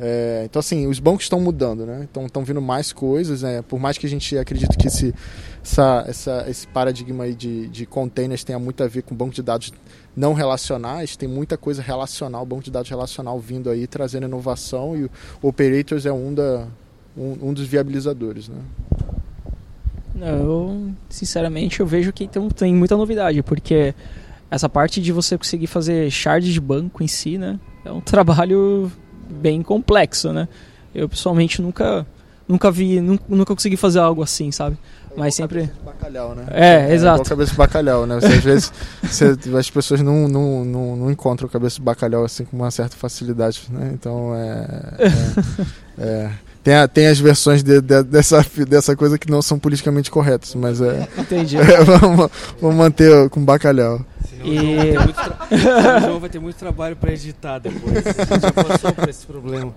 É, 0.00 0.42
então, 0.44 0.60
assim, 0.60 0.86
os 0.86 1.00
bancos 1.00 1.24
estão 1.24 1.40
mudando, 1.40 1.84
né? 1.84 2.06
Então, 2.08 2.26
estão 2.26 2.44
vindo 2.44 2.60
mais 2.60 2.92
coisas. 2.92 3.42
Né? 3.42 3.62
Por 3.62 3.80
mais 3.80 3.98
que 3.98 4.06
a 4.06 4.08
gente 4.08 4.36
acredite 4.38 4.76
que 4.76 4.86
esse, 4.86 5.14
essa, 5.62 6.04
essa, 6.06 6.44
esse 6.48 6.66
paradigma 6.68 7.24
aí 7.24 7.34
de, 7.34 7.66
de 7.68 7.84
containers 7.86 8.44
tenha 8.44 8.58
muito 8.58 8.82
a 8.84 8.86
ver 8.86 9.02
com 9.02 9.14
banco 9.14 9.34
de 9.34 9.42
dados 9.42 9.72
não 10.14 10.34
relacionais, 10.34 11.16
tem 11.16 11.28
muita 11.28 11.56
coisa 11.56 11.80
relacional, 11.80 12.44
banco 12.44 12.64
de 12.64 12.70
dados 12.70 12.90
relacional 12.90 13.38
vindo 13.40 13.70
aí, 13.70 13.86
trazendo 13.86 14.26
inovação. 14.26 14.96
E 14.96 15.04
o 15.04 15.10
Operators 15.42 16.06
é 16.06 16.12
um, 16.12 16.32
da, 16.34 16.66
um, 17.16 17.48
um 17.48 17.52
dos 17.52 17.66
viabilizadores, 17.66 18.48
né? 18.48 18.58
Eu, 20.26 20.90
sinceramente, 21.08 21.80
eu 21.80 21.86
vejo 21.86 22.12
que 22.12 22.26
tem, 22.26 22.48
tem 22.48 22.74
muita 22.74 22.96
novidade, 22.96 23.42
porque 23.42 23.94
essa 24.50 24.68
parte 24.68 25.00
de 25.00 25.12
você 25.12 25.36
conseguir 25.36 25.66
fazer 25.66 26.10
shard 26.10 26.52
de 26.52 26.60
banco 26.60 27.02
em 27.02 27.08
si, 27.08 27.38
né, 27.38 27.58
é 27.84 27.92
um 27.92 28.00
trabalho 28.02 28.90
bem 29.28 29.62
complexo, 29.62 30.32
né? 30.32 30.48
Eu 30.94 31.08
pessoalmente 31.08 31.60
nunca 31.60 32.06
nunca 32.48 32.70
vi, 32.70 32.98
nunca, 33.00 33.24
nunca 33.28 33.54
consegui 33.54 33.76
fazer 33.76 33.98
algo 33.98 34.22
assim, 34.22 34.50
sabe? 34.50 34.78
É 35.10 35.18
Mas 35.18 35.34
sempre. 35.34 35.64
De 35.64 35.72
bacalhau, 35.84 36.34
né? 36.34 36.46
É, 36.50 36.90
é 36.90 36.94
exato. 36.94 37.28
Cabeça 37.28 37.50
de 37.50 37.58
bacalhau, 37.58 38.06
né? 38.06 38.18
Você, 38.18 38.26
às 38.26 38.44
vezes 38.44 38.72
você, 39.02 39.36
as 39.58 39.70
pessoas 39.70 40.00
não, 40.00 40.26
não, 40.26 40.64
não, 40.64 40.96
não 40.96 41.10
encontram 41.10 41.46
cabeça 41.48 41.76
de 41.76 41.82
bacalhau 41.82 42.24
assim 42.24 42.46
com 42.46 42.56
uma 42.56 42.70
certa 42.70 42.96
facilidade, 42.96 43.64
né? 43.68 43.90
Então 43.92 44.34
é. 44.34 44.66
é, 45.98 46.00
é 46.02 46.30
tem, 46.68 46.74
a, 46.74 46.86
tem 46.86 47.06
as 47.06 47.18
versões 47.18 47.62
de, 47.62 47.80
de, 47.80 48.02
dessa, 48.02 48.44
dessa 48.68 48.94
coisa 48.94 49.18
que 49.18 49.30
não 49.30 49.40
são 49.40 49.58
politicamente 49.58 50.10
corretas, 50.10 50.54
mas 50.54 50.82
é. 50.82 51.08
Entendi. 51.16 51.56
É, 51.68 51.82
vamos, 51.82 52.30
vamos 52.60 52.76
manter 52.76 53.28
com 53.30 53.42
bacalhau. 53.42 54.04
E... 54.44 54.94
O 55.50 56.00
João 56.00 56.20
vai 56.20 56.28
ter 56.28 56.38
muito 56.38 56.56
trabalho 56.56 56.94
para 56.94 57.12
editar 57.12 57.58
depois. 57.58 57.96
A 57.96 58.24
gente 58.24 58.40
já 58.42 58.52
passou 58.52 58.92
por 58.92 59.08
esse 59.08 59.26
problema. 59.26 59.72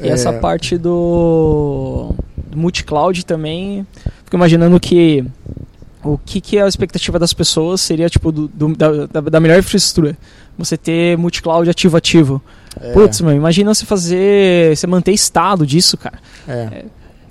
E 0.00 0.08
é... 0.08 0.10
essa 0.12 0.32
parte 0.32 0.78
do, 0.78 2.14
do 2.36 2.56
multi-cloud 2.56 3.26
também, 3.26 3.84
fico 4.24 4.36
imaginando 4.36 4.78
que 4.78 5.24
o 6.02 6.18
que, 6.18 6.40
que 6.40 6.58
é 6.58 6.62
a 6.62 6.68
expectativa 6.68 7.18
das 7.18 7.32
pessoas 7.32 7.80
seria 7.80 8.08
tipo 8.08 8.32
do, 8.32 8.48
do 8.48 8.74
da, 8.76 9.20
da 9.20 9.40
melhor 9.40 9.58
infraestrutura. 9.58 10.16
Você 10.58 10.76
ter 10.76 11.16
multi-cloud 11.16 11.68
ativo-ativo. 11.68 12.42
É. 12.80 12.92
Putz, 12.92 13.20
meu, 13.20 13.34
imagina 13.34 13.72
você 13.74 13.86
fazer. 13.86 14.76
Você 14.76 14.86
manter 14.86 15.12
estado 15.12 15.66
disso, 15.66 15.96
cara. 15.96 16.18
É. 16.46 16.84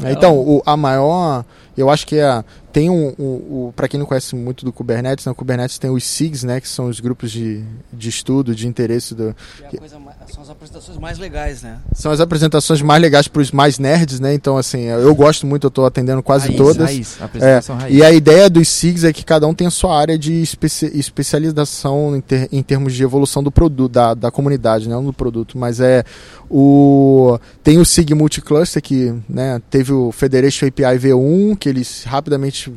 é. 0.04 0.12
Então, 0.12 0.38
o, 0.38 0.62
a 0.66 0.76
maior. 0.76 1.46
Eu 1.78 1.90
acho 1.90 2.06
que 2.06 2.18
é 2.18 2.44
tem 2.72 2.90
um, 2.90 3.14
um, 3.18 3.68
um 3.68 3.74
para 3.76 3.88
quem 3.88 4.00
não 4.00 4.06
conhece 4.06 4.36
muito 4.36 4.64
do 4.64 4.72
Kubernetes, 4.72 5.26
no 5.26 5.32
né, 5.32 5.36
Kubernetes 5.36 5.78
tem 5.78 5.90
os 5.90 6.04
SIGs, 6.04 6.44
né, 6.44 6.62
que 6.62 6.68
são 6.68 6.88
os 6.88 7.00
grupos 7.00 7.32
de, 7.32 7.64
de 7.92 8.10
estudo, 8.10 8.54
de 8.54 8.68
interesse 8.68 9.16
do. 9.16 9.36
É 9.64 9.78
coisa, 9.78 9.98
são 10.34 10.44
as 10.44 10.50
apresentações 10.50 10.98
mais 10.98 11.18
legais, 11.18 11.64
né? 11.64 11.78
São 11.94 12.12
as 12.12 12.20
apresentações 12.20 12.82
mais 12.82 13.02
legais 13.02 13.28
para 13.28 13.42
os 13.42 13.52
mais 13.52 13.80
nerds, 13.80 14.20
né? 14.20 14.34
Então 14.34 14.58
assim, 14.58 14.84
eu 14.84 15.14
gosto 15.16 15.46
muito, 15.46 15.66
eu 15.66 15.70
estou 15.70 15.86
atendendo 15.86 16.22
quase 16.22 16.48
raiz, 16.48 16.58
todas. 16.58 16.86
Raiz, 16.86 17.22
apresentação 17.22 17.76
é, 17.78 17.82
raiz. 17.82 17.96
E 17.96 18.04
a 18.04 18.12
ideia 18.12 18.50
dos 18.50 18.68
SIGs 18.68 19.04
é 19.04 19.14
que 19.14 19.24
cada 19.24 19.48
um 19.48 19.54
tem 19.54 19.68
a 19.68 19.72
sua 19.72 19.98
área 19.98 20.18
de 20.18 20.42
especi 20.42 20.92
especialização 20.98 22.16
em, 22.16 22.22
ter, 22.22 22.50
em, 22.52 22.62
termos 22.62 22.94
de 22.94 23.04
evolução 23.04 23.44
do 23.44 23.52
produto, 23.52 23.92
da, 23.92 24.14
da 24.14 24.32
comunidade, 24.32 24.88
não 24.88 25.04
do 25.04 25.14
produto, 25.14 25.58
mas 25.58 25.80
é 25.80 26.04
o 26.50 27.40
tem 27.64 27.78
o 27.78 27.86
SIG 27.86 28.14
Multicluster 28.14 28.82
que, 28.82 29.14
né, 29.28 29.62
teve 29.70 29.94
o 29.94 30.12
Federation 30.12 30.68
API 30.68 30.98
V1 30.98 31.58
que 31.58 31.70
eles 31.70 32.04
rapidamente 32.04 32.74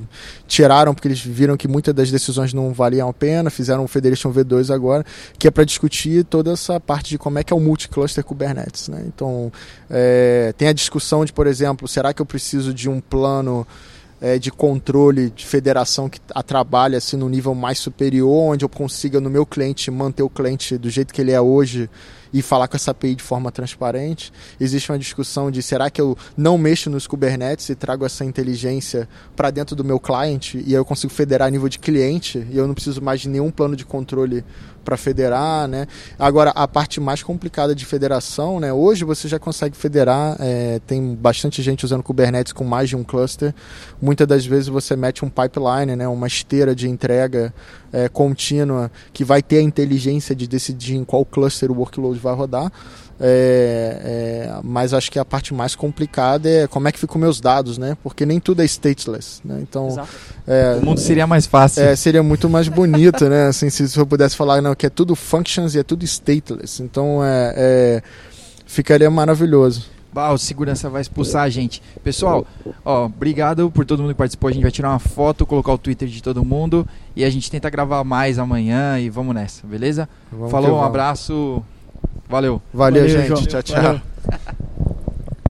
tiraram 0.46 0.94
porque 0.94 1.08
eles 1.08 1.20
viram 1.20 1.56
que 1.56 1.66
muitas 1.66 1.94
das 1.94 2.10
decisões 2.10 2.52
não 2.52 2.72
valiam 2.72 3.08
a 3.08 3.12
pena, 3.12 3.48
fizeram 3.48 3.84
o 3.84 3.88
Federation 3.88 4.30
V2 4.32 4.72
agora, 4.72 5.04
que 5.38 5.48
é 5.48 5.50
para 5.50 5.64
discutir 5.64 6.24
toda 6.24 6.52
essa 6.52 6.78
parte 6.78 7.08
de 7.08 7.18
como 7.18 7.38
é 7.38 7.41
que 7.44 7.52
é 7.52 7.56
o 7.56 7.60
multi-cluster 7.60 8.24
Kubernetes. 8.24 8.88
Né? 8.88 9.04
Então, 9.06 9.52
é, 9.90 10.54
tem 10.56 10.68
a 10.68 10.72
discussão 10.72 11.24
de, 11.24 11.32
por 11.32 11.46
exemplo, 11.46 11.86
será 11.88 12.12
que 12.12 12.22
eu 12.22 12.26
preciso 12.26 12.72
de 12.72 12.88
um 12.88 13.00
plano 13.00 13.66
é, 14.20 14.38
de 14.38 14.52
controle 14.52 15.30
de 15.30 15.44
federação 15.44 16.08
que 16.08 16.20
a 16.32 16.42
trabalha 16.42 16.98
assim 16.98 17.16
no 17.16 17.28
nível 17.28 17.54
mais 17.54 17.78
superior, 17.78 18.52
onde 18.52 18.64
eu 18.64 18.68
consiga 18.68 19.20
no 19.20 19.28
meu 19.28 19.44
cliente 19.44 19.90
manter 19.90 20.22
o 20.22 20.30
cliente 20.30 20.78
do 20.78 20.88
jeito 20.88 21.12
que 21.12 21.20
ele 21.20 21.32
é 21.32 21.40
hoje 21.40 21.90
e 22.32 22.42
falar 22.42 22.68
com 22.68 22.76
essa 22.76 22.90
API 22.90 23.14
de 23.14 23.22
forma 23.22 23.50
transparente. 23.50 24.32
Existe 24.60 24.90
uma 24.90 24.98
discussão 24.98 25.50
de 25.50 25.62
será 25.62 25.90
que 25.90 26.00
eu 26.00 26.16
não 26.36 26.56
mexo 26.56 26.88
nos 26.88 27.06
Kubernetes 27.06 27.68
e 27.68 27.74
trago 27.74 28.04
essa 28.04 28.24
inteligência 28.24 29.08
para 29.36 29.50
dentro 29.50 29.76
do 29.76 29.84
meu 29.84 30.00
cliente 30.00 30.62
e 30.66 30.72
eu 30.72 30.84
consigo 30.84 31.12
federar 31.12 31.48
a 31.48 31.50
nível 31.50 31.68
de 31.68 31.78
cliente 31.78 32.46
e 32.50 32.56
eu 32.56 32.66
não 32.66 32.74
preciso 32.74 33.02
mais 33.02 33.20
de 33.20 33.28
nenhum 33.28 33.50
plano 33.50 33.76
de 33.76 33.84
controle 33.84 34.44
para 34.82 34.96
federar, 34.96 35.66
né? 35.68 35.86
Agora 36.18 36.50
a 36.50 36.66
parte 36.68 37.00
mais 37.00 37.22
complicada 37.22 37.74
de 37.74 37.84
federação, 37.86 38.60
né? 38.60 38.72
Hoje 38.72 39.04
você 39.04 39.28
já 39.28 39.38
consegue 39.38 39.76
federar, 39.76 40.36
é, 40.40 40.80
tem 40.86 41.14
bastante 41.14 41.62
gente 41.62 41.84
usando 41.84 42.02
Kubernetes 42.02 42.52
com 42.52 42.64
mais 42.64 42.88
de 42.88 42.96
um 42.96 43.04
cluster. 43.04 43.54
Muitas 44.00 44.26
das 44.26 44.44
vezes 44.44 44.68
você 44.68 44.96
mete 44.96 45.24
um 45.24 45.30
pipeline, 45.30 45.96
né? 45.96 46.06
Uma 46.08 46.26
esteira 46.26 46.74
de 46.74 46.88
entrega 46.88 47.54
é, 47.92 48.08
contínua 48.08 48.90
que 49.12 49.24
vai 49.24 49.42
ter 49.42 49.58
a 49.58 49.62
inteligência 49.62 50.34
de 50.34 50.46
decidir 50.46 50.96
em 50.96 51.04
qual 51.04 51.24
cluster 51.24 51.70
o 51.70 51.74
workload 51.74 52.18
vai 52.22 52.34
rodar. 52.34 52.70
É, 53.24 54.00
é, 54.50 54.60
mas 54.64 54.92
acho 54.92 55.10
que 55.10 55.18
a 55.18 55.24
parte 55.24 55.54
mais 55.54 55.76
complicada 55.76 56.48
é 56.48 56.66
como 56.66 56.88
é 56.88 56.92
que 56.92 56.98
ficam 56.98 57.20
meus 57.20 57.40
dados, 57.40 57.78
né? 57.78 57.96
Porque 58.02 58.26
nem 58.26 58.40
tudo 58.40 58.62
é 58.62 58.64
stateless, 58.64 59.40
né? 59.44 59.60
Então 59.62 59.88
é, 60.46 60.78
o 60.82 60.84
mundo 60.84 60.98
seria 60.98 61.26
mais 61.26 61.46
fácil. 61.46 61.84
É, 61.84 61.94
seria 61.94 62.22
muito 62.22 62.48
mais 62.48 62.66
bonito, 62.66 63.28
né? 63.28 63.46
Assim, 63.46 63.70
se, 63.70 63.96
eu 63.96 64.06
pudesse 64.06 64.34
falar 64.34 64.60
não, 64.60 64.74
que 64.74 64.86
é 64.86 64.90
tudo 64.90 65.14
functions 65.14 65.74
e 65.74 65.78
é 65.78 65.84
tudo 65.84 66.04
stateless. 66.04 66.82
Então 66.82 67.22
é, 67.24 67.54
é 67.56 68.02
ficaria 68.66 69.10
maravilhoso. 69.10 69.86
Bah, 70.12 70.30
o 70.30 70.36
segurança 70.36 70.90
vai 70.90 71.00
expulsar 71.00 71.44
a 71.44 71.48
gente. 71.48 71.82
Pessoal, 72.04 72.46
ó, 72.84 73.06
obrigado 73.06 73.70
por 73.70 73.86
todo 73.86 74.02
mundo 74.02 74.10
que 74.10 74.18
participou. 74.18 74.48
A 74.48 74.52
gente 74.52 74.62
vai 74.62 74.70
tirar 74.70 74.90
uma 74.90 74.98
foto, 74.98 75.46
colocar 75.46 75.72
o 75.72 75.78
Twitter 75.78 76.06
de 76.06 76.22
todo 76.22 76.44
mundo 76.44 76.86
e 77.16 77.24
a 77.24 77.30
gente 77.30 77.50
tenta 77.50 77.70
gravar 77.70 78.04
mais 78.04 78.38
amanhã 78.38 78.98
e 78.98 79.08
vamos 79.08 79.34
nessa, 79.34 79.66
beleza? 79.66 80.06
Vamos 80.30 80.50
Falou, 80.50 80.70
um 80.70 80.74
vamos. 80.74 80.86
abraço. 80.86 81.64
Valeu. 82.32 82.62
Valeu, 82.72 83.02
Valeu, 83.02 83.08
gente. 83.08 83.28
João. 83.28 83.44
Tchau, 83.44 83.62
tchau. 83.62 83.82
Valeu. 83.82 84.00